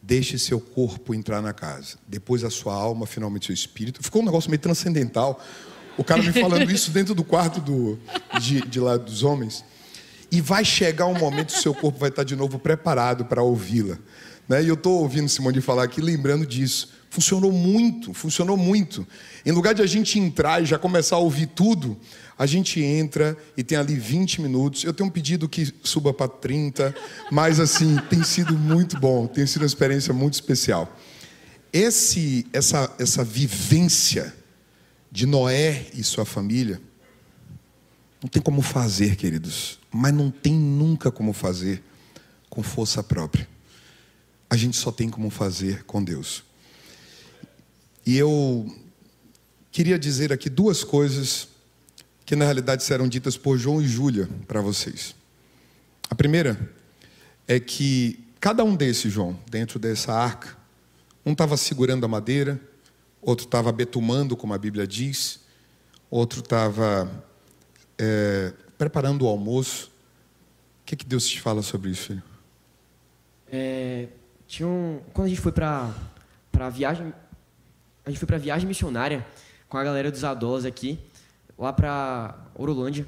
Deixe 0.01 0.38
seu 0.38 0.59
corpo 0.59 1.13
entrar 1.13 1.41
na 1.41 1.53
casa. 1.53 1.97
Depois 2.05 2.43
a 2.43 2.49
sua 2.49 2.73
alma, 2.73 3.07
finalmente 3.07 3.45
seu 3.45 3.53
espírito. 3.53 4.03
Ficou 4.03 4.21
um 4.21 4.25
negócio 4.25 4.49
meio 4.49 4.61
transcendental. 4.61 5.41
O 5.97 6.03
cara 6.03 6.21
me 6.21 6.34
falando 6.34 6.69
isso 6.69 6.91
dentro 6.91 7.15
do 7.15 7.23
quarto 7.23 7.61
do, 7.61 7.97
de, 8.41 8.61
de 8.61 8.80
lá 8.80 8.97
dos 8.97 9.23
homens. 9.23 9.63
E 10.30 10.41
vai 10.41 10.65
chegar 10.65 11.07
um 11.07 11.17
momento 11.17 11.53
que 11.53 11.59
o 11.59 11.61
seu 11.61 11.73
corpo 11.73 11.97
vai 11.97 12.09
estar 12.09 12.25
de 12.25 12.36
novo 12.36 12.59
preparado 12.59 13.23
para 13.25 13.41
ouvi-la. 13.41 13.97
Né? 14.47 14.63
E 14.63 14.67
eu 14.67 14.75
estou 14.75 15.01
ouvindo 15.01 15.30
Simone 15.30 15.61
falar 15.61 15.84
aqui, 15.84 16.01
lembrando 16.01 16.45
disso. 16.45 16.96
Funcionou 17.10 17.51
muito, 17.51 18.14
funcionou 18.14 18.58
muito. 18.58 19.08
Em 19.45 19.51
lugar 19.51 19.74
de 19.74 19.82
a 19.82 19.86
gente 19.86 20.20
entrar 20.20 20.62
e 20.62 20.66
já 20.66 20.78
começar 20.78 21.16
a 21.16 21.20
ouvir 21.20 21.47
tudo, 21.47 21.97
a 22.38 22.45
gente 22.45 22.82
entra 22.82 23.36
e 23.55 23.64
tem 23.64 23.78
ali 23.78 23.95
20 23.95 24.41
minutos. 24.41 24.84
Eu 24.84 24.93
tenho 24.93 25.10
um 25.10 25.12
pedido 25.12 25.49
que 25.49 25.74
suba 25.84 26.14
para 26.14 26.28
30, 26.28 26.93
mas 27.32 27.60
assim, 27.60 27.97
tem 28.10 28.24
sido 28.24 28.53
muito 28.58 28.99
bom, 28.99 29.26
tem 29.26 29.47
sido 29.47 29.62
uma 29.62 29.68
experiência 29.68 30.14
muito 30.14 30.34
especial. 30.34 30.95
Esse, 31.74 32.45
essa, 32.53 32.93
essa 32.99 33.24
vivência 33.24 34.34
de 35.12 35.26
Noé 35.26 35.88
e 35.93 36.03
sua 36.03 36.26
família, 36.26 36.82
não 38.22 38.30
tem 38.30 38.41
como 38.41 38.62
fazer, 38.62 39.16
queridos, 39.16 39.80
mas 39.91 40.14
não 40.14 40.30
tem 40.30 40.53
nunca 40.53 41.12
como 41.12 41.34
fazer 41.34 41.84
com 42.49 42.62
força 42.64 43.03
própria. 43.03 43.47
A 44.49 44.55
gente 44.55 44.78
só 44.78 44.91
tem 44.91 45.10
como 45.10 45.30
fazer 45.30 45.84
com 45.84 46.03
Deus. 46.03 46.43
E 48.08 48.18
eu 48.18 48.74
queria 49.70 49.99
dizer 49.99 50.32
aqui 50.32 50.49
duas 50.49 50.82
coisas 50.82 51.49
que 52.26 52.38
na 52.38 52.45
realidade 52.45 52.82
serão 52.82 53.05
ditas 53.05 53.36
por 53.36 53.58
João 53.58 53.82
e 53.82 53.86
Júlia 53.86 54.30
para 54.47 54.62
vocês. 54.62 55.14
A 56.10 56.16
primeira 56.16 56.58
é 57.45 57.60
que 57.60 58.26
cada 58.39 58.64
um 58.64 58.78
desses, 58.78 59.12
João, 59.12 59.38
dentro 59.51 59.78
dessa 59.78 60.14
arca, 60.14 60.58
um 61.26 61.34
estava 61.34 61.58
segurando 61.58 62.05
a 62.05 62.08
madeira, 62.08 62.58
outro 63.22 63.45
estava 63.45 63.74
betumando, 63.74 64.38
como 64.38 64.53
a 64.53 64.58
Bíblia 64.58 64.88
diz, 64.88 65.41
outro 66.10 66.39
estava 66.39 67.12
é, 67.97 68.53
preparando 68.78 69.26
o 69.26 69.28
almoço. 69.28 69.91
O 70.82 70.86
que, 70.86 70.95
que 70.95 71.05
Deus 71.05 71.28
te 71.28 71.41
fala 71.41 71.62
sobre 71.62 71.89
isso, 71.89 72.03
filho? 72.03 72.24
É, 73.51 74.08
tinha 74.47 74.66
um, 74.66 75.01
quando 75.12 75.26
a 75.26 75.30
gente 75.30 75.41
foi 75.41 75.51
para 75.51 75.93
para 76.58 76.70
viagem, 76.70 77.14
a 78.08 78.10
gente 78.10 78.20
foi 78.20 78.26
para 78.26 78.38
viagem 78.38 78.66
missionária 78.66 79.28
com 79.68 79.78
a 79.78 79.84
galera 79.84 80.10
dos 80.10 80.24
Adós 80.24 80.64
aqui, 80.64 80.97
lá 81.60 81.74
para 81.74 82.34
Orolândia, 82.55 83.05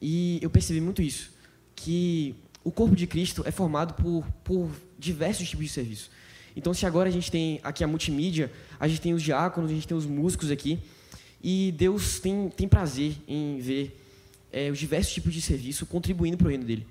e 0.00 0.38
eu 0.42 0.50
percebi 0.50 0.78
muito 0.78 1.00
isso, 1.00 1.30
que 1.74 2.36
o 2.62 2.70
corpo 2.70 2.94
de 2.94 3.06
Cristo 3.06 3.42
é 3.46 3.50
formado 3.50 3.94
por, 3.94 4.26
por 4.44 4.70
diversos 4.98 5.48
tipos 5.48 5.64
de 5.64 5.72
serviço. 5.72 6.10
Então, 6.54 6.74
se 6.74 6.84
agora 6.84 7.08
a 7.08 7.12
gente 7.12 7.30
tem 7.30 7.60
aqui 7.64 7.82
a 7.82 7.86
multimídia, 7.86 8.52
a 8.78 8.86
gente 8.86 9.00
tem 9.00 9.14
os 9.14 9.22
diáconos, 9.22 9.70
a 9.70 9.74
gente 9.74 9.88
tem 9.88 9.96
os 9.96 10.04
músicos 10.04 10.50
aqui, 10.50 10.78
e 11.42 11.72
Deus 11.78 12.20
tem, 12.20 12.50
tem 12.50 12.68
prazer 12.68 13.14
em 13.26 13.58
ver 13.58 13.98
é, 14.52 14.70
os 14.70 14.78
diversos 14.78 15.14
tipos 15.14 15.32
de 15.32 15.40
serviço 15.40 15.86
contribuindo 15.86 16.36
para 16.36 16.46
o 16.46 16.50
reino 16.50 16.64
dele. 16.64 16.86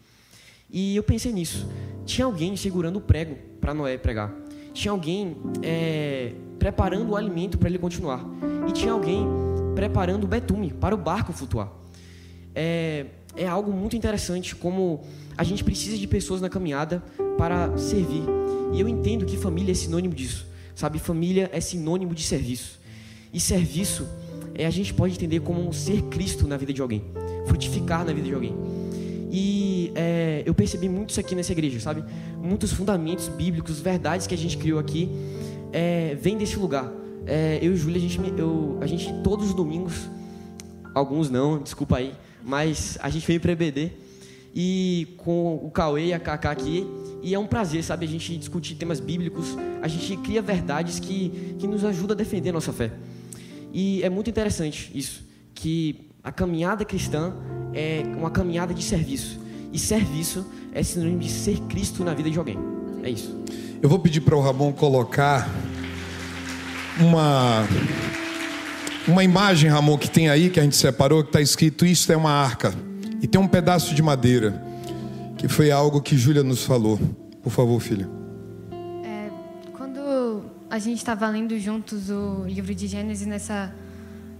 E 0.67 0.95
eu 0.95 1.03
pensei 1.03 1.31
nisso. 1.31 1.69
Tinha 2.07 2.25
alguém 2.25 2.55
segurando 2.55 2.95
o 2.95 3.01
prego 3.01 3.37
para 3.59 3.71
Noé 3.71 3.99
pregar. 3.99 4.33
Tinha 4.73 4.91
alguém 4.91 5.37
é, 5.61 6.33
preparando 6.61 7.09
o 7.09 7.15
alimento 7.15 7.57
para 7.57 7.67
ele 7.67 7.79
continuar. 7.79 8.23
E 8.69 8.71
tinha 8.71 8.91
alguém 8.91 9.25
preparando 9.73 10.25
o 10.25 10.27
betume 10.27 10.71
para 10.71 10.93
o 10.93 10.97
barco 10.97 11.33
flutuar. 11.33 11.71
É, 12.53 13.07
é 13.35 13.47
algo 13.47 13.73
muito 13.73 13.95
interessante 13.95 14.55
como 14.55 15.01
a 15.35 15.43
gente 15.43 15.63
precisa 15.63 15.97
de 15.97 16.05
pessoas 16.05 16.39
na 16.39 16.49
caminhada 16.49 17.01
para 17.35 17.75
servir. 17.79 18.21
E 18.73 18.79
eu 18.79 18.87
entendo 18.87 19.25
que 19.25 19.37
família 19.37 19.71
é 19.71 19.73
sinônimo 19.73 20.13
disso. 20.13 20.45
Sabe, 20.75 20.99
família 20.99 21.49
é 21.51 21.59
sinônimo 21.59 22.13
de 22.13 22.21
serviço. 22.21 22.79
E 23.33 23.39
serviço 23.39 24.07
é 24.53 24.67
a 24.67 24.69
gente 24.69 24.93
pode 24.93 25.15
entender 25.15 25.39
como 25.39 25.73
ser 25.73 26.03
Cristo 26.03 26.47
na 26.47 26.57
vida 26.57 26.71
de 26.71 26.79
alguém, 26.79 27.03
frutificar 27.47 28.05
na 28.05 28.13
vida 28.13 28.27
de 28.27 28.35
alguém. 28.35 28.55
E 29.31 29.91
é, 29.95 30.43
eu 30.45 30.53
percebi 30.53 30.87
muito 30.87 31.09
isso 31.09 31.19
aqui 31.19 31.33
nessa 31.33 31.53
igreja, 31.53 31.79
sabe? 31.79 32.03
Muitos 32.39 32.71
fundamentos 32.71 33.29
bíblicos, 33.29 33.79
verdades 33.79 34.27
que 34.27 34.35
a 34.35 34.37
gente 34.37 34.57
criou 34.57 34.77
aqui, 34.77 35.09
é, 35.71 36.15
vem 36.15 36.37
desse 36.37 36.57
lugar. 36.57 36.91
É, 37.25 37.59
eu 37.61 37.73
e 37.73 37.75
Júlia, 37.75 37.97
a 37.97 38.01
gente, 38.01 38.19
eu, 38.37 38.77
a 38.81 38.87
gente 38.87 39.13
todos 39.23 39.47
os 39.47 39.53
domingos, 39.53 40.09
alguns 40.93 41.29
não, 41.29 41.61
desculpa 41.61 41.97
aí, 41.97 42.13
mas 42.43 42.97
a 43.01 43.09
gente 43.09 43.25
veio 43.25 43.39
para 43.39 43.51
EBD 43.51 43.91
e 44.53 45.07
com 45.17 45.55
o 45.55 45.69
Cauê 45.71 46.07
e 46.07 46.13
a 46.13 46.19
Kaká 46.19 46.51
aqui, 46.51 46.85
e 47.21 47.33
é 47.33 47.39
um 47.39 47.45
prazer, 47.45 47.83
sabe, 47.83 48.05
a 48.05 48.09
gente 48.09 48.35
discutir 48.35 48.75
temas 48.75 48.99
bíblicos, 48.99 49.55
a 49.81 49.87
gente 49.87 50.17
cria 50.17 50.41
verdades 50.41 50.99
que, 50.99 51.55
que 51.59 51.67
nos 51.67 51.85
ajudam 51.85 52.15
a 52.15 52.17
defender 52.17 52.49
a 52.49 52.53
nossa 52.53 52.73
fé. 52.73 52.91
E 53.71 54.03
é 54.03 54.09
muito 54.09 54.29
interessante 54.29 54.91
isso, 54.93 55.23
que 55.53 56.09
a 56.23 56.31
caminhada 56.31 56.83
cristã 56.83 57.33
é 57.73 58.03
uma 58.17 58.29
caminhada 58.29 58.73
de 58.73 58.83
serviço. 58.83 59.39
E 59.71 59.79
serviço 59.79 60.45
é 60.73 60.83
sinônimo 60.83 61.19
de 61.19 61.29
ser 61.29 61.59
Cristo 61.61 62.03
na 62.03 62.13
vida 62.13 62.29
de 62.29 62.37
alguém. 62.37 62.80
É 63.03 63.09
isso. 63.09 63.35
Eu 63.81 63.89
vou 63.89 63.99
pedir 63.99 64.21
para 64.21 64.35
o 64.35 64.41
Ramon 64.41 64.71
colocar 64.71 65.49
uma 66.99 67.65
uma 69.07 69.23
imagem, 69.23 69.69
Ramon, 69.69 69.97
que 69.97 70.09
tem 70.09 70.29
aí 70.29 70.49
que 70.49 70.59
a 70.59 70.63
gente 70.63 70.75
separou, 70.75 71.23
que 71.23 71.29
está 71.29 71.41
escrito 71.41 71.85
isso 71.85 72.11
é 72.11 72.15
uma 72.15 72.31
arca 72.31 72.73
e 73.21 73.27
tem 73.27 73.41
um 73.41 73.47
pedaço 73.47 73.95
de 73.95 74.01
madeira 74.01 74.63
que 75.37 75.47
foi 75.47 75.71
algo 75.71 76.01
que 76.01 76.15
Júlia 76.15 76.43
nos 76.43 76.63
falou. 76.63 76.99
Por 77.41 77.51
favor, 77.51 77.79
filha. 77.79 78.07
É, 79.03 79.29
quando 79.73 80.43
a 80.69 80.77
gente 80.77 80.97
estava 80.97 81.27
lendo 81.27 81.57
juntos 81.57 82.11
o 82.11 82.45
livro 82.45 82.75
de 82.75 82.85
Gênesis 82.85 83.25
nessa 83.25 83.73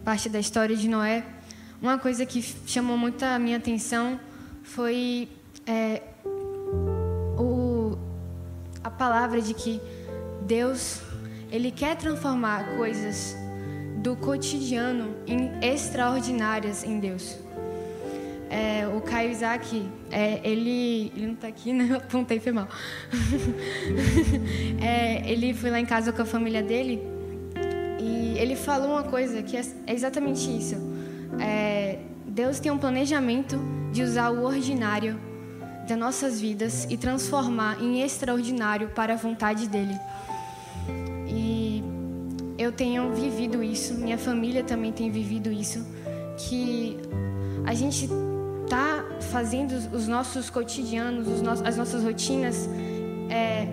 parte 0.05 0.29
da 0.29 0.39
história 0.39 0.75
de 0.75 0.87
Noé, 0.87 1.25
uma 1.81 1.97
coisa 1.97 2.23
que 2.23 2.45
chamou 2.67 2.95
muito 2.95 3.23
a 3.23 3.39
minha 3.39 3.57
atenção 3.57 4.19
foi 4.61 5.27
é, 5.65 6.03
palavra 9.01 9.41
de 9.41 9.55
que 9.55 9.81
Deus 10.43 11.01
ele 11.51 11.71
quer 11.71 11.95
transformar 11.95 12.77
coisas 12.77 13.35
do 13.97 14.15
cotidiano 14.15 15.15
em 15.25 15.49
extraordinárias 15.59 16.83
em 16.83 16.99
Deus. 16.99 17.35
É, 18.47 18.87
o 18.95 19.01
Caio 19.01 19.31
Isaac, 19.31 19.89
é, 20.11 20.39
ele, 20.43 21.11
ele 21.15 21.25
não 21.25 21.33
está 21.33 21.47
aqui, 21.47 21.73
né? 21.73 21.87
Eu 21.89 21.97
apontei, 21.97 22.39
foi 22.39 22.51
mal. 22.51 22.67
é, 24.79 25.27
ele 25.31 25.51
foi 25.55 25.71
lá 25.71 25.79
em 25.79 25.85
casa 25.85 26.13
com 26.13 26.21
a 26.21 26.25
família 26.25 26.61
dele 26.61 27.01
e 27.99 28.37
ele 28.37 28.55
falou 28.55 28.91
uma 28.91 29.03
coisa 29.03 29.41
que 29.41 29.57
é, 29.57 29.61
é 29.87 29.93
exatamente 29.93 30.55
isso 30.55 30.75
é, 31.39 31.99
Deus 32.27 32.59
tem 32.59 32.71
um 32.71 32.77
planejamento 32.77 33.59
de 33.91 34.03
usar 34.03 34.29
o 34.29 34.43
ordinário 34.43 35.30
nossas 35.95 36.39
vidas 36.39 36.87
e 36.89 36.97
transformar 36.97 37.81
em 37.81 38.01
extraordinário 38.01 38.89
para 38.89 39.13
a 39.13 39.15
vontade 39.15 39.67
dele. 39.67 39.97
E 41.27 41.83
eu 42.57 42.71
tenho 42.71 43.11
vivido 43.13 43.63
isso, 43.63 43.93
minha 43.93 44.17
família 44.17 44.63
também 44.63 44.91
tem 44.91 45.09
vivido 45.09 45.51
isso, 45.51 45.85
que 46.37 46.97
a 47.65 47.73
gente 47.73 48.09
tá 48.69 49.03
fazendo 49.31 49.73
os 49.93 50.07
nossos 50.07 50.49
cotidianos, 50.49 51.27
os 51.27 51.41
nossos, 51.41 51.65
as 51.65 51.77
nossas 51.77 52.03
rotinas 52.03 52.69
é, 53.29 53.67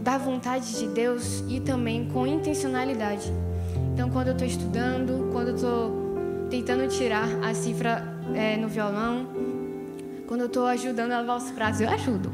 da 0.00 0.18
vontade 0.18 0.78
de 0.78 0.88
Deus 0.88 1.42
e 1.48 1.60
também 1.60 2.08
com 2.08 2.26
intencionalidade. 2.26 3.32
Então, 3.92 4.10
quando 4.10 4.28
eu 4.28 4.32
estou 4.32 4.46
estudando, 4.46 5.30
quando 5.32 5.48
eu 5.48 5.54
estou 5.54 6.04
tentando 6.50 6.86
tirar 6.88 7.28
a 7.42 7.54
cifra 7.54 8.14
é, 8.34 8.56
no 8.56 8.68
violão. 8.68 9.26
Quando 10.26 10.40
eu 10.40 10.46
estou 10.46 10.66
ajudando 10.66 11.12
a 11.12 11.20
lavar 11.20 11.36
os 11.36 11.50
pratos, 11.50 11.80
eu 11.80 11.88
ajudo. 11.88 12.30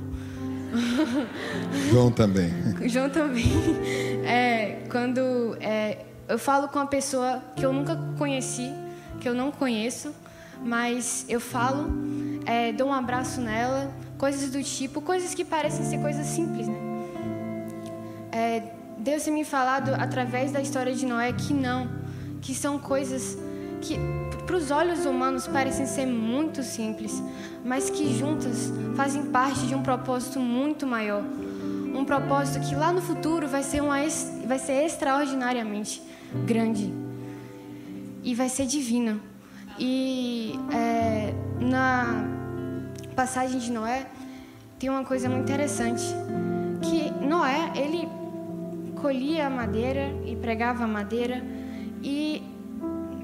João 1.91 2.11
também. 2.11 2.51
João 2.89 3.11
também. 3.11 3.45
É, 4.25 4.85
quando 4.91 5.57
é, 5.61 6.05
eu 6.29 6.39
falo 6.39 6.69
com 6.69 6.79
uma 6.79 6.87
pessoa 6.87 7.43
que 7.57 7.65
eu 7.65 7.73
nunca 7.73 7.97
conheci, 8.17 8.73
que 9.21 9.29
eu 9.29 9.35
não 9.35 9.51
conheço, 9.51 10.15
mas 10.65 11.25
eu 11.29 11.41
falo, 11.41 11.91
é, 12.47 12.73
dou 12.73 12.89
um 12.89 12.93
abraço 12.93 13.41
nela, 13.41 13.91
coisas 14.17 14.51
do 14.51 14.63
tipo, 14.63 15.01
coisas 15.01 15.35
que 15.35 15.45
parecem 15.45 15.85
ser 15.85 15.99
coisas 15.99 16.27
simples, 16.27 16.69
né? 16.69 16.79
É, 18.33 18.63
Deus 18.99 19.25
tem 19.25 19.33
me 19.33 19.45
falado 19.45 19.95
através 19.95 20.53
da 20.53 20.61
história 20.61 20.95
de 20.95 21.05
Noé 21.07 21.33
que 21.33 21.53
não, 21.53 21.89
que 22.41 22.55
são 22.55 22.79
coisas 22.79 23.37
que 23.81 23.99
para 24.51 24.57
os 24.57 24.73
olhos 24.73 25.07
humanos 25.07 25.47
parecem 25.47 25.87
ser 25.87 26.07
muito 26.07 26.61
simples, 26.65 27.23
mas 27.65 27.89
que 27.89 28.19
juntas 28.19 28.73
fazem 28.97 29.27
parte 29.27 29.65
de 29.65 29.77
um 29.77 29.81
propósito 29.81 30.41
muito 30.41 30.85
maior. 30.89 31.23
Um 31.95 32.05
propósito 32.05 32.67
que 32.67 32.75
lá 32.75 32.93
no 32.93 33.01
futuro 33.01 33.47
vai 33.47 33.63
ser, 33.63 33.81
uma, 33.81 33.99
vai 34.45 34.59
ser 34.59 34.85
extraordinariamente 34.85 36.03
grande 36.45 36.93
e 38.25 38.35
vai 38.35 38.49
ser 38.49 38.67
divino. 38.67 39.21
E 39.79 40.59
é, 40.75 41.33
na 41.61 42.27
passagem 43.15 43.61
de 43.61 43.71
Noé 43.71 44.05
tem 44.81 44.91
uma 44.91 45.05
coisa 45.05 45.29
muito 45.29 45.45
interessante, 45.45 46.03
que 46.83 47.25
Noé 47.25 47.71
ele 47.77 48.09
colhia 49.01 49.47
a 49.47 49.51
madeira 49.51 50.13
e 50.27 50.35
pregava 50.35 50.83
a 50.83 50.89
madeira 50.89 51.41
e 52.03 52.51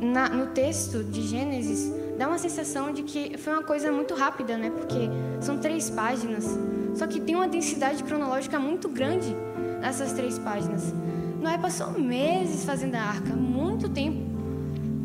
na, 0.01 0.29
no 0.29 0.47
texto 0.47 1.03
de 1.05 1.23
Gênesis, 1.23 1.93
dá 2.19 2.29
uma 2.29 2.39
sensação 2.39 2.93
de 2.93 3.03
que 3.03 3.37
foi 3.39 3.53
uma 3.53 3.63
coisa 3.63 3.91
muito 3.93 4.15
rápida, 4.15 4.57
né? 4.57 4.71
Porque 4.71 5.09
são 5.41 5.59
três 5.59 5.91
páginas. 5.91 6.59
Só 6.95 7.07
que 7.07 7.21
tem 7.21 7.35
uma 7.35 7.49
densidade 7.49 8.03
cronológica 8.03 8.59
muito 8.59 8.89
grande 8.89 9.35
nessas 9.81 10.13
três 10.13 10.39
páginas. 10.39 10.95
Noé 11.41 11.59
passou 11.59 11.93
meses 11.93 12.65
fazendo 12.65 12.95
a 12.95 13.03
arca, 13.03 13.35
muito 13.35 13.89
tempo, 13.89 14.19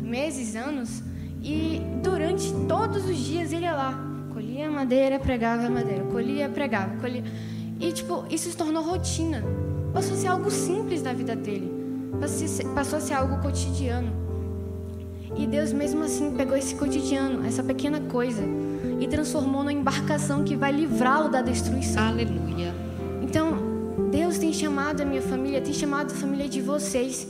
meses, 0.02 0.56
anos, 0.56 1.02
e 1.42 1.82
durante 2.02 2.52
todos 2.66 3.04
os 3.04 3.16
dias 3.16 3.52
ele 3.52 3.64
ia 3.64 3.74
lá, 3.74 3.98
colhia 4.32 4.70
madeira, 4.70 5.18
pregava 5.18 5.68
madeira, 5.68 6.04
colhia, 6.04 6.48
pregava, 6.48 6.96
colhia. 6.96 7.24
E 7.78 7.92
tipo, 7.92 8.24
isso 8.30 8.50
se 8.50 8.56
tornou 8.56 8.82
rotina. 8.82 9.42
Passou 9.92 10.14
a 10.14 10.16
ser 10.16 10.28
algo 10.28 10.50
simples 10.50 11.02
na 11.02 11.12
vida 11.12 11.36
dele. 11.36 11.70
Passou 12.74 12.98
a 12.98 13.00
ser 13.00 13.14
algo 13.14 13.42
cotidiano. 13.42 14.21
E 15.36 15.46
Deus, 15.46 15.72
mesmo 15.72 16.04
assim, 16.04 16.30
pegou 16.32 16.56
esse 16.56 16.74
cotidiano, 16.74 17.46
essa 17.46 17.62
pequena 17.62 18.00
coisa, 18.00 18.42
e 19.00 19.08
transformou 19.08 19.62
numa 19.62 19.72
embarcação 19.72 20.44
que 20.44 20.54
vai 20.56 20.72
livrá-lo 20.72 21.28
da 21.28 21.42
destruição. 21.42 22.08
Aleluia. 22.08 22.74
Então, 23.22 23.56
Deus 24.10 24.38
tem 24.38 24.52
chamado 24.52 25.00
a 25.00 25.04
minha 25.04 25.22
família, 25.22 25.60
tem 25.60 25.72
chamado 25.72 26.12
a 26.12 26.14
família 26.14 26.48
de 26.48 26.60
vocês 26.60 27.26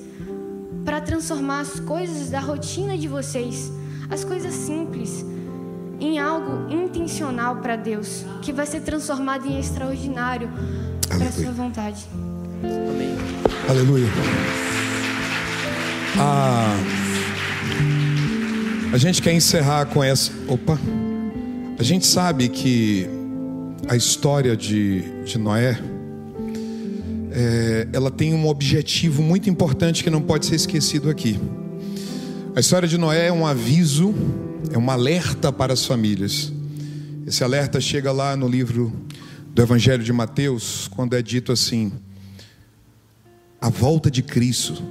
para 0.85 1.01
transformar 1.01 1.61
as 1.61 1.81
coisas 1.81 2.29
da 2.29 2.41
rotina 2.41 2.99
de 2.99 3.07
vocês, 3.07 3.73
as 4.11 4.25
coisas 4.25 4.53
simples, 4.53 5.25
em 6.01 6.19
algo 6.19 6.73
intencional 6.73 7.57
para 7.57 7.77
Deus, 7.77 8.25
que 8.43 8.53
vai 8.53 8.67
ser 8.67 8.81
transformado 8.81 9.47
em 9.47 9.61
extraordinário 9.61 10.51
para 11.09 11.29
a 11.29 11.33
sua 11.33 11.53
vontade. 11.53 12.05
Amém. 12.65 13.17
Aleluia. 13.69 14.09
Ah, 16.19 16.77
a 18.93 18.99
gente 18.99 19.23
quer 19.23 19.33
encerrar 19.33 19.87
com 19.87 20.05
essa. 20.05 20.31
Opa! 20.47 20.79
A 21.79 21.83
gente 21.83 22.07
sabe 22.07 22.51
que 22.51 23.09
a 23.89 23.97
história 23.97 24.55
de, 24.55 25.01
de 25.25 25.39
Noé 25.39 25.81
é, 27.31 27.89
ela 27.91 28.11
tem 28.11 28.35
um 28.35 28.47
objetivo 28.47 29.23
muito 29.23 29.49
importante 29.49 30.05
que 30.05 30.11
não 30.11 30.21
pode 30.21 30.45
ser 30.45 30.57
esquecido 30.57 31.09
aqui. 31.09 31.41
A 32.55 32.61
história 32.61 32.87
de 32.87 32.99
Noé 32.99 33.29
é 33.29 33.33
um 33.33 33.47
aviso, 33.47 34.15
é 34.71 34.77
um 34.77 34.91
alerta 34.91 35.51
para 35.51 35.73
as 35.73 35.87
famílias. 35.87 36.53
Esse 37.27 37.43
alerta 37.43 37.81
chega 37.81 38.13
lá 38.13 38.37
no 38.37 38.47
livro 38.47 38.93
do 39.55 39.63
Evangelho 39.63 40.05
de 40.05 40.13
Mateus, 40.13 40.87
quando 40.89 41.17
é 41.17 41.23
dito 41.23 41.51
assim: 41.51 41.91
a 43.59 43.71
volta 43.71 44.11
de 44.11 44.23
Cristo 44.23 44.83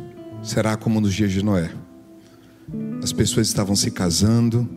será 0.42 0.76
como 0.76 1.00
nos 1.00 1.14
dias 1.14 1.32
de 1.32 1.44
Noé. 1.44 1.70
As 3.04 3.12
pessoas 3.12 3.48
estavam 3.48 3.76
se 3.76 3.92
casando, 3.92 4.68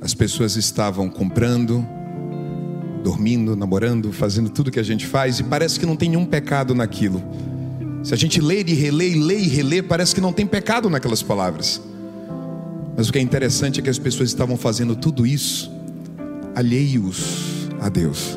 as 0.00 0.14
pessoas 0.14 0.56
estavam 0.56 1.08
comprando, 1.08 1.84
dormindo, 3.02 3.56
namorando, 3.56 4.12
fazendo 4.12 4.48
tudo 4.48 4.70
que 4.70 4.78
a 4.78 4.82
gente 4.82 5.06
faz 5.06 5.40
e 5.40 5.44
parece 5.44 5.78
que 5.78 5.86
não 5.86 5.96
tem 5.96 6.10
nenhum 6.10 6.26
pecado 6.26 6.74
naquilo. 6.74 7.22
Se 8.02 8.14
a 8.14 8.16
gente 8.16 8.40
lê 8.40 8.62
e 8.62 8.74
relê, 8.74 9.10
e 9.10 9.14
lê 9.14 9.38
e 9.38 9.48
relê, 9.48 9.82
parece 9.82 10.14
que 10.14 10.20
não 10.20 10.32
tem 10.32 10.46
pecado 10.46 10.88
naquelas 10.88 11.22
palavras. 11.22 11.80
Mas 12.96 13.08
o 13.08 13.12
que 13.12 13.18
é 13.18 13.22
interessante 13.22 13.80
é 13.80 13.82
que 13.82 13.90
as 13.90 13.98
pessoas 13.98 14.28
estavam 14.28 14.56
fazendo 14.56 14.96
tudo 14.96 15.26
isso 15.26 15.70
alheios 16.54 17.68
a 17.80 17.88
Deus. 17.88 18.36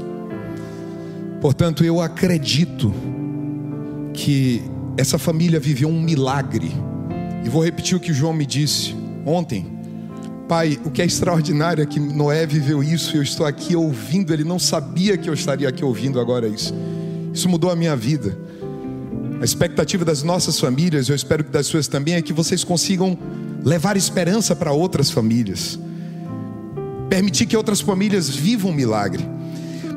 Portanto, 1.41 1.83
eu 1.83 1.99
acredito 1.99 2.93
que 4.13 4.61
essa 4.95 5.17
família 5.17 5.59
viveu 5.59 5.89
um 5.89 5.99
milagre. 5.99 6.71
E 7.43 7.49
vou 7.49 7.63
repetir 7.63 7.97
o 7.97 7.99
que 7.99 8.13
João 8.13 8.33
me 8.33 8.45
disse 8.45 8.95
ontem. 9.25 9.65
Pai, 10.47 10.77
o 10.83 10.91
que 10.91 11.01
é 11.01 11.05
extraordinário 11.05 11.81
é 11.81 11.85
que 11.85 11.99
Noé 11.99 12.45
viveu 12.45 12.83
isso, 12.83 13.15
eu 13.15 13.23
estou 13.23 13.45
aqui 13.45 13.75
ouvindo, 13.75 14.33
ele 14.33 14.43
não 14.43 14.59
sabia 14.59 15.17
que 15.17 15.29
eu 15.29 15.33
estaria 15.33 15.69
aqui 15.69 15.83
ouvindo 15.83 16.19
agora 16.19 16.47
isso. 16.47 16.73
Isso 17.33 17.47
mudou 17.47 17.71
a 17.71 17.75
minha 17.75 17.95
vida. 17.95 18.37
A 19.39 19.45
expectativa 19.45 20.03
das 20.03 20.23
nossas 20.23 20.59
famílias, 20.59 21.07
eu 21.09 21.15
espero 21.15 21.43
que 21.43 21.49
das 21.49 21.67
suas 21.67 21.87
também, 21.87 22.15
é 22.15 22.21
que 22.21 22.33
vocês 22.33 22.63
consigam 22.63 23.17
levar 23.63 23.95
esperança 23.95 24.55
para 24.55 24.71
outras 24.71 25.09
famílias. 25.09 25.79
Permitir 27.09 27.45
que 27.45 27.55
outras 27.55 27.81
famílias 27.81 28.29
vivam 28.29 28.71
um 28.71 28.73
milagre. 28.73 29.25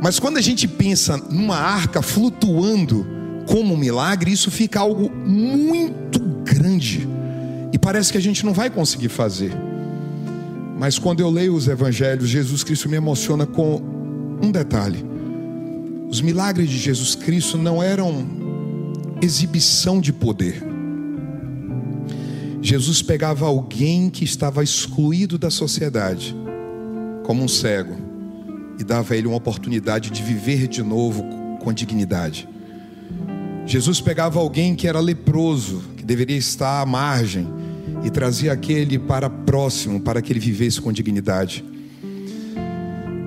Mas 0.00 0.18
quando 0.18 0.36
a 0.36 0.40
gente 0.40 0.68
pensa 0.68 1.16
numa 1.16 1.56
arca 1.56 2.00
flutuando 2.00 3.06
como 3.46 3.74
um 3.74 3.76
milagre, 3.76 4.32
isso 4.32 4.50
fica 4.50 4.80
algo 4.80 5.10
muito 5.10 6.20
grande. 6.44 7.13
E 7.74 7.78
parece 7.78 8.12
que 8.12 8.18
a 8.18 8.20
gente 8.20 8.46
não 8.46 8.52
vai 8.52 8.70
conseguir 8.70 9.08
fazer. 9.08 9.52
Mas 10.78 10.96
quando 10.96 11.18
eu 11.18 11.28
leio 11.28 11.56
os 11.56 11.66
evangelhos, 11.66 12.28
Jesus 12.28 12.62
Cristo 12.62 12.88
me 12.88 12.96
emociona 12.96 13.46
com 13.46 13.82
um 14.40 14.52
detalhe. 14.52 15.04
Os 16.08 16.20
milagres 16.20 16.70
de 16.70 16.78
Jesus 16.78 17.16
Cristo 17.16 17.58
não 17.58 17.82
eram 17.82 18.24
exibição 19.20 20.00
de 20.00 20.12
poder. 20.12 20.62
Jesus 22.62 23.02
pegava 23.02 23.44
alguém 23.44 24.08
que 24.08 24.22
estava 24.22 24.62
excluído 24.62 25.36
da 25.36 25.50
sociedade, 25.50 26.32
como 27.24 27.42
um 27.42 27.48
cego, 27.48 27.96
e 28.78 28.84
dava 28.84 29.14
a 29.14 29.16
ele 29.16 29.26
uma 29.26 29.36
oportunidade 29.36 30.10
de 30.10 30.22
viver 30.22 30.68
de 30.68 30.80
novo 30.80 31.24
com 31.60 31.72
dignidade. 31.72 32.48
Jesus 33.66 34.00
pegava 34.00 34.38
alguém 34.38 34.76
que 34.76 34.86
era 34.86 35.00
leproso, 35.00 35.82
que 35.96 36.04
deveria 36.04 36.36
estar 36.36 36.80
à 36.80 36.86
margem, 36.86 37.63
e 38.04 38.10
trazia 38.10 38.52
aquele 38.52 38.98
para 38.98 39.30
próximo, 39.30 39.98
para 39.98 40.20
que 40.20 40.30
ele 40.30 40.38
vivesse 40.38 40.78
com 40.80 40.92
dignidade. 40.92 41.64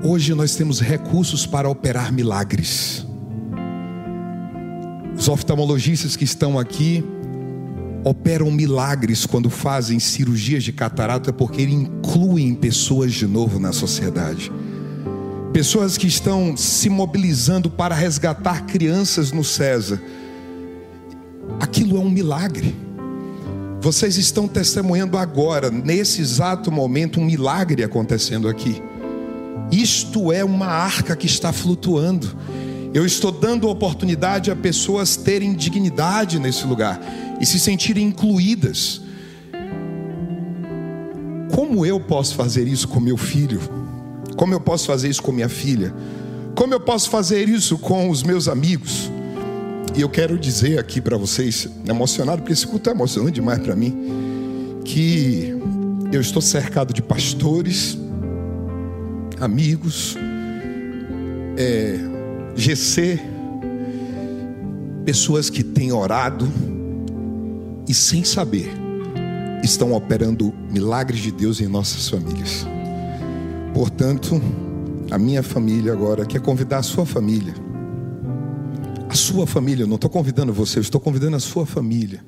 Hoje 0.04 0.36
nós 0.36 0.56
temos 0.56 0.80
recursos 0.80 1.48
para 1.48 1.68
operar 1.68 2.14
milagres. 2.14 3.04
Os 5.18 5.28
oftalmologistas 5.28 6.16
que 6.16 6.24
estão 6.24 6.60
aqui 6.60 7.04
operam 8.04 8.52
milagres 8.52 9.26
quando 9.26 9.50
fazem 9.50 10.00
cirurgias 10.00 10.64
de 10.64 10.72
catarata, 10.72 11.34
porque 11.34 11.64
incluem 11.64 12.54
pessoas 12.54 13.14
de 13.14 13.26
novo 13.26 13.60
na 13.60 13.74
sociedade. 13.74 14.52
Pessoas 15.52 15.98
que 15.98 16.06
estão 16.06 16.56
se 16.56 16.88
mobilizando 16.88 17.68
para 17.68 17.96
resgatar 17.96 18.68
crianças 18.68 19.32
no 19.32 19.44
César. 19.44 20.00
Aquilo 21.60 21.98
é 21.98 22.00
um 22.00 22.12
milagre. 22.12 22.87
Vocês 23.88 24.18
estão 24.18 24.50
testemunhando 24.50 25.18
agora, 25.18 25.72
nesse 25.72 26.20
exato 26.20 26.70
momento, 26.70 27.22
um 27.22 27.24
milagre 27.24 27.86
acontecendo 27.86 28.50
aqui. 28.50 28.84
Isto 29.72 30.30
é 30.30 30.44
uma 30.44 30.66
arca 30.68 31.16
que 31.16 31.26
está 31.26 31.54
flutuando. 31.54 32.36
Eu 32.94 33.06
estou 33.06 33.32
dando 33.32 33.70
oportunidade 33.70 34.52
a 34.52 34.58
pessoas 34.58 35.16
terem 35.16 35.56
dignidade 35.56 36.38
nesse 36.38 36.68
lugar 36.68 37.00
e 37.40 37.46
se 37.46 37.62
sentirem 37.62 38.08
incluídas. 38.08 39.00
Como 41.56 41.86
eu 41.86 41.98
posso 41.98 42.36
fazer 42.36 42.68
isso 42.68 42.90
com 42.90 43.00
meu 43.00 43.16
filho? 43.16 43.62
Como 44.36 44.54
eu 44.54 44.60
posso 44.60 44.86
fazer 44.86 45.08
isso 45.08 45.24
com 45.24 45.32
minha 45.32 45.48
filha? 45.48 45.96
Como 46.56 46.74
eu 46.74 46.80
posso 46.82 47.10
fazer 47.10 47.48
isso 47.48 47.78
com 47.78 48.10
os 48.10 48.22
meus 48.22 48.50
amigos? 48.50 49.10
E 49.96 50.02
eu 50.02 50.10
quero 50.10 50.38
dizer 50.38 50.78
aqui 50.80 51.02
para 51.02 51.18
vocês, 51.18 51.68
emocionado, 51.88 52.42
porque 52.42 52.54
esse 52.54 52.68
culto 52.68 52.90
é 52.90 52.94
emocionante 52.94 53.36
demais 53.36 53.60
para 53.60 53.76
mim, 53.76 54.82
que 54.86 55.54
eu 56.12 56.22
estou 56.22 56.42
cercado 56.42 56.94
de 56.94 57.02
pastores, 57.02 57.98
amigos, 59.40 60.16
é, 61.58 61.98
GC, 62.56 63.20
pessoas 65.06 65.50
que 65.50 65.64
têm 65.64 65.92
orado 65.92 66.48
e 67.88 67.94
sem 67.94 68.24
saber 68.24 68.72
estão 69.64 69.94
operando 69.94 70.54
milagres 70.72 71.22
de 71.22 71.32
Deus 71.32 71.60
em 71.60 71.68
nossas 71.68 72.08
famílias. 72.08 72.66
Portanto, 73.74 74.42
a 75.10 75.18
minha 75.18 75.42
família 75.42 75.92
agora 75.92 76.26
quer 76.26 76.42
convidar 76.42 76.80
a 76.80 76.84
sua 76.84 77.06
família 77.06 77.54
sua 79.18 79.46
família, 79.46 79.84
eu 79.84 79.88
não 79.88 79.96
estou 79.96 80.10
convidando 80.10 80.54
você, 80.54 80.80
eu 80.80 80.82
estou 80.82 81.02
convidando 81.02 81.36
a 81.36 81.40
sua 81.40 81.66
família 81.66 82.24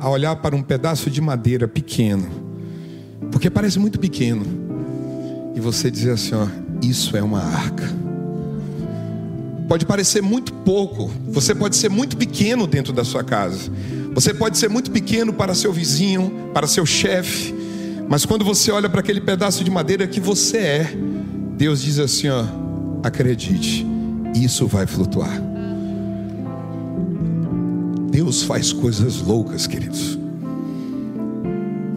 a 0.00 0.08
olhar 0.08 0.34
para 0.36 0.56
um 0.56 0.62
pedaço 0.62 1.10
de 1.10 1.20
madeira 1.20 1.68
pequeno, 1.68 2.26
porque 3.30 3.50
parece 3.50 3.78
muito 3.78 4.00
pequeno, 4.00 4.44
e 5.54 5.60
você 5.60 5.90
dizer 5.90 6.12
assim: 6.12 6.34
ó, 6.34 6.46
isso 6.82 7.16
é 7.16 7.22
uma 7.22 7.42
arca. 7.42 7.84
Pode 9.68 9.86
parecer 9.86 10.20
muito 10.20 10.52
pouco, 10.52 11.08
você 11.28 11.54
pode 11.54 11.76
ser 11.76 11.88
muito 11.88 12.16
pequeno 12.16 12.66
dentro 12.66 12.92
da 12.92 13.04
sua 13.04 13.22
casa, 13.22 13.70
você 14.12 14.34
pode 14.34 14.58
ser 14.58 14.68
muito 14.68 14.90
pequeno 14.90 15.32
para 15.32 15.54
seu 15.54 15.72
vizinho, 15.72 16.50
para 16.52 16.66
seu 16.66 16.84
chefe, 16.84 17.54
mas 18.08 18.24
quando 18.24 18.44
você 18.44 18.72
olha 18.72 18.88
para 18.88 19.00
aquele 19.00 19.20
pedaço 19.20 19.62
de 19.62 19.70
madeira 19.70 20.06
que 20.08 20.18
você 20.18 20.56
é, 20.56 20.92
Deus 21.56 21.82
diz 21.82 21.98
assim: 21.98 22.28
ó, 22.28 22.44
acredite, 23.04 23.86
isso 24.34 24.66
vai 24.66 24.86
flutuar. 24.86 25.49
Deus 28.22 28.42
faz 28.42 28.70
coisas 28.70 29.22
loucas, 29.22 29.66
queridos. 29.66 30.18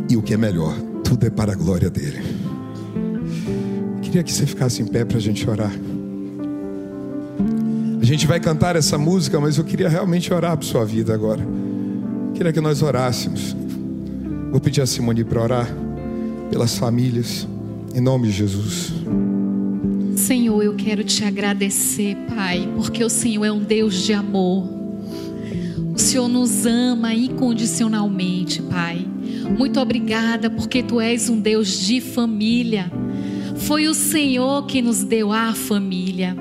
E 0.09 0.15
o 0.15 0.21
que 0.21 0.34
é 0.34 0.38
melhor, 0.38 0.74
tudo 1.03 1.26
é 1.26 1.30
para 1.30 1.51
a 1.51 1.55
glória 1.55 1.89
dele. 1.89 2.21
Queria 4.01 4.24
que 4.24 4.32
você 4.32 4.45
ficasse 4.45 4.82
em 4.82 4.86
pé 4.86 5.03
para 5.03 5.17
a 5.17 5.19
gente 5.19 5.47
orar. 5.49 5.74
A 8.01 8.05
gente 8.05 8.26
vai 8.26 8.39
cantar 8.39 8.78
essa 8.78 8.97
música, 8.97 9.38
mas 9.38 9.57
eu 9.57 9.65
queria 9.65 9.89
realmente 9.89 10.34
orar 10.34 10.55
por 10.55 10.63
sua 10.63 10.86
vida 10.86 11.13
agora. 11.13 11.45
Queria 12.34 12.53
que 12.53 12.61
nós 12.61 12.82
orássemos. 12.82 13.53
Vou 14.49 14.61
pedir 14.61 14.80
a 14.80 14.86
Simone 14.86 15.26
para 15.26 15.43
orar 15.43 15.67
pelas 16.49 16.78
famílias, 16.78 17.45
em 17.93 17.99
nome 17.99 18.30
de 18.30 18.34
Jesus. 18.34 18.93
Senhor, 20.15 20.63
eu 20.63 20.74
quero 20.78 21.03
te 21.03 21.26
agradecer, 21.26 22.15
Pai, 22.30 22.65
porque 22.78 23.03
o 23.03 23.09
Senhor 23.09 23.43
é 23.43 23.51
um 23.51 23.59
Deus 23.59 23.95
de 23.95 24.13
amor. 24.13 24.82
O 25.96 26.00
Senhor 26.00 26.28
nos 26.28 26.66
ama 26.66 27.14
incondicionalmente, 27.14 28.62
Pai. 28.64 29.06
Muito 29.58 29.80
obrigada, 29.80 30.50
porque 30.50 30.82
Tu 30.82 31.00
és 31.00 31.30
um 31.30 31.39
Deus 31.39 31.80
de 31.80 32.02
família. 32.02 32.91
Foi 33.58 33.88
o 33.88 33.94
Senhor 33.94 34.66
que 34.66 34.82
nos 34.82 35.04
deu 35.04 35.32
a 35.32 35.54
família 35.54 36.36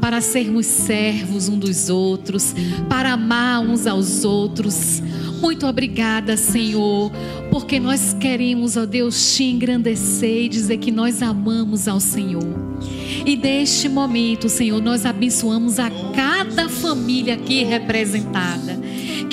para 0.00 0.20
sermos 0.20 0.66
servos 0.66 1.48
um 1.48 1.58
dos 1.58 1.88
outros, 1.88 2.54
para 2.88 3.12
amar 3.12 3.60
uns 3.60 3.86
aos 3.86 4.24
outros. 4.24 5.02
Muito 5.40 5.66
obrigada, 5.66 6.36
Senhor, 6.36 7.10
porque 7.50 7.78
nós 7.78 8.14
queremos, 8.18 8.76
ó 8.76 8.86
Deus, 8.86 9.34
te 9.34 9.44
engrandecer 9.44 10.44
e 10.44 10.48
dizer 10.48 10.78
que 10.78 10.90
nós 10.90 11.22
amamos 11.22 11.86
ao 11.86 12.00
Senhor. 12.00 12.42
E 13.24 13.36
neste 13.36 13.88
momento, 13.88 14.48
Senhor, 14.48 14.82
nós 14.82 15.06
abençoamos 15.06 15.78
a 15.78 15.90
cada 16.14 16.68
família 16.68 17.34
aqui 17.34 17.64
representada. 17.64 18.83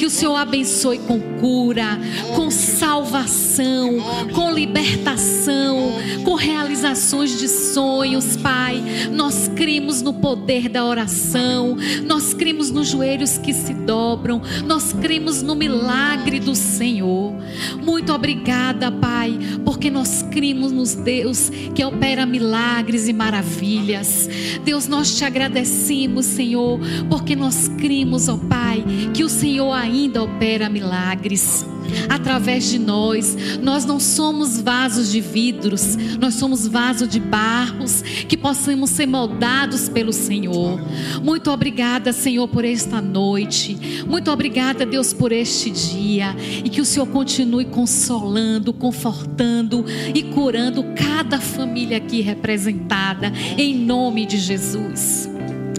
Que 0.01 0.07
o 0.07 0.09
Senhor 0.09 0.35
abençoe 0.35 0.97
com 0.97 1.19
cura, 1.39 1.99
com 2.35 2.49
salvação, 2.49 3.97
com 4.33 4.51
libertação, 4.51 5.91
com 6.25 6.33
realizações 6.33 7.37
de 7.37 7.47
sonhos, 7.47 8.35
Pai. 8.35 8.81
Nós 9.11 9.47
cremos 9.55 10.01
no 10.01 10.11
poder 10.11 10.67
da 10.69 10.83
oração, 10.83 11.77
nós 12.03 12.33
cremos 12.33 12.71
nos 12.71 12.87
joelhos 12.87 13.37
que 13.37 13.53
se 13.53 13.75
dobram, 13.75 14.41
nós 14.65 14.91
cremos 14.91 15.43
no 15.43 15.53
milagre 15.53 16.39
do 16.39 16.55
Senhor. 16.55 17.35
Muito 17.79 18.11
obrigada, 18.11 18.91
Pai, 18.91 19.37
porque 19.63 19.91
nós 19.91 20.25
cremos 20.31 20.71
nos 20.71 20.95
Deus 20.95 21.51
que 21.75 21.85
opera 21.85 22.25
milagres 22.25 23.07
e 23.07 23.13
maravilhas. 23.13 24.27
Deus, 24.65 24.87
nós 24.87 25.15
te 25.15 25.23
agradecemos, 25.23 26.25
Senhor, 26.25 26.79
porque 27.07 27.35
nós 27.35 27.67
cremos, 27.77 28.27
ó 28.27 28.37
Pai, 28.37 28.83
que 29.13 29.23
o 29.23 29.29
Senhor 29.29 29.71
ainda 29.71 29.90
opera 30.19 30.69
milagres 30.69 31.65
através 32.09 32.69
de 32.69 32.79
nós. 32.79 33.37
Nós 33.61 33.85
não 33.85 33.99
somos 33.99 34.59
vasos 34.59 35.11
de 35.11 35.21
vidros, 35.21 35.97
nós 36.19 36.35
somos 36.35 36.67
vasos 36.67 37.07
de 37.07 37.19
barros 37.19 38.01
que 38.01 38.37
possamos 38.37 38.89
ser 38.89 39.05
moldados 39.05 39.89
pelo 39.89 40.13
Senhor. 40.13 40.79
Muito 41.21 41.51
obrigada, 41.51 42.13
Senhor, 42.13 42.47
por 42.47 42.65
esta 42.65 43.01
noite. 43.01 44.03
Muito 44.07 44.31
obrigada, 44.31 44.85
Deus, 44.85 45.13
por 45.13 45.31
este 45.31 45.69
dia 45.69 46.35
e 46.63 46.69
que 46.69 46.81
o 46.81 46.85
Senhor 46.85 47.07
continue 47.07 47.65
consolando, 47.65 48.73
confortando 48.73 49.85
e 50.13 50.23
curando 50.23 50.83
cada 50.95 51.39
família 51.39 51.97
aqui 51.97 52.21
representada 52.21 53.31
em 53.57 53.75
nome 53.75 54.25
de 54.25 54.37
Jesus. 54.37 55.29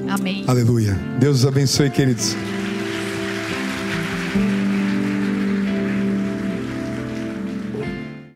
Amém. 0.08 0.44
Aleluia. 0.46 0.98
Deus 1.18 1.46
abençoe, 1.46 1.88
queridos. 1.88 2.36